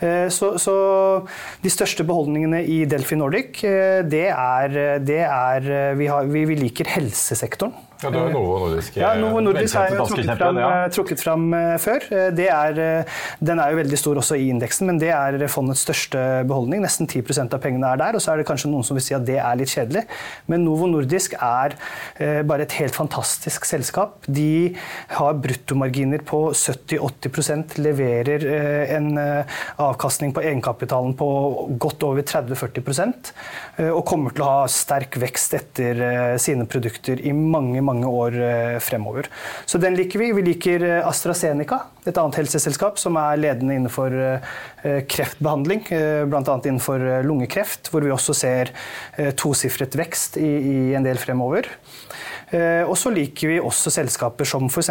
Eh, 0.00 0.28
Så, 0.32 0.54
så 0.58 0.74
de 1.62 1.68
største 1.72 2.04
beholdningene 2.06 2.62
i 2.64 2.84
Delphi 2.88 3.16
Nordic, 3.16 3.60
det 4.08 4.26
er, 4.30 4.98
det 5.04 5.22
er 5.26 5.94
vi, 5.96 6.06
har, 6.06 6.24
vi, 6.24 6.44
vi 6.48 6.56
liker 6.56 6.88
helsesektoren. 6.88 7.74
Ja, 8.00 8.10
du 8.10 8.16
er 8.16 8.30
Novo 8.32 8.58
Nordisk. 8.62 8.96
Ja, 8.96 9.10
Novo 9.18 9.40
Nordisk 9.44 9.76
har 9.76 9.90
jeg 9.90 9.98
trukket 10.00 10.30
frem, 10.38 10.58
ja. 10.62 10.68
eh, 10.72 10.90
trukket 10.94 11.20
fram 11.20 11.42
eh, 11.56 11.74
før. 11.82 12.06
Eh, 12.08 12.28
Det 12.40 12.46
er, 12.48 12.78
eh, 12.80 13.18
den 13.44 13.60
er 13.60 13.74
jo 13.74 13.80
veldig 13.80 13.98
stor 14.00 14.20
også 14.22 14.38
i 14.40 14.46
indeksen, 14.48 14.88
men 14.88 15.00
det 15.02 15.10
er 15.12 15.44
fondets 15.52 15.82
største 15.84 16.22
beholdning. 16.48 16.80
Nesten 16.84 17.08
10% 17.10 17.52
av 17.56 17.60
pengene 17.60 17.90
er 17.92 18.00
der, 18.00 18.16
og 18.16 18.24
så 18.24 18.32
er 18.32 18.40
det 18.40 18.46
kanskje 18.48 18.70
noen 18.72 18.86
som 18.86 18.96
vil 18.96 19.04
si 19.04 19.16
at 19.16 19.26
det 19.28 19.36
er 19.42 19.58
litt 19.60 19.72
kjedelig. 19.74 20.06
Men 20.48 20.64
Novo 20.64 20.88
Nordisk 20.88 21.36
er 21.36 21.76
eh, 22.16 22.40
bare 22.48 22.64
et 22.64 22.78
helt 22.80 22.96
fantastisk 22.96 23.68
selskap. 23.68 24.24
De 24.26 24.72
har 25.18 25.36
bruttomarginer 25.44 26.24
på 26.24 26.42
70-80 26.56 27.76
leverer 27.84 28.48
eh, 28.48 28.96
en 28.96 29.12
eh, 29.20 29.60
avkastning 29.76 30.32
på 30.36 30.44
egenkapitalen 30.46 31.12
på 31.20 31.30
godt 31.80 32.08
over 32.08 32.24
30-40 32.24 33.12
eh, 33.76 33.90
og 33.90 34.04
kommer 34.08 34.32
til 34.32 34.46
å 34.46 34.50
ha 34.54 34.66
sterk 34.72 35.20
vekst 35.20 35.58
etter 35.60 36.04
eh, 36.06 36.34
sine 36.40 36.64
produkter 36.70 37.20
i 37.20 37.32
mange, 37.36 37.76
mange 37.80 37.89
år 38.06 38.36
eh, 38.40 38.78
fremover. 38.82 39.28
Så 39.66 39.78
den 39.78 39.96
liker 39.98 40.18
vi. 40.18 40.30
Vi 40.32 40.44
liker 40.44 40.84
eh, 40.86 41.06
AstraZeneca, 41.06 41.80
et 42.04 42.16
annet 42.16 42.40
helseselskap 42.40 42.98
som 43.00 43.18
er 43.20 43.40
ledende 43.40 43.76
innenfor 43.76 44.14
eh, 44.14 45.02
kreftbehandling, 45.10 45.84
eh, 45.96 46.22
bl.a. 46.30 46.42
innenfor 46.58 47.04
lungekreft, 47.26 47.90
hvor 47.92 48.04
vi 48.06 48.12
også 48.14 48.36
ser 48.36 48.74
tosifret 49.36 49.94
vekst 49.98 50.38
i, 50.40 50.48
i 50.48 50.76
en 50.96 51.04
del 51.04 51.18
fremover. 51.20 51.68
Og 52.50 52.96
så 52.98 53.12
liker 53.14 53.46
vi 53.46 53.58
også 53.62 53.92
selskaper 53.94 54.48
som 54.48 54.64
f.eks. 54.66 54.88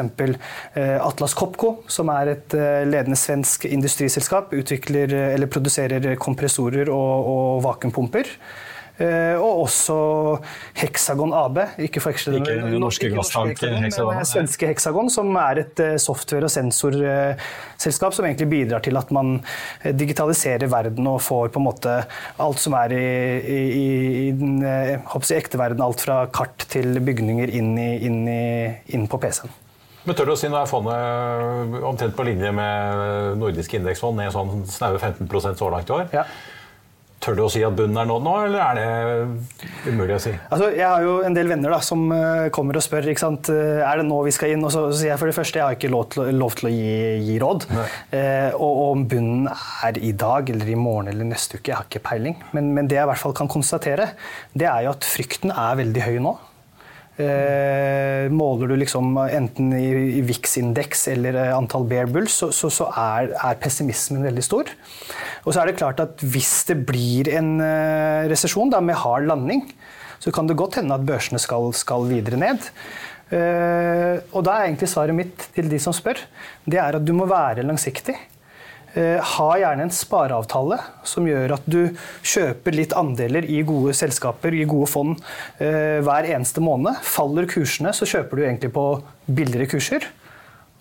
Atlas 0.79 1.33
Copco, 1.35 1.73
som 1.91 2.07
er 2.13 2.31
et 2.31 2.55
ledende 2.87 3.17
svensk 3.19 3.65
industriselskap. 3.67 4.53
Utvikler 4.55 5.11
eller 5.33 5.51
produserer 5.51 6.13
kompressorer 6.21 6.87
og, 6.93 7.27
og 7.33 7.63
vakuumpumper. 7.65 8.31
Eh, 8.99 9.39
Og 9.39 9.63
også 9.63 9.95
Hexagon 10.75 11.31
AB. 11.35 11.61
Ikke 11.87 12.01
forveksle 12.03 12.33
det 12.35 12.41
med 12.43 12.73
det 12.73 12.81
norske 12.83 13.07
nei. 13.13 14.25
svenske 14.27 14.67
Hexagon, 14.73 15.11
som 15.13 15.31
er 15.39 15.61
et 15.63 15.79
eh, 15.83 15.95
software- 16.01 16.49
og 16.49 16.51
sensorselskap 16.51 18.15
som 18.17 18.27
egentlig 18.27 18.49
bidrar 18.51 18.83
til 18.83 18.99
at 18.99 19.13
man 19.15 19.37
eh, 19.83 19.95
digitaliserer 19.95 20.67
verden 20.71 21.07
og 21.07 21.21
får 21.23 21.53
på 21.55 21.63
en 21.63 21.67
måte 21.69 21.95
alt 22.43 22.59
som 22.59 22.75
er 22.81 22.97
i, 22.97 23.07
i, 23.39 23.87
i 24.27 24.27
den 24.35 24.59
håper 24.59 25.31
jeg, 25.31 25.45
ekte 25.45 25.61
verden. 25.61 25.85
Alt 25.85 26.03
fra 26.03 26.25
kart 26.27 26.67
til 26.67 26.99
bygninger 26.99 27.55
inn, 27.55 27.73
i, 27.79 27.89
inn, 28.03 28.21
i, 28.27 28.43
inn 28.95 29.07
på 29.07 29.21
PC-en. 29.21 29.55
Men 30.07 30.15
tør 30.15 30.31
du 30.31 30.33
å 30.33 30.39
si 30.39 30.47
nå 30.51 30.57
er 30.59 30.67
fondet 30.67 31.83
omtrent 31.85 32.15
på 32.17 32.23
linje 32.27 32.51
med 32.55 33.39
nordiske 33.39 33.79
indeksfond 33.79 34.19
ned 34.19 34.31
sånn 34.33 34.63
snaue 34.67 34.99
15 34.99 35.55
så 35.59 35.71
langt 35.71 35.91
i 35.91 35.95
år? 35.95 36.07
Tør 37.19 37.35
du 37.35 37.41
å 37.43 37.49
si 37.51 37.59
at 37.67 37.75
bunnen 37.75 37.99
er 37.99 38.07
nådd 38.07 38.23
nå, 38.23 38.33
eller 38.47 38.61
er 38.63 38.77
det 38.79 39.91
umulig 39.91 40.15
å 40.15 40.19
si? 40.23 40.31
Altså, 40.47 40.69
jeg 40.71 40.85
har 40.87 41.03
jo 41.03 41.17
en 41.27 41.35
del 41.35 41.49
venner 41.51 41.73
da, 41.75 41.79
som 41.83 42.05
eh, 42.15 42.45
kommer 42.55 42.79
og 42.79 42.85
spør 42.85 43.09
ikke 43.11 43.23
sant? 43.25 43.49
eh, 43.51 43.81
er 43.83 43.99
det 43.99 44.05
nå 44.07 44.21
vi 44.23 44.31
skal 44.35 44.53
inn. 44.55 44.63
Og 44.63 44.71
så, 44.71 44.85
så 44.93 45.01
sier 45.01 45.11
jeg 45.11 45.19
for 45.19 45.31
det 45.31 45.35
første 45.35 45.59
jeg 45.59 45.65
har 45.65 45.75
ikke 45.75 45.91
lov 45.91 46.05
til, 46.15 46.31
lov 46.39 46.55
til 46.59 46.69
å 46.69 46.73
gi, 46.73 46.93
gi 47.27 47.37
råd. 47.43 47.67
Eh, 48.15 48.55
og 48.55 48.83
om 48.85 49.03
bunnen 49.11 49.49
er 49.51 49.99
i 49.99 50.13
dag 50.15 50.53
eller 50.55 50.71
i 50.71 50.79
morgen 50.79 51.11
eller 51.11 51.27
neste 51.27 51.59
uke, 51.59 51.73
jeg 51.73 51.77
har 51.81 51.89
ikke 51.89 52.05
peiling. 52.07 52.39
Men, 52.55 52.71
men 52.77 52.87
det 52.87 53.01
jeg 53.01 53.07
i 53.07 53.11
hvert 53.11 53.23
fall 53.27 53.35
kan 53.35 53.51
konstatere, 53.51 54.13
det 54.55 54.71
er 54.71 54.87
jo 54.87 54.95
at 54.95 55.07
frykten 55.07 55.51
er 55.51 55.81
veldig 55.83 56.07
høy 56.07 56.15
nå. 56.23 56.37
Eh, 57.19 58.29
måler 58.31 58.69
du 58.71 58.77
liksom 58.79 59.17
enten 59.19 59.73
i, 59.75 59.87
i 60.19 60.21
VIX-indeks 60.23 61.09
eller 61.11 61.35
eh, 61.35 61.51
antall 61.51 61.83
bear 61.89 62.07
bulls, 62.07 62.37
så, 62.39 62.47
så, 62.55 62.69
så 62.71 62.87
er, 62.95 63.33
er 63.35 63.59
pessimismen 63.59 64.23
veldig 64.23 64.45
stor. 64.45 64.71
Og 65.43 65.51
så 65.51 65.59
er 65.59 65.67
det 65.67 65.79
klart 65.81 65.99
at 65.99 66.23
hvis 66.23 66.53
det 66.69 66.77
blir 66.87 67.27
en 67.35 67.57
eh, 67.65 68.29
resesjon 68.31 68.71
med 68.85 69.01
hard 69.01 69.27
landing, 69.27 69.65
så 70.23 70.31
kan 70.35 70.47
det 70.47 70.57
godt 70.59 70.79
hende 70.79 70.95
at 70.95 71.03
børsene 71.07 71.39
skal, 71.43 71.73
skal 71.75 72.07
videre 72.07 72.39
ned. 72.39 72.71
Eh, 73.35 74.15
og 74.31 74.45
da 74.47 74.55
er 74.55 74.69
egentlig 74.69 74.89
svaret 74.89 75.15
mitt 75.15 75.49
til 75.55 75.67
de 75.71 75.79
som 75.81 75.95
spør, 75.95 76.23
det 76.63 76.79
er 76.79 76.97
at 76.97 77.05
du 77.05 77.11
må 77.15 77.27
være 77.29 77.67
langsiktig. 77.67 78.15
Eh, 78.97 79.19
ha 79.21 79.49
gjerne 79.61 79.85
en 79.85 79.93
spareavtale 79.93 80.79
som 81.05 81.27
gjør 81.29 81.53
at 81.59 81.67
du 81.69 81.93
kjøper 82.25 82.73
litt 82.73 82.95
andeler 82.97 83.45
i 83.45 83.61
gode 83.67 83.93
selskaper, 83.97 84.55
i 84.57 84.65
gode 84.69 84.89
fond, 84.89 85.19
eh, 85.61 85.99
hver 86.05 86.25
eneste 86.25 86.63
måned. 86.63 86.97
Faller 87.05 87.45
kursene, 87.49 87.93
så 87.93 88.07
kjøper 88.09 88.35
du 88.35 88.45
egentlig 88.45 88.73
på 88.73 88.87
billigere 89.29 89.69
kurser. 89.69 90.07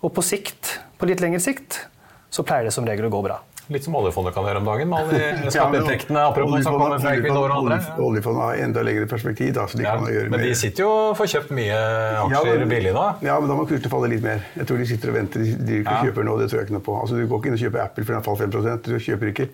Og 0.01 0.15
på 0.15 0.25
sikt, 0.25 0.79
på 0.97 1.11
litt 1.11 1.21
lengre 1.21 1.43
sikt, 1.43 1.83
så 2.31 2.45
pleier 2.45 2.65
det 2.65 2.73
som 2.73 2.87
regel 2.87 3.09
å 3.09 3.13
gå 3.13 3.23
bra. 3.25 3.41
Litt 3.69 3.85
som 3.85 3.95
oljefondet 3.99 4.33
kan 4.33 4.47
gjøre 4.49 4.63
om 4.63 4.65
dagen, 4.65 4.89
med 4.89 4.99
alle 4.99 5.13
de 5.13 5.25
Ja, 5.45 5.51
skatteinntektene 5.53 6.21
apropos 6.31 6.63
som 6.65 6.79
kommer 6.79 6.99
fra 7.03 7.11
Equinor 7.19 7.51
og 7.51 7.57
andre. 7.59 7.77
oljefondet- 7.77 8.05
Oljefondet 8.09 8.43
har 8.47 8.63
enda 8.65 8.83
lengre 8.87 9.07
perspektiv. 9.11 9.51
Da, 9.59 9.67
så 9.69 9.77
de 9.77 9.85
kan 9.85 10.07
gjøre 10.09 10.31
Men 10.33 10.41
de 10.41 10.55
sitter 10.57 10.85
jo 10.87 10.89
og 11.11 11.17
får 11.19 11.29
kjøpt 11.35 11.53
mye 11.59 11.67
Ja, 11.77 12.23
aksjer 12.25 12.59
men- 12.63 12.69
billig 12.73 12.95
nå. 12.97 13.05
Ja, 13.27 13.37
men 13.41 13.49
da 13.53 13.55
må 13.59 13.67
kursen 13.69 13.93
falle 13.93 14.09
litt 14.09 14.23
mer. 14.25 14.41
Jeg 14.57 14.67
tror 14.71 14.79
de 14.81 14.87
sitter 14.89 15.13
og 15.13 15.19
venter. 15.19 15.45
De 15.45 15.53
driver 15.53 15.81
ikke 15.83 15.93
og 15.93 15.99
Ja. 15.99 16.09
kjøper 16.09 16.25
nå, 16.31 16.39
det 16.41 16.49
tror 16.49 16.59
jeg 16.63 16.67
ikke 16.69 16.77
noe 16.79 16.87
på. 16.89 16.97
Altså, 17.03 17.15
du 17.21 17.27
går 17.29 17.39
ikke 17.43 17.47
inn 17.53 17.59
og 17.59 17.63
kjøper 17.67 17.85
Apple 17.85 18.05
for 18.05 18.13
den 18.13 18.21
har 18.23 18.27
falt 18.29 18.41
5 18.41 18.83
Du 18.89 18.99
kjøper 18.99 19.27
ikke 19.35 19.49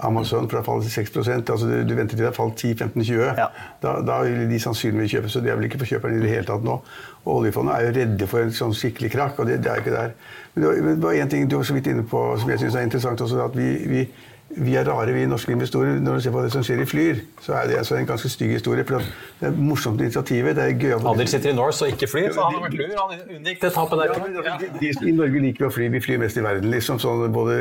Amazon 0.00 0.48
for 0.48 0.56
den 0.56 0.64
har 0.64 0.68
falt 0.72 0.84
6 0.88 1.16
altså, 1.52 1.66
du, 1.68 1.84
du 1.84 1.94
venter 1.94 2.16
til 2.16 2.24
den 2.24 2.32
har 2.32 2.38
falt 2.38 2.56
10-15-20 2.56 3.36
da, 3.82 4.00
da 4.00 4.18
vil 4.24 4.48
de 4.48 4.58
sannsynligvis 4.58 5.12
kjøpe, 5.12 5.28
så 5.28 5.40
de 5.44 5.50
er 5.52 5.56
vel 5.60 5.68
ikke 5.68 5.78
for 5.78 5.86
kjøperen 5.92 6.16
i 6.18 6.22
det 6.24 6.30
hele 6.32 6.46
tatt 6.48 6.64
nå. 6.64 6.80
Og 7.28 7.42
oljefondet 7.42 7.74
er 7.76 7.86
jo 7.88 7.92
redde 7.98 8.26
for 8.30 8.40
en 8.40 8.50
sånn 8.54 8.72
skikkelig 8.72 9.10
krakk, 9.12 9.38
og 9.42 9.46
det, 9.50 9.58
det 9.62 9.70
er 9.70 9.82
ikke 9.82 9.92
der. 9.92 10.12
Men 10.54 10.64
det 10.64 11.02
var, 11.02 11.12
det 11.12 11.20
en 11.22 11.28
ting 11.28 11.48
du 11.50 11.56
var 11.58 11.66
så 11.68 11.74
vidt 11.76 11.90
inne 11.92 12.04
på 12.08 12.22
som 12.40 12.48
jeg 12.50 12.62
syns 12.62 12.74
er 12.78 12.86
interessant 12.88 13.20
også, 13.20 13.42
at 13.44 13.57
vi, 13.58 13.70
vi 13.92 14.08
vi 14.56 14.74
er 14.80 14.86
rare, 14.88 15.12
vi 15.12 15.26
norske 15.28 15.52
investorer. 15.52 15.98
Når 16.00 16.14
du 16.14 16.22
ser 16.24 16.32
på 16.32 16.40
det 16.40 16.50
som 16.54 16.62
skjer 16.64 16.80
i 16.80 16.86
Flyr, 16.88 17.18
så 17.44 17.52
er 17.58 17.66
det 17.68 17.76
altså 17.82 17.98
en 17.98 18.06
ganske 18.08 18.30
stygg 18.32 18.54
historie. 18.56 18.84
for 18.84 19.04
Det 19.40 19.48
er 19.50 19.56
morsomt 19.56 20.00
initiativet. 20.00 20.56
det 20.56 20.64
er 20.64 20.78
gøy. 20.78 20.94
Adil 21.10 21.28
sitter 21.28 21.50
i 21.50 21.56
Norse 21.56 21.84
og 21.84 21.92
ikke 21.92 22.08
flyr, 22.08 22.32
så 22.32 22.46
han 22.46 22.56
har 22.56 22.64
vært 22.64 22.78
lur. 22.78 22.94
Han 22.96 23.36
unngikk 23.36 23.60
det 23.62 23.72
tapet 23.74 23.98
der. 24.00 24.14
Ja, 24.46 24.56
de, 24.62 24.70
de, 24.80 24.92
I 25.08 25.12
Norge 25.12 25.42
liker 25.44 25.66
vi 25.66 25.68
å 25.68 25.74
fly. 25.74 25.90
Vi 25.92 26.00
flyr 26.00 26.22
mest 26.24 26.40
i 26.40 26.44
verden. 26.46 26.70
liksom, 26.72 26.98
sånn 27.02 27.28
Både, 27.32 27.58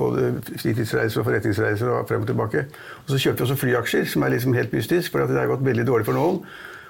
både 0.00 0.30
fritidsreiser 0.48 1.20
og 1.20 1.28
forretningsreiser 1.28 1.92
og 1.92 2.08
frem 2.08 2.24
og 2.24 2.32
tilbake. 2.32 2.64
Og 3.04 3.12
så 3.12 3.20
kjøper 3.26 3.42
vi 3.42 3.46
også 3.50 3.60
flyaksjer, 3.60 4.08
som 4.08 4.24
er 4.24 4.32
liksom 4.32 4.56
helt 4.56 4.72
mystisk, 4.72 5.12
for 5.12 5.28
det 5.28 5.36
har 5.36 5.52
gått 5.52 5.66
veldig 5.66 5.84
dårlig 5.92 6.08
for 6.08 6.16
noen. 6.16 6.40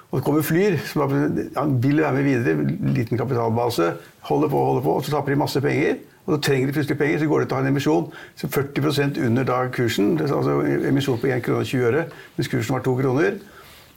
Og 0.09 0.17
det 0.17 0.25
kommer 0.25 0.47
Flyr, 0.47 0.79
som 0.89 1.03
han 1.11 1.75
vil 1.83 1.99
være 2.01 2.15
med 2.15 2.23
videre. 2.23 2.93
Liten 2.95 3.19
kapitalbase. 3.19 3.91
Holder 4.31 4.47
på, 4.47 4.63
holder 4.71 4.87
på, 4.87 4.95
og 4.95 5.03
så 5.05 5.17
taper 5.17 5.35
de 5.35 5.43
masse 5.43 5.61
penger. 5.61 5.99
Og 6.25 6.35
så 6.35 6.41
trenger 6.45 6.69
de 6.69 6.75
plutselig 6.75 6.97
penger, 6.99 7.19
så 7.19 7.29
går 7.29 7.39
det 7.39 7.47
til 7.49 7.55
å 7.55 7.59
ha 7.59 7.65
en 7.65 7.71
emisjon 7.71 8.09
så 8.37 8.49
40% 8.53 9.21
under 9.25 9.47
da 9.47 9.59
kursen. 9.73 10.11
altså 10.21 10.59
Emisjon 10.89 11.21
på 11.21 11.29
1 11.31 11.45
krone 11.45 11.63
og 11.63 11.69
20 11.71 11.87
øre, 11.89 12.03
mens 12.37 12.51
kursen 12.51 12.75
var 12.75 12.83
2 12.85 12.97
kroner. 12.99 13.39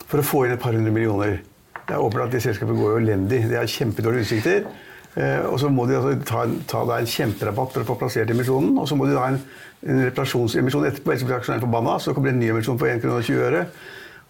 For 0.08 0.20
å 0.20 0.24
få 0.26 0.44
inn 0.46 0.54
et 0.54 0.60
par 0.60 0.76
hundre 0.76 0.92
millioner. 0.92 1.42
Det 1.86 1.94
er 1.94 2.00
åpenbart 2.00 2.30
at 2.30 2.36
det 2.36 2.42
selskapet 2.44 2.76
går 2.76 2.90
jo 2.94 3.02
elendig. 3.02 3.42
Det 3.50 3.58
er 3.58 3.68
kjempedårlige 3.68 4.26
utsikter. 4.26 4.66
Eh, 5.14 5.44
og 5.44 5.58
så 5.60 5.68
må 5.68 5.84
de 5.88 5.98
altså 5.98 6.14
ta, 6.24 6.44
ta 6.68 6.82
en 6.96 7.08
kjemperabatt 7.08 7.74
for 7.74 7.84
å 7.84 7.88
få 7.90 7.98
plassert 8.00 8.30
emisjonen. 8.32 8.76
Og 8.80 8.88
så 8.88 8.96
må 8.96 9.08
de 9.08 9.16
da 9.16 9.26
ha 9.26 9.32
en, 9.34 9.40
en 9.84 10.04
reparasjonsemisjon 10.06 10.86
etterpå, 10.88 11.12
ellers 11.12 11.26
blir 11.28 11.36
aksjonæren 11.36 11.64
forbanna. 11.66 11.98
Så 12.00 12.14
kommer 12.16 12.30
det 12.30 12.36
en 12.36 12.42
ny 12.44 12.52
emisjon 12.54 12.80
på 12.80 12.88
1 12.88 13.02
krone 13.04 13.20
og 13.20 13.28
20 13.28 13.46
øre. 13.48 13.64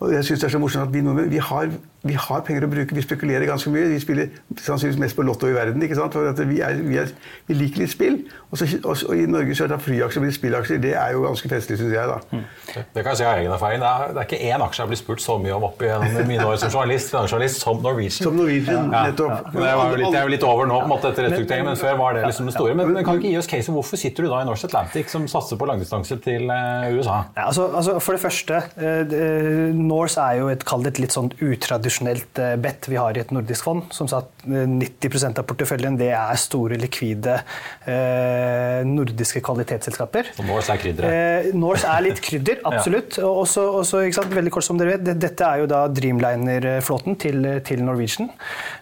Og 0.03 0.15
jeg 0.17 0.27
synes 0.27 0.43
det 0.43 0.49
er 0.49 0.55
så 0.57 0.63
morsomt 0.63 0.89
at 0.89 0.95
Vi 0.95 1.05
nordmenn 1.05 1.31
vi 1.31 1.43
har, 1.43 1.71
vi 2.03 2.17
har, 2.19 2.41
penger 2.43 2.65
å 2.67 2.69
bruke. 2.71 2.97
Vi 2.97 3.03
spekulerer 3.05 3.47
ganske 3.47 3.71
mye. 3.71 3.87
Vi 3.93 4.01
spiller 4.03 4.31
sannsynligvis 4.59 4.99
mest 4.99 5.15
på 5.15 5.23
Lotto 5.23 5.47
i 5.47 5.55
verden. 5.55 5.83
ikke 5.87 5.95
sant? 5.95 6.17
For 6.17 6.49
vi, 6.51 6.59
er, 6.59 6.81
vi, 6.83 6.97
er, 6.99 7.13
vi, 7.47 7.55
liker 7.55 7.85
litt 7.85 7.93
spill. 7.93 8.17
Og, 8.49 8.57
så, 8.59 8.67
og, 8.83 8.97
og 9.07 9.15
I 9.15 9.29
Norge 9.31 9.55
så 9.55 9.69
er 9.69 9.71
det 9.71 9.79
flyaksjer 9.85 10.25
blitt 10.25 10.35
spillaksjer. 10.35 10.81
Det 10.83 10.97
er 10.99 11.15
jo 11.15 11.23
ganske 11.23 11.51
festlig, 11.53 11.79
syns 11.79 11.95
jeg. 11.95 12.11
da. 12.11 12.17
Mm. 12.33 12.81
Det 12.97 13.05
kan 13.05 13.13
jeg 13.13 13.21
si 13.21 13.27
av 13.29 13.39
egen 13.39 13.55
erfaring. 13.55 13.85
Det 13.85 13.93
er, 13.93 14.15
det 14.17 14.25
er 14.25 14.27
ikke 14.27 14.41
én 14.49 14.65
aksje 14.67 14.83
jeg 14.83 14.87
har 14.87 14.91
blitt 14.91 15.03
spurt 15.03 15.23
så 15.23 15.37
mye 15.45 15.55
om 15.55 15.69
opp 15.69 15.85
gjennom 15.87 16.19
mine 16.33 16.49
år 16.49 16.59
som 16.65 16.73
journalist, 16.75 17.13
finansjournalist 17.15 17.63
som 17.63 17.79
Norwegian. 17.87 18.19
Som 18.19 18.41
Norwegian, 18.41 18.91
ja. 18.91 19.05
nettopp. 19.07 19.55
Ja. 19.55 19.55
Det, 19.55 20.03
litt, 20.03 20.11
det 20.11 20.21
er 20.25 20.27
jo 20.27 20.35
litt 20.35 20.49
over 20.49 20.71
nå 20.73 20.81
på 20.83 20.89
en 20.89 20.93
måte 20.97 21.13
etter 21.13 21.29
restruktureringen, 21.29 21.71
men 21.71 21.81
før 21.85 22.03
var 22.03 22.19
det 22.19 22.27
liksom 22.27 22.51
det 22.51 22.57
store. 22.57 22.75
Men, 22.83 22.93
men 22.97 23.07
kan 23.07 23.23
ikke 23.23 23.31
gi 23.31 23.39
oss 23.39 23.51
caset 23.55 23.71
hvorfor 23.79 24.03
sitter 24.03 24.27
du 24.27 24.33
da 24.33 24.43
i 24.43 24.51
Norse 24.51 24.67
Atlantic, 24.67 25.15
som 25.15 25.31
satser 25.31 25.61
på 25.61 25.71
langdistanse 25.71 26.19
til 26.27 26.51
uh, 26.51 26.91
USA? 26.99 27.23
Ja, 27.39 27.47
altså, 27.47 27.71
altså, 27.71 27.97
for 28.03 28.19
det 28.19 28.25
første, 28.27 28.63
uh, 28.83 29.79
Norse 29.79 30.27
er 30.27 30.43
jo 30.43 30.51
et 30.51 30.67
kall 30.67 30.83
det 30.83 30.97
et 30.97 31.05
litt 31.07 31.15
sånn 31.15 31.31
utradisjonelt 31.39 31.92
eh, 32.01 32.55
bedt 32.61 32.89
vi 32.89 32.99
har 33.01 33.17
i 33.17 33.21
et 33.23 33.33
nordisk 33.35 33.67
fond. 33.67 33.85
Som 33.95 34.09
sa 34.11 34.23
at 34.23 34.47
90 34.47 35.09
eh, 35.19 35.29
av 35.31 35.45
porteføljen 35.49 35.99
det 36.01 36.11
er 36.17 36.41
store, 36.41 36.79
likvide 36.81 37.39
eh, 37.87 38.81
nordiske 38.89 39.43
kvalitetsselskaper. 39.45 40.33
Så 40.37 40.47
Norse 40.47 40.75
er 40.75 40.83
krydderet? 40.83 41.13
Eh, 41.13 41.51
Norse 41.59 41.89
er 41.91 42.07
litt 42.07 42.23
krydder, 42.25 42.63
absolutt. 42.71 43.19
ja. 43.19 43.29
Og 43.29 43.45
også, 43.45 44.25
veldig 44.33 44.53
kort 44.55 44.67
som 44.67 44.81
dere 44.81 44.97
vet, 44.97 45.13
Dette 45.23 45.47
er 45.47 45.63
jo 45.63 45.69
da 45.71 45.85
Dreamliner-flåten 45.93 47.19
til, 47.21 47.47
til, 47.67 47.85
Norwegian. 47.87 48.31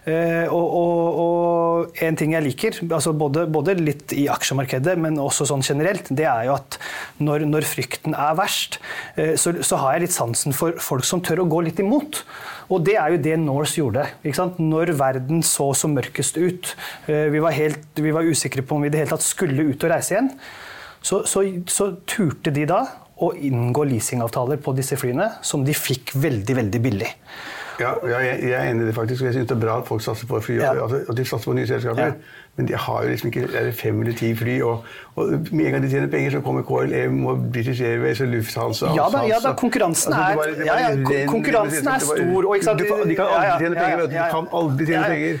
Eh, 0.05 0.45
og, 0.47 0.77
og, 0.81 1.21
og, 1.25 2.01
en 2.05 2.17
ting 2.17 2.35
jeg 2.35 2.45
liker, 2.45 2.79
altså 2.87 3.13
både, 3.17 3.45
både, 3.51 3.75
litt 3.81 4.15
i 4.17 4.27
aksjemarkedet, 4.31 4.95
men 5.01 5.19
også 5.21 5.47
sånn 5.49 5.65
generelt, 5.65 6.09
det 6.09 6.27
er 6.29 6.47
jo 6.49 6.55
at 6.57 6.77
når, 7.23 7.45
når 7.49 7.67
frykten 7.67 8.15
er 8.17 8.37
verst, 8.39 8.79
eh, 9.15 9.33
så, 9.39 9.55
så 9.65 9.81
har 9.81 9.97
jeg 9.97 10.07
litt 10.07 10.15
sansen 10.15 10.55
for 10.55 10.77
folk 10.81 11.07
som 11.07 11.23
tør 11.25 11.43
å 11.43 11.49
gå 11.51 11.63
litt 11.67 11.81
imot. 11.81 12.23
Og 12.71 12.83
det 12.87 12.95
er 12.95 13.13
jo 13.13 13.21
det 13.21 13.37
Norse 13.41 13.81
gjorde. 13.81 14.05
Når 14.57 14.93
verden 14.99 15.43
så 15.43 15.71
så 15.75 15.89
mørkest 15.91 16.37
ut, 16.39 16.75
eh, 17.07 17.27
vi 17.33 17.41
var, 17.43 17.51
helt, 17.51 17.87
vi 17.95 18.13
var, 18.15 18.23
usikre 18.23 18.63
på 18.63 18.75
om 18.75 18.85
vi 18.85 18.87
i 18.87 18.93
det 18.93 19.03
hele 19.03 19.11
tatt 19.11 19.25
skulle 19.25 19.67
ut 19.71 19.83
og 19.83 19.91
reise 19.91 20.15
igjen, 20.15 20.31
så, 21.01 21.23
så, 21.25 21.43
så 21.67 21.91
turte 22.07 22.53
de 22.53 22.67
da 22.69 22.83
å 23.21 23.33
inngå 23.37 23.83
leasingavtaler 23.89 24.61
på 24.61 24.73
disse 24.77 24.97
flyene, 24.97 25.27
som 25.45 25.65
de 25.65 25.75
fikk 25.77 26.15
veldig, 26.17 26.55
veldig 26.57 26.81
billig. 26.81 27.09
Ja, 27.81 27.95
jeg, 28.05 28.37
jeg 28.45 28.55
er 28.57 28.69
enig 28.69 28.85
i 28.85 28.89
det 28.89 28.95
faktisk. 28.95 29.23
Jeg 29.25 29.35
syns 29.35 29.49
det 29.49 29.55
er 29.55 29.61
bra 29.61 29.79
at 29.81 29.87
folk 29.87 30.03
satser 30.05 30.29
på 30.29 30.41
fly, 30.43 30.59
ja. 30.61 30.73
at 30.85 31.15
de 31.17 31.25
satser 31.25 31.49
på 31.49 31.55
nye 31.57 31.69
selskaper. 31.69 32.11
Ja. 32.13 32.40
Men 32.59 32.67
de 32.67 32.75
har 32.75 33.03
jo 33.03 33.09
liksom 33.09 33.29
ikke 33.31 33.45
er 33.57 33.63
det 33.69 33.75
fem 33.79 34.01
eller 34.01 34.15
ti 34.19 34.33
fly. 34.35 34.57
Og, 34.67 34.83
og, 35.15 35.29
med 35.51 35.65
en 35.65 35.71
gang 35.71 35.83
de 35.83 35.89
tjener 35.89 36.09
penger, 36.11 36.31
så 36.35 36.41
kommer 36.43 36.65
KLM 36.67 37.25
og 37.25 37.45
British 37.53 37.81
Airways 37.81 38.21
og 38.21 38.27
Lufthansa. 38.27 38.91
Ja 38.95 39.05
da, 39.13 39.21
ja, 39.27 39.37
da 39.43 39.53
konkurransen 39.57 40.13
er, 40.13 40.35
altså, 40.35 40.49
det 40.57 40.67
var, 40.67 40.79
ja, 40.81 40.89
ja, 40.91 41.21
konkurransen 41.31 41.87
er 41.87 42.03
stor. 42.03 42.47
Og, 42.49 42.55
sant, 42.63 42.83
de 42.83 43.15
kan 43.15 43.31
aldri 43.31 43.63
tjene 43.63 43.79
penger. 43.79 44.03
De 44.11 44.25
kan 44.35 44.49
aldri 44.59 44.87
tjene 44.89 45.05
penger. 45.13 45.39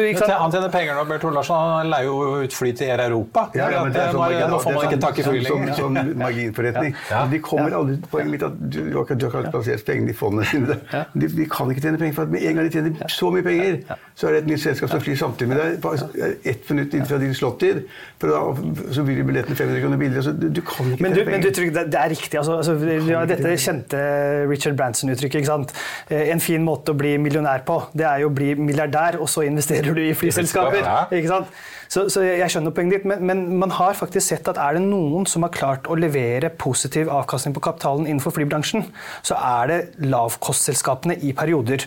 Du, 0.00 0.02
han 0.32 0.56
tjener 0.56 0.74
penger 0.74 0.98
nå, 0.98 1.04
Bert 1.12 1.28
Olarsen. 1.30 1.70
Han 1.78 1.92
leier 1.94 2.10
jo 2.10 2.42
ut 2.42 2.58
fly 2.58 2.72
til 2.80 2.90
Air 2.90 3.04
Europa. 3.06 3.46
Ja, 3.54 3.70
ja, 3.76 3.84
men 3.86 3.94
det 3.94 4.02
er 4.02 4.18
sånn, 4.18 4.34
nå, 4.34 4.50
nå 4.56 4.60
får 4.66 4.76
man 4.80 4.90
ikke 4.90 5.00
tak 5.06 5.22
i 5.22 5.26
fly 5.28 5.38
lenger. 5.46 5.72
Som, 5.78 5.94
som, 5.94 6.00
som 6.02 6.22
marginforretning. 6.24 6.98
De 7.32 7.42
kommer 7.44 7.78
aldri 7.78 7.96
Poenget 8.08 8.32
mitt 8.32 8.44
at 8.46 8.54
du, 8.58 8.78
du 8.88 8.94
har 8.96 9.08
ikke 9.08 9.50
plassert 9.52 9.82
pengene 9.86 10.12
i 10.12 10.16
fondene 10.16 10.46
sine. 10.48 10.78
De, 11.18 11.26
de 11.34 11.44
kan 11.50 11.70
ikke 11.70 11.82
tjene 11.82 11.98
penger. 12.00 12.14
for 12.16 12.28
at 12.28 12.32
Med 12.32 12.44
en 12.46 12.58
gang 12.58 12.66
de 12.68 12.72
tjener 12.72 13.10
så 13.12 13.30
mye 13.32 13.44
penger, 13.44 13.80
så 14.16 14.28
er 14.28 14.36
det 14.36 14.40
et 14.44 14.48
nytt 14.52 14.62
selskap 14.62 14.92
som 14.92 15.02
flyr 15.02 15.18
samtidig 15.18 15.50
med 15.50 15.60
deg. 15.60 16.47
Ett 16.48 16.68
minutt 16.72 16.94
inn 16.96 17.06
fra 17.08 17.18
din 17.20 17.34
slåttid. 17.36 17.82
Så 18.18 19.04
blir 19.06 19.22
billettene 19.26 19.56
500 19.58 19.82
kroner 19.84 20.00
billigere. 20.00 20.26
Så 20.26 20.34
du, 20.34 20.48
du 20.48 20.60
kan 20.66 20.92
ikke 20.92 21.04
Men 21.04 21.16
du, 21.16 21.22
men 21.28 21.44
du 21.44 21.50
tror 21.54 21.72
det, 21.78 21.86
det 21.92 22.02
er 22.02 22.12
riktig. 22.14 22.34
Altså, 22.40 22.58
altså, 22.58 22.76
ja, 23.12 23.24
dette 23.28 23.54
kjente 23.60 24.02
Richard 24.50 24.78
Branson-uttrykket. 24.80 25.74
Eh, 26.10 26.28
En 26.32 26.42
fin 26.42 26.64
måte 26.64 26.94
å 26.94 26.98
bli 26.98 27.16
millionær 27.20 27.64
på, 27.68 27.80
det 27.96 28.06
er 28.08 28.22
jo 28.24 28.30
å 28.30 28.34
bli 28.34 28.54
milliardær, 28.58 29.20
og 29.22 29.28
så 29.30 29.44
investerer 29.46 29.94
du 29.96 30.02
i 30.04 30.14
flyselskaper. 30.16 30.86
ikke 31.14 31.30
sant? 31.30 31.58
Så, 31.88 32.04
så, 32.12 32.20
jeg 32.20 32.52
skjønner 32.52 32.74
poenget 32.76 32.98
ditt, 32.98 33.06
men, 33.08 33.22
men, 33.24 33.44
man 33.62 33.72
har 33.72 33.96
faktisk 33.96 34.26
sett 34.26 34.48
at 34.50 34.60
er 34.60 34.76
det 34.76 34.82
noen 34.84 35.24
som 35.28 35.46
har 35.46 35.52
klart 35.54 35.88
å 35.88 35.96
levere 35.96 36.50
positiv 36.52 37.08
avkastning 37.12 37.54
på 37.56 37.64
kapitalen 37.64 38.04
innenfor 38.04 38.34
flybransjen, 38.36 38.84
så 39.24 39.38
er 39.40 39.72
det 39.72 39.78
lavkostselskapene 40.04 41.16
i 41.24 41.32
perioder. 41.36 41.86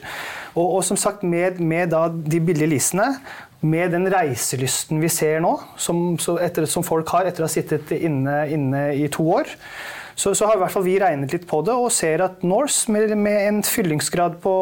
Og, 0.55 0.65
og 0.65 0.81
som 0.87 0.97
sagt, 0.99 1.21
med, 1.21 1.61
med 1.61 1.93
de 1.93 2.41
billige 2.41 2.71
leasene 2.73 3.11
med 3.61 3.93
den 3.93 4.07
reiselysten 4.09 5.01
vi 5.01 5.09
ser 5.11 5.41
nå, 5.43 5.53
som, 5.77 6.15
etter, 6.41 6.65
som 6.69 6.85
folk 6.85 7.09
har 7.13 7.29
etter 7.29 7.43
å 7.43 7.47
ha 7.47 7.53
sittet 7.53 7.91
inne, 7.93 8.43
inne 8.49 8.85
i 8.97 9.05
to 9.13 9.25
år, 9.37 9.51
så, 10.15 10.33
så, 10.35 10.45
har 10.45 10.57
i 10.57 10.61
hvert 10.61 10.73
fall 10.73 10.85
vi 10.85 10.97
regnet 11.01 11.33
litt 11.33 11.45
på 11.49 11.61
det 11.65 11.73
og 11.73 11.93
ser 11.93 12.21
at 12.25 12.41
Norse 12.45 12.91
med, 12.91 13.13
med 13.17 13.37
en 13.47 13.61
fyllingsgrad 13.65 14.41
på, 14.43 14.55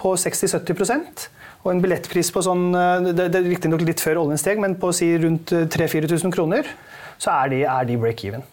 på 0.00 0.14
60-70% 0.18 1.28
og 1.60 1.70
en 1.72 1.82
billettpris 1.84 2.32
på 2.32 2.42
sånn 2.44 2.70
Det, 2.72 3.28
det 3.28 3.36
er 3.38 3.48
riktignok 3.48 3.84
litt 3.84 4.00
før 4.02 4.22
oljen 4.24 4.40
steg, 4.40 4.60
men 4.60 4.78
på 4.80 4.92
si 4.96 5.12
rundt 5.20 5.52
3000-4000 5.52 6.32
kroner, 6.34 6.68
så 7.20 7.36
er 7.42 7.52
de, 7.52 7.60
er 7.68 7.88
de 7.88 7.98
break-even. 8.00 8.44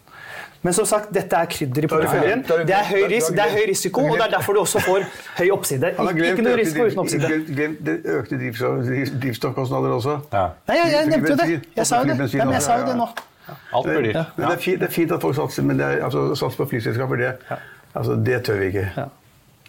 Men 0.68 0.76
som 0.76 0.84
sagt, 0.84 1.14
dette 1.16 1.38
er 1.40 1.48
krydder 1.48 1.86
i 1.86 1.88
porteføljen. 1.88 2.42
Det 2.68 2.74
er 2.76 2.88
høy, 2.90 3.06
ris 3.08 3.30
det 3.32 3.40
er 3.40 3.54
høy 3.56 3.62
risiko, 3.70 4.02
og 4.04 4.18
det 4.20 4.26
er 4.26 4.34
derfor 4.34 4.58
du 4.58 4.60
også 4.66 4.82
får 4.84 5.06
høy 5.38 5.52
oppside. 5.56 5.94
Ikke, 5.96 6.44
noe 6.44 6.58
risiko 6.60 6.88
uten 6.90 7.00
oppside. 7.06 7.30
Glemt 7.48 7.80
det 7.88 7.96
økte 8.18 8.40
drivstoffkostnader 8.42 9.96
også. 9.96 10.18
Nei, 10.34 10.76
jeg, 10.76 11.08
nevnte 11.14 11.32
jo 11.32 11.40
det. 11.40 11.48
Jeg 11.78 11.88
sa 11.88 12.02
jo 12.04 12.12
det. 12.12 12.28
Ja, 12.36 12.50
men 12.50 12.58
jeg 12.58 12.66
sa 12.68 12.78
jo 12.82 12.92
det 12.92 12.98
nå. 13.00 13.08
Alt 13.48 13.88
blir 13.88 14.10
dyrt. 14.10 14.36
Det, 14.36 14.52
er 14.52 14.62
fint, 14.66 14.82
det 14.84 14.90
er 14.90 14.96
fint 14.98 15.16
at 15.16 15.24
folk 15.24 15.40
satser, 15.40 15.64
men 15.72 15.80
det 15.80 15.88
er, 15.88 16.04
altså, 16.10 16.28
satser 16.36 16.66
på 16.66 16.70
flyselskaper, 16.74 17.24
det, 17.24 17.58
altså, 17.94 18.20
det 18.28 18.44
tør 18.44 18.60
vi 18.60 18.72
ikke. 18.74 19.08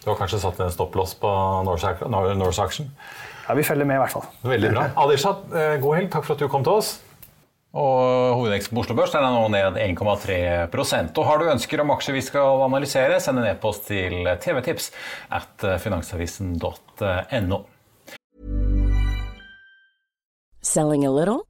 Du 0.03 0.09
har 0.11 0.19
kanskje 0.19 0.43
satt 0.43 0.59
en 0.59 0.75
stopplås 0.75 1.15
på 1.23 1.35
Norse 1.63 2.63
Action? 2.65 2.91
Ja, 3.47 3.55
vi 3.55 3.63
følger 3.63 3.87
med 3.87 4.01
i 4.01 4.03
hvert 4.03 4.19
fall. 4.19 4.27
Veldig 4.43 4.75
bra. 4.75 4.89
Adishat, 5.05 5.47
eh, 5.55 5.77
god 5.79 5.95
helg. 5.95 6.11
Takk 6.11 6.27
for 6.27 6.35
at 6.35 6.43
du 6.43 6.51
kom 6.51 6.67
til 6.67 6.81
oss. 6.83 6.97
Og 7.69 8.33
Hovedveksten 8.39 8.73
på 8.73 8.81
Oslo 8.81 8.95
Børs 8.97 9.13
er 9.13 9.21
nå 9.21 9.43
ned 9.53 9.77
1,3% 9.77 11.19
Og 11.21 11.27
Har 11.27 11.37
du 11.37 11.51
ønsker 11.51 11.83
om 11.83 11.91
aksjer 11.93 12.17
vi 12.17 12.23
skal 12.25 12.63
analysere, 12.65 13.19
send 13.21 13.37
en 13.43 13.49
e-post 13.51 13.85
til 13.91 14.25
tvtips 14.41 14.89
at 15.37 15.67
finansavisen.no. 15.83 17.61
Selling 20.61 21.05
a 21.05 21.11
little 21.11 21.45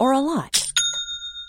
or 0.00 0.14
a 0.14 0.20
lot? 0.20 0.61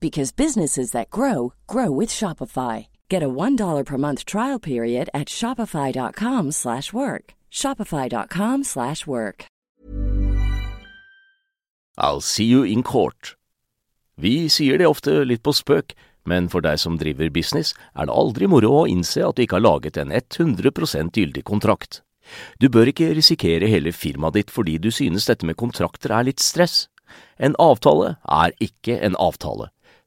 because 0.00 0.32
businesses 0.32 0.92
that 0.92 1.10
grow 1.10 1.54
grow 1.66 1.90
with 1.90 2.10
Shopify. 2.10 2.86
Get 3.08 3.22
a 3.22 3.28
$1 3.28 3.84
per 3.84 3.98
month 3.98 4.24
trial 4.24 4.58
period 4.58 5.10
at 5.12 5.28
Shopify.com 5.28 6.52
slash 6.52 6.92
work. 6.92 7.34
Shopify.com 7.50 8.64
slash 8.64 9.06
work. 9.06 9.46
I'll 11.96 12.20
see 12.20 12.44
you 12.44 12.62
in 12.62 12.82
court. 12.82 13.34
Vi 14.16 14.48
sier 14.48 14.78
det 14.78 14.86
ofte 14.86 15.24
litt 15.24 15.42
på 15.42 15.52
spøk, 15.54 15.94
Men 16.28 16.48
for 16.52 16.64
deg 16.64 16.76
som 16.80 16.98
driver 17.00 17.30
business, 17.32 17.72
er 17.96 18.08
det 18.08 18.14
aldri 18.14 18.48
moro 18.50 18.82
å 18.82 18.86
innse 18.90 19.24
at 19.24 19.38
du 19.38 19.44
ikke 19.44 19.58
har 19.58 19.64
laget 19.64 19.98
en 20.00 20.12
100% 20.12 21.16
gyldig 21.16 21.44
kontrakt. 21.48 22.02
Du 22.60 22.68
bør 22.68 22.90
ikke 22.90 23.14
risikere 23.16 23.70
hele 23.70 23.94
firmaet 23.96 24.36
ditt 24.36 24.52
fordi 24.52 24.76
du 24.82 24.90
synes 24.92 25.28
dette 25.30 25.48
med 25.48 25.56
kontrakter 25.56 26.12
er 26.12 26.28
litt 26.28 26.44
stress. 26.44 26.86
En 27.40 27.56
avtale 27.62 28.18
er 28.28 28.52
ikke 28.60 28.98
en 29.00 29.16
avtale. 29.16 29.70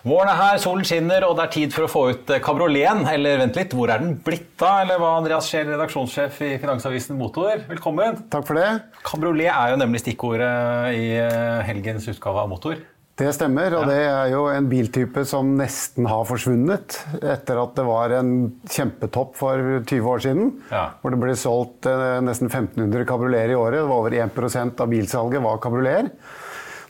Våren 0.00 0.30
er 0.32 0.38
her, 0.38 0.58
solen 0.62 0.86
skinner, 0.88 1.26
og 1.26 1.34
det 1.36 1.42
er 1.44 1.50
tid 1.52 1.74
for 1.76 1.84
å 1.84 1.90
få 1.90 2.02
ut 2.14 2.30
eh, 2.32 2.40
kabrioleten. 2.40 3.02
Eller 3.10 3.42
vent 3.42 3.58
litt, 3.58 3.74
hvor 3.76 3.90
er 3.92 4.00
den 4.00 4.14
blitt 4.24 4.62
av? 4.64 4.86
Eller 4.86 5.00
hva, 5.00 5.10
Andreas 5.18 5.50
Scheel, 5.50 5.68
redaksjonssjef 5.68 6.38
i 6.46 6.54
Finansavisen 6.62 7.18
Motor. 7.20 7.66
Velkommen. 7.68 8.22
Takk 8.32 8.46
for 8.48 8.56
det. 8.56 8.70
Kabriolet 9.04 9.50
er 9.52 9.74
jo 9.74 9.82
nemlig 9.82 10.00
stikkordet 10.00 10.96
i 10.96 11.04
eh, 11.20 11.60
helgens 11.68 12.08
utgave 12.14 12.46
av 12.46 12.48
Motor. 12.48 12.80
Det 13.20 13.28
stemmer, 13.36 13.74
og 13.76 13.84
det 13.90 13.98
er 14.00 14.30
jo 14.32 14.46
en 14.48 14.70
biltype 14.70 15.26
som 15.28 15.50
nesten 15.58 16.06
har 16.08 16.22
forsvunnet 16.24 16.96
etter 17.20 17.58
at 17.60 17.74
det 17.76 17.84
var 17.84 18.14
en 18.16 18.30
kjempetopp 18.64 19.34
for 19.36 19.82
20 19.82 20.08
år 20.08 20.22
siden. 20.24 20.54
Ja. 20.72 20.86
Hvor 21.02 21.12
det 21.12 21.20
ble 21.20 21.36
solgt 21.36 21.90
eh, 21.90 22.20
nesten 22.24 22.48
1500 22.48 23.04
kabrioleter 23.10 23.52
i 23.52 23.60
året. 23.60 23.82
Det 23.82 23.90
var 23.90 24.06
over 24.06 24.16
1% 24.24 24.80
av 24.80 24.96
bilsalget 24.96 25.44
var 25.44 25.60
kabrioleter. 25.60 26.14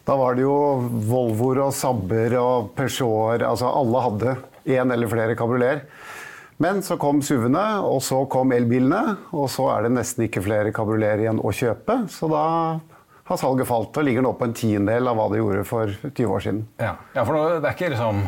Da 0.07 0.17
var 0.17 0.37
det 0.37 0.47
jo 0.47 0.57
Volvoer 1.11 1.61
og 1.67 1.75
Sabber 1.77 2.35
og 2.41 2.73
Peugeoter 2.79 3.45
altså 3.49 3.69
Alle 3.69 4.05
hadde 4.07 4.37
én 4.71 4.93
eller 4.93 5.11
flere 5.11 5.37
kabrioleter. 5.39 5.85
Men 6.61 6.83
så 6.85 6.99
kom 7.01 7.23
SUV-ene, 7.25 7.81
og 7.89 8.03
så 8.05 8.19
kom 8.29 8.53
elbilene, 8.53 9.15
og 9.33 9.47
så 9.49 9.71
er 9.73 9.87
det 9.87 9.95
nesten 9.95 10.27
ikke 10.27 10.43
flere 10.45 10.75
kabrioleter 10.77 11.23
igjen 11.25 11.41
å 11.41 11.53
kjøpe. 11.57 12.03
Så 12.13 12.29
da 12.29 12.43
har 13.31 13.41
salget 13.41 13.69
falt 13.71 13.97
og 13.97 14.05
ligger 14.05 14.27
nå 14.27 14.35
på 14.37 14.45
en 14.45 14.53
tiendedel 14.59 15.09
av 15.09 15.17
hva 15.17 15.31
det 15.33 15.41
gjorde 15.41 15.65
for 15.69 15.95
20 16.11 16.35
år 16.35 16.45
siden. 16.45 16.61
Ja, 16.83 16.93
ja 17.17 17.25
for 17.25 17.39
det 17.39 17.63
er 17.65 17.77
ikke 17.79 17.93
liksom 17.95 18.21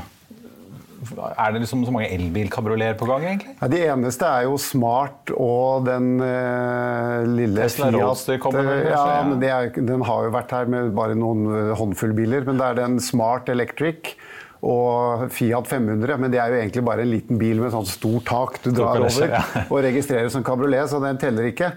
er 1.02 1.54
det 1.54 1.62
liksom 1.64 1.82
så 1.86 1.92
mange 1.94 2.10
elbilkabrioleter 2.14 2.98
på 3.00 3.08
gang? 3.10 3.24
egentlig? 3.26 3.54
Ja, 3.58 3.68
de 3.72 3.80
eneste 3.94 4.28
er 4.28 4.46
jo 4.46 4.58
Smart 4.60 5.32
og 5.34 5.86
den 5.88 6.14
uh, 6.22 7.22
lille 7.26 7.64
Tesla 7.64 7.90
Fiat. 7.90 7.98
Roadster 7.98 8.42
kommer 8.42 8.68
vel, 8.68 8.84
ja, 8.86 8.92
kanskje, 8.92 9.16
ja. 9.16 9.24
men 9.30 9.46
er, 9.48 9.88
Den 9.92 10.04
har 10.06 10.28
jo 10.28 10.34
vært 10.36 10.54
her 10.54 10.70
med 10.70 10.92
bare 10.96 11.18
noen 11.18 11.48
eh, 11.50 11.72
håndfull 11.78 12.14
biler. 12.16 12.46
Men 12.46 12.60
det 12.60 12.68
er 12.68 12.78
den 12.84 13.00
Smart 13.02 13.50
Electric 13.52 14.14
og 14.62 15.26
Fiat 15.34 15.66
500. 15.66 16.16
Men 16.22 16.32
det 16.32 16.38
er 16.38 16.54
jo 16.54 16.60
egentlig 16.60 16.84
bare 16.86 17.02
en 17.04 17.10
liten 17.10 17.40
bil 17.40 17.60
med 17.64 17.74
sånn 17.74 17.88
stort 17.88 18.26
tak 18.30 18.60
du 18.62 18.70
drar 18.70 19.02
over 19.02 19.36
og 19.66 19.78
registrerer 19.82 20.30
som 20.32 20.46
kabriolet, 20.46 20.86
så 20.90 21.02
den 21.02 21.18
teller 21.20 21.50
ikke. 21.50 21.72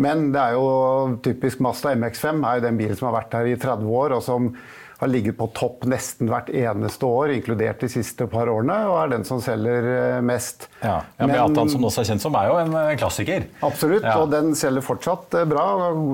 Men 0.00 0.30
det 0.32 0.40
er 0.40 0.56
jo 0.56 1.18
typisk 1.24 1.60
Mazda 1.64 1.92
MX5 2.00 2.40
er 2.40 2.60
jo 2.60 2.68
den 2.68 2.80
bilen 2.80 2.96
som 2.96 3.10
har 3.10 3.18
vært 3.20 3.36
her 3.36 3.50
i 3.52 3.58
30 3.60 3.96
år, 4.00 4.16
og 4.16 4.24
som 4.24 4.54
har 5.00 5.08
ligget 5.08 5.36
på 5.38 5.46
topp 5.56 5.86
nesten 5.88 6.28
hvert 6.28 6.50
eneste 6.52 7.08
år, 7.08 7.32
inkludert 7.32 7.80
de 7.80 7.88
siste 7.88 8.26
par 8.28 8.50
årene, 8.52 8.74
og 8.90 8.98
er 9.00 9.12
den 9.14 9.24
som 9.24 9.40
selger 9.40 9.86
eh, 9.94 10.20
mest. 10.20 10.66
Ja, 10.82 10.98
ja 11.16 11.26
Men- 11.26 11.32
Beatan, 11.38 11.70
som 11.72 11.86
også 11.88 12.02
er 12.02 12.10
kjent 12.10 12.24
som, 12.24 12.36
er 12.36 12.50
jo 12.50 12.58
en 12.60 12.74
eh, 12.82 12.96
klassiker. 13.00 13.46
Absolutt, 13.64 14.04
Ja. 14.04 14.18
og 14.20 14.30
den 14.34 14.52
selger 14.58 14.84
fortsatt 14.84 15.34
eh, 15.40 15.46
bra. 15.48 15.64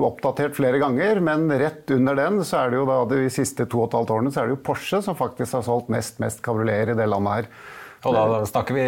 Oppdatert 0.07 0.55
flere 0.55 0.79
ganger. 0.79 1.19
Men 1.19 1.49
rett 1.51 1.91
under 1.91 2.15
den, 2.15 2.39
så 2.47 2.63
er 2.63 2.71
det 2.71 2.79
jo 2.79 2.85
da 2.87 3.01
de 3.11 3.25
siste 3.33 3.67
to 3.67 3.83
og 3.83 3.89
et 3.91 3.97
halvt 3.99 4.15
årene, 4.15 4.31
så 4.31 4.41
er 4.41 4.47
det 4.47 4.55
jo 4.57 4.63
Porsche 4.71 5.01
som 5.03 5.19
faktisk 5.19 5.59
har 5.59 5.67
solgt 5.67 5.91
nest 5.91 6.21
mest 6.23 6.39
kabrioleter 6.45 6.95
i 6.95 6.97
det 7.01 7.09
landet 7.11 7.33
her. 7.41 7.51
Og 8.07 8.15
da 8.15 8.39
snakker 8.49 8.75
vi 8.77 8.83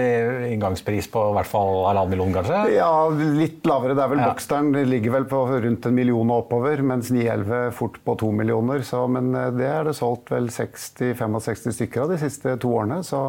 inngangspris 0.54 1.08
på 1.12 1.24
i 1.30 1.34
hvert 1.38 1.50
fall 1.50 1.72
halvannen 1.88 2.14
million, 2.14 2.34
kanskje? 2.36 2.60
Ja, 2.76 2.90
litt 3.12 3.66
lavere. 3.68 3.96
Det 3.98 4.04
er 4.06 4.12
vel 4.14 4.22
Ja. 4.24 4.30
Boxsteren 4.32 4.72
ligger 4.90 5.12
vel 5.18 5.26
på 5.30 5.42
rundt 5.66 5.86
en 5.90 5.96
million 5.96 6.30
og 6.32 6.46
oppover, 6.46 6.82
mens 6.84 7.12
911 7.12 7.72
fort 7.78 8.00
på 8.06 8.18
to 8.20 8.32
millioner. 8.32 8.82
Så, 8.88 9.04
men 9.12 9.34
eh, 9.36 9.50
det 9.60 9.68
er 9.70 9.84
det 9.90 9.96
solgt 10.00 10.32
vel 10.34 10.48
60-65 10.54 11.76
stykker 11.78 12.04
av 12.06 12.14
de 12.14 12.18
siste 12.22 12.58
to 12.62 12.74
årene, 12.80 13.02
så 13.04 13.20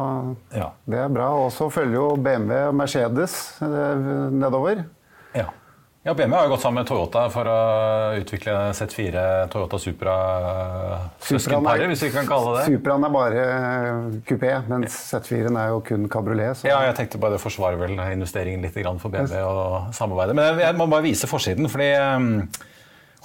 Ja. 0.55 0.71
det 0.87 0.99
er 1.05 1.09
bra. 1.09 1.29
Og 1.45 1.51
så 1.51 1.69
følger 1.71 1.95
jo 1.99 2.15
BMW 2.17 2.67
og 2.69 2.75
Mercedes 2.75 3.37
eh, 3.61 4.05
nedover. 4.31 4.85
Ja. 5.35 5.47
Ja, 6.03 6.13
BMW 6.13 6.35
har 6.35 6.43
jo 6.47 6.51
gått 6.55 6.61
sammen 6.63 6.81
med 6.81 6.87
Toyota 6.89 7.27
for 7.29 7.45
å 7.45 7.57
utvikle 8.17 8.73
Z4 8.73 9.45
Toyota 9.53 9.77
Supra-søskenparet, 9.83 11.85
hvis 11.91 12.01
vi 12.07 12.09
kan 12.15 12.25
kalle 12.25 12.55
det. 12.55 12.63
Supraen 12.73 13.05
er 13.05 13.11
bare 13.13 13.43
kupé, 14.25 14.49
mens 14.71 14.95
Z4-en 15.11 15.59
er 15.61 15.67
jo 15.75 15.83
kun 15.85 16.09
kabriolet. 16.09 16.65
Ja, 16.65 16.81
jeg 16.87 16.95
tenkte 16.97 17.21
bare 17.21 17.37
det 17.37 17.43
forsvarer 17.43 17.77
vel 17.77 17.93
investeringen 18.01 18.65
litt 18.65 18.73
for 18.97 19.13
BMW 19.13 19.45
og 19.45 19.93
samarbeidet. 19.93 20.33
Men 20.41 20.57
jeg 20.63 20.73
må 20.81 20.89
bare 20.89 21.05
vise 21.05 21.29
forsiden, 21.29 21.69
fordi 21.69 21.93
um, 22.01 22.49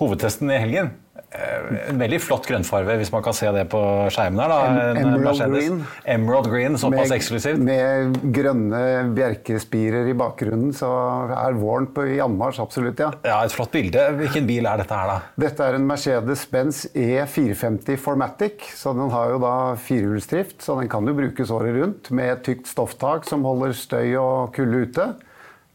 hovedtesten 0.00 0.50
i 0.52 0.58
helgen 0.60 0.90
eh, 1.32 1.88
En 1.90 1.98
veldig 2.00 2.18
flott 2.20 2.44
grønnfarve, 2.48 2.96
hvis 3.00 3.10
man 3.12 3.22
kan 3.24 3.34
se 3.36 3.48
det 3.54 3.64
på 3.72 3.80
skjermen 4.12 4.40
her. 4.42 4.52
Da. 4.52 4.58
En 4.92 4.98
Emerald 5.00 5.24
Mercedes. 5.24 5.64
green. 5.66 5.78
Emerald 6.14 6.48
green, 6.52 6.76
såpass 6.78 7.08
Med- 7.10 7.16
eksklusivt. 7.16 7.58
Med 7.64 8.18
grønne 8.36 8.80
bjerkespirer 9.16 10.08
i 10.10 10.14
bakgrunnen, 10.16 10.72
så 10.76 10.88
er 11.34 11.56
våren 11.58 11.88
på 11.96 12.04
i 12.14 12.18
anmarsj, 12.24 12.60
absolutt, 12.62 13.00
ja. 13.02 13.10
Ja, 13.24 13.40
Et 13.44 13.52
flott 13.56 13.72
bilde. 13.74 14.04
Hvilken 14.20 14.46
bil 14.48 14.66
er 14.68 14.82
dette 14.84 14.94
her, 15.00 15.10
da? 15.14 15.18
Dette 15.46 15.64
er 15.70 15.78
en 15.80 15.86
Mercedes-Benz 15.88 16.86
E450 16.94 17.96
Formatic, 18.00 18.68
så 18.76 18.92
den 18.96 19.10
har 19.12 19.32
jo 19.34 19.40
da 19.42 19.54
firehjulsdrift, 19.80 20.60
så 20.64 20.78
den 20.80 20.88
kan 20.92 21.06
jo 21.08 21.14
brukes 21.16 21.50
året 21.54 21.76
rundt 21.80 22.10
med 22.14 22.32
et 22.36 22.44
tykt 22.46 22.68
stofftak 22.70 23.24
som 23.28 23.44
holder 23.48 23.72
støy 23.76 24.14
og 24.20 24.52
kulde 24.56 24.84
ute. 24.88 25.08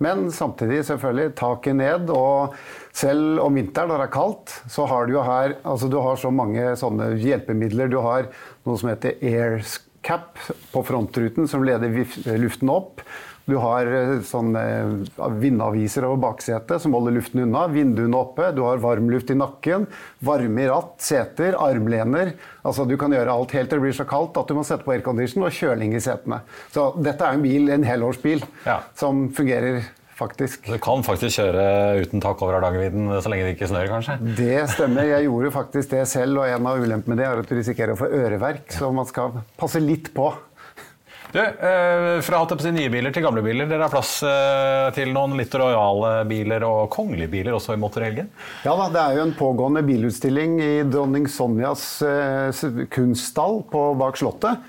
Men 0.01 0.25
samtidig 0.33 0.81
selvfølgelig 0.87 1.35
taket 1.39 1.77
ned, 1.77 2.09
og 2.09 2.55
selv 2.95 3.41
om 3.43 3.57
vinteren 3.59 3.91
når 3.91 4.01
det 4.01 4.07
er 4.09 4.15
kaldt, 4.15 4.55
så 4.73 4.87
har 4.89 5.05
du 5.05 5.15
jo 5.15 5.25
her 5.25 5.55
altså 5.61 5.89
du 5.91 5.99
har 6.01 6.17
så 6.19 6.33
mange 6.33 6.73
sånne 6.79 7.13
hjelpemidler. 7.21 7.91
Du 7.91 7.99
har 8.03 8.31
noe 8.65 8.81
som 8.81 8.89
heter 8.91 9.21
aircap 9.21 10.41
på 10.73 10.83
frontruten 10.87 11.49
som 11.49 11.65
leder 11.67 11.93
luften 12.41 12.73
opp. 12.73 13.05
Du 13.51 13.57
har 13.59 13.89
eh, 13.91 14.13
sånne 14.23 14.61
eh, 14.63 15.27
vindaviser 15.41 16.07
over 16.07 16.21
baksetet 16.29 16.79
som 16.83 16.95
holder 16.95 17.17
luften 17.19 17.43
unna. 17.43 17.65
Vinduene 17.71 18.15
oppe. 18.21 18.49
Du 18.55 18.63
har 18.63 18.79
varmluft 18.83 19.33
i 19.33 19.37
nakken. 19.37 19.85
Varme 20.23 20.63
i 20.65 20.69
ratt, 20.71 20.95
seter, 21.03 21.57
armlener. 21.59 22.33
Altså 22.63 22.85
Du 22.87 22.95
kan 23.01 23.11
gjøre 23.11 23.33
alt 23.35 23.51
helt 23.57 23.71
til 23.71 23.81
det 23.81 23.85
blir 23.89 23.97
så 23.97 24.07
kaldt 24.07 24.37
at 24.39 24.47
du 24.51 24.55
må 24.57 24.63
sette 24.67 24.85
på 24.87 24.93
aircondition 24.95 25.43
og 25.47 25.51
kjøling 25.55 25.95
i 25.97 26.03
setene. 26.03 26.41
Så 26.73 26.91
dette 27.03 27.25
er 27.27 27.35
en 27.37 27.43
bil, 27.43 27.67
en 27.75 27.83
helårsbil 27.87 28.45
Ja. 28.65 28.79
som 28.95 29.27
fungerer 29.35 29.81
faktisk. 30.21 30.67
Du 30.69 30.77
kan 30.77 31.01
faktisk 31.01 31.39
kjøre 31.39 31.63
uten 32.05 32.21
tak 32.21 32.41
over 32.45 32.59
Hardangervidda 32.59 33.21
så 33.25 33.31
lenge 33.33 33.47
det 33.47 33.55
ikke 33.55 33.69
snør, 33.71 33.87
kanskje? 33.89 34.17
Det 34.37 34.59
stemmer. 34.69 35.07
Jeg 35.09 35.25
gjorde 35.25 35.51
faktisk 35.55 35.95
det 35.95 36.03
selv, 36.11 36.43
og 36.43 36.45
en 36.51 36.67
av 36.69 36.77
ulempene 36.83 37.15
med 37.15 37.23
det 37.23 37.25
er 37.25 37.41
at 37.41 37.49
du 37.49 37.55
risikerer 37.57 37.95
å 37.95 37.99
få 37.99 38.11
øreverk, 38.13 38.67
så 38.75 38.91
man 38.93 39.09
skal 39.09 39.39
passe 39.57 39.81
litt 39.81 40.11
på. 40.13 40.29
Du, 41.31 41.39
eh, 41.39 42.21
fra 42.21 42.41
alt 42.41 42.63
nye 42.75 42.89
biler 42.91 43.13
til 43.15 43.23
gamle 43.23 43.39
biler. 43.45 43.69
Dere 43.69 43.85
har 43.85 43.93
plass 43.93 44.17
eh, 44.27 44.89
til 44.97 45.13
noen 45.15 45.37
litt 45.39 45.53
rojale 45.55 46.25
biler 46.27 46.65
og 46.67 46.89
kongelige 46.91 47.31
biler 47.31 47.55
også 47.55 47.77
i 47.77 47.79
motorhelgen? 47.79 48.27
Ja 48.65 48.73
da, 48.75 48.89
Det 48.91 48.99
er 48.99 49.15
jo 49.15 49.23
en 49.29 49.37
pågående 49.39 49.83
bilutstilling 49.87 50.59
i 50.59 50.73
dronning 50.91 51.29
Sonjas 51.31 51.85
eh, 52.03 52.85
kunststall 52.91 53.61
bak 53.71 54.19
Slottet. 54.19 54.67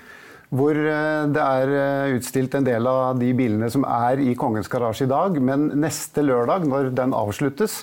Hvor 0.53 0.77
det 0.77 1.41
er 1.41 2.11
utstilt 2.13 2.53
en 2.53 2.65
del 2.67 2.85
av 2.85 3.17
de 3.17 3.31
bilene 3.33 3.71
som 3.73 3.87
er 3.89 4.19
i 4.21 4.35
Kongens 4.37 4.69
garasje 4.69 5.07
i 5.07 5.09
dag. 5.09 5.39
Men 5.41 5.71
neste 5.81 6.21
lørdag, 6.21 6.67
når 6.69 6.91
den 6.93 7.15
avsluttes, 7.17 7.79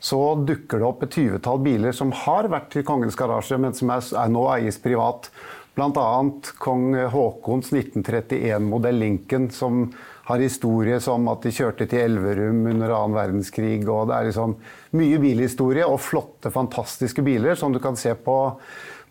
så 0.00 0.20
dukker 0.40 0.80
det 0.80 0.88
opp 0.88 1.04
et 1.04 1.12
tyvetall 1.12 1.60
biler 1.60 1.92
som 1.92 2.14
har 2.24 2.48
vært 2.48 2.78
i 2.80 2.84
Kongens 2.88 3.18
garasje, 3.20 3.60
men 3.60 3.76
som 3.76 3.92
er, 3.92 4.08
er 4.24 4.32
nå 4.32 4.46
eies 4.56 4.80
privat. 4.80 5.28
Bl.a. 5.74 6.30
kong 6.58 6.94
Haakons 7.10 7.72
1931-modell 7.72 8.98
Lincoln, 8.98 9.50
som 9.50 9.88
har 10.24 10.38
historie 10.38 11.00
som 11.02 11.26
at 11.28 11.42
de 11.42 11.50
kjørte 11.52 11.88
til 11.90 12.04
Elverum 12.04 12.62
under 12.70 12.94
annen 12.94 13.16
verdenskrig. 13.16 13.82
og 13.88 14.08
Det 14.08 14.16
er 14.16 14.28
liksom 14.30 14.54
mye 14.94 15.18
bilhistorie 15.20 15.86
og 15.86 15.98
flotte, 16.00 16.52
fantastiske 16.54 17.24
biler 17.26 17.58
som 17.58 17.74
du 17.74 17.80
kan 17.82 17.98
se 17.98 18.14
på 18.14 18.36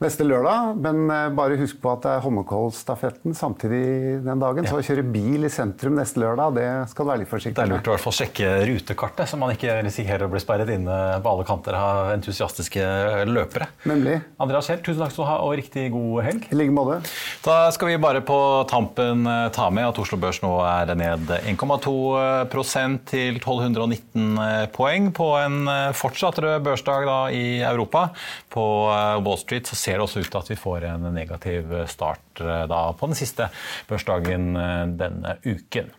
neste 0.04 0.26
lørdag. 0.28 0.78
Men 0.84 1.04
eh, 1.10 1.30
bare 1.36 1.58
husk 1.60 1.80
på 1.84 1.92
at 1.94 2.04
det 2.06 2.14
er 2.16 2.24
Holmenkollstafetten 2.26 3.38
samtidig 3.38 3.84
den 4.26 4.44
dagen. 4.44 4.68
Så 4.70 4.80
å 4.80 4.86
kjøre 4.86 5.06
bil 5.08 5.48
i 5.48 5.52
sentrum 5.54 5.98
neste 6.00 6.22
lørdag, 6.24 6.58
det 6.58 6.68
skal 6.92 7.08
du 7.08 7.12
være 7.14 7.24
litt 7.24 7.32
forsiktig 7.32 7.58
Det 7.60 7.66
er 7.66 7.74
lurt 7.74 7.88
å 7.88 7.94
i 7.94 7.96
hvert 7.96 8.06
fall 8.06 8.18
sjekke 8.20 8.52
rutekartet, 8.70 9.30
så 9.30 9.40
man 9.40 9.54
ikke 9.56 9.78
risikerer 9.86 10.28
å 10.28 10.32
bli 10.34 10.44
sperret 10.44 10.72
inne 10.74 11.00
på 11.24 11.34
alle 11.34 11.48
kanter 11.48 11.78
av 11.80 12.14
entusiastiske 12.14 12.84
løpere. 13.30 13.70
Nemlig. 13.90 14.20
Andreas 14.44 14.72
Helt, 14.74 14.84
tusen 14.86 15.04
takk 15.04 15.14
skal 15.14 15.26
du 15.26 15.30
ha, 15.30 15.40
og 15.46 15.58
riktig 15.60 15.90
god 15.94 16.24
helg. 16.26 16.48
I 16.50 16.58
like 16.58 16.74
måte. 16.74 17.00
Da 17.44 17.58
skal 17.76 17.92
vi 17.92 18.00
bare 18.02 18.24
på 18.26 18.38
tampen 18.72 19.28
eh, 19.30 19.48
ta 19.54 19.70
med 19.74 19.90
at 19.92 20.00
Oslo 20.02 20.18
Børs 20.22 20.42
nå 20.44 20.54
er 20.66 20.94
ned 20.98 21.30
1,2% 21.44 23.04
til 23.12 23.40
1219 23.42 24.72
poeng 24.74 25.12
på 25.16 25.28
en 25.40 25.68
eh, 25.70 25.92
fortsatt 25.98 26.40
rød 26.44 26.64
børsdag 26.66 27.08
da 27.08 27.20
i 27.34 27.62
Europa. 27.66 28.08
På 28.54 28.66
eh, 28.94 29.22
Wall 29.24 29.40
Street 29.42 29.70
så 29.70 29.78
ser 29.80 29.93
det 29.98 30.06
også 30.06 30.24
ut 30.24 30.30
til 30.32 30.40
at 30.42 30.52
vi 30.52 30.60
får 30.60 30.88
en 30.90 31.10
negativ 31.16 31.74
start 31.92 32.42
eh, 32.44 32.66
på 33.00 33.10
den 33.10 33.18
siste 33.18 33.50
børsdagen 33.90 34.56
eh, 34.56 34.86
denne 35.00 35.38
uken. 35.46 35.92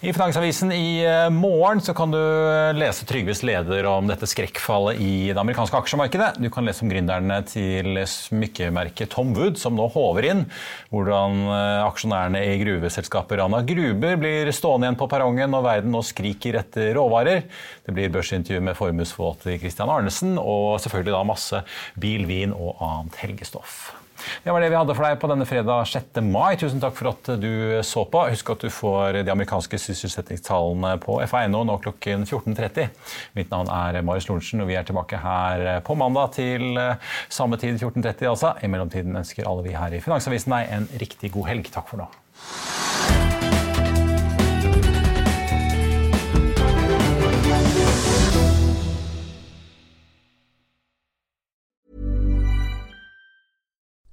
I 0.00 0.12
Finansavisen 0.16 0.70
i 0.72 1.02
eh, 1.04 1.26
morgen 1.28 1.80
så 1.84 1.92
kan 1.92 2.08
du 2.08 2.16
eh, 2.16 2.70
lese 2.72 3.04
Trygves 3.04 3.42
leder 3.44 3.84
om 3.84 4.06
dette 4.08 4.24
skrekkfallet 4.24 4.96
i 4.96 5.10
det 5.28 5.36
amerikanske 5.42 5.76
aksjemarkedet. 5.76 6.38
Du 6.40 6.48
kan 6.48 6.64
lese 6.64 6.86
om 6.86 6.88
gründerne 6.88 7.36
til 7.44 8.00
smykkemerket 8.08 9.12
Tom 9.12 9.34
Wood, 9.36 9.60
som 9.60 9.76
nå 9.76 9.90
håver 9.92 10.30
inn. 10.30 10.42
Hvordan 10.88 11.44
eh, 11.44 11.82
aksjonærene 11.84 12.40
i 12.48 12.56
gruveselskapet 12.64 13.42
Rana 13.42 13.60
Gruber 13.68 14.16
blir 14.24 14.48
stående 14.56 14.88
igjen 14.88 15.00
på 15.04 15.12
perrongen 15.12 15.52
når 15.52 15.68
verden 15.68 15.92
nå 15.92 16.00
skriker 16.00 16.62
etter 16.64 16.94
råvarer. 16.96 17.44
Det 17.84 17.92
blir 17.92 18.16
børsintervju 18.16 18.64
med 18.70 18.80
formuesforvalter 18.80 19.60
Christian 19.60 19.92
Arnesen, 19.92 20.38
og 20.40 20.78
selvfølgelig 20.80 21.18
da 21.18 21.26
masse 21.36 21.66
bil, 22.00 22.24
vin 22.30 22.56
og 22.56 22.80
annet 22.80 23.20
helgestoff. 23.20 23.99
Det 24.44 24.52
var 24.52 24.62
det 24.62 24.70
vi 24.72 24.78
hadde 24.78 24.96
for 24.96 25.06
deg 25.06 25.18
på 25.22 25.30
denne 25.30 25.46
fredag 25.48 25.88
6. 25.90 26.20
mai. 26.26 26.54
Tusen 26.60 26.82
takk 26.82 26.96
for 26.98 27.12
at 27.12 27.32
du 27.42 27.80
så 27.86 28.04
på. 28.10 28.24
Husk 28.32 28.52
at 28.54 28.66
du 28.66 28.70
får 28.74 29.20
de 29.24 29.34
amerikanske 29.34 29.80
sysselsettingstallene 29.80 30.94
på 31.02 31.18
FA.no 31.30 31.64
nå 31.66 31.78
klokken 31.84 32.26
14.30. 32.28 32.88
Mitt 33.38 33.52
navn 33.52 33.72
er 33.72 34.00
Marius 34.06 34.30
Lorentzen, 34.30 34.64
og 34.64 34.70
vi 34.70 34.78
er 34.80 34.86
tilbake 34.88 35.20
her 35.22 35.66
på 35.86 35.96
mandag 35.98 36.36
til 36.38 36.80
samme 37.28 37.60
tid 37.60 37.80
14.30. 37.80 38.26
altså. 38.30 38.54
I 38.62 38.70
mellomtiden 38.72 39.16
ønsker 39.20 39.48
alle 39.48 39.66
vi 39.66 39.76
her 39.76 39.96
i 39.96 40.02
Finansavisen 40.04 40.56
deg 40.56 40.74
en 40.76 40.90
riktig 41.00 41.34
god 41.36 41.52
helg. 41.52 41.72
Takk 41.74 41.92
for 41.92 42.04
nå. 42.04 42.10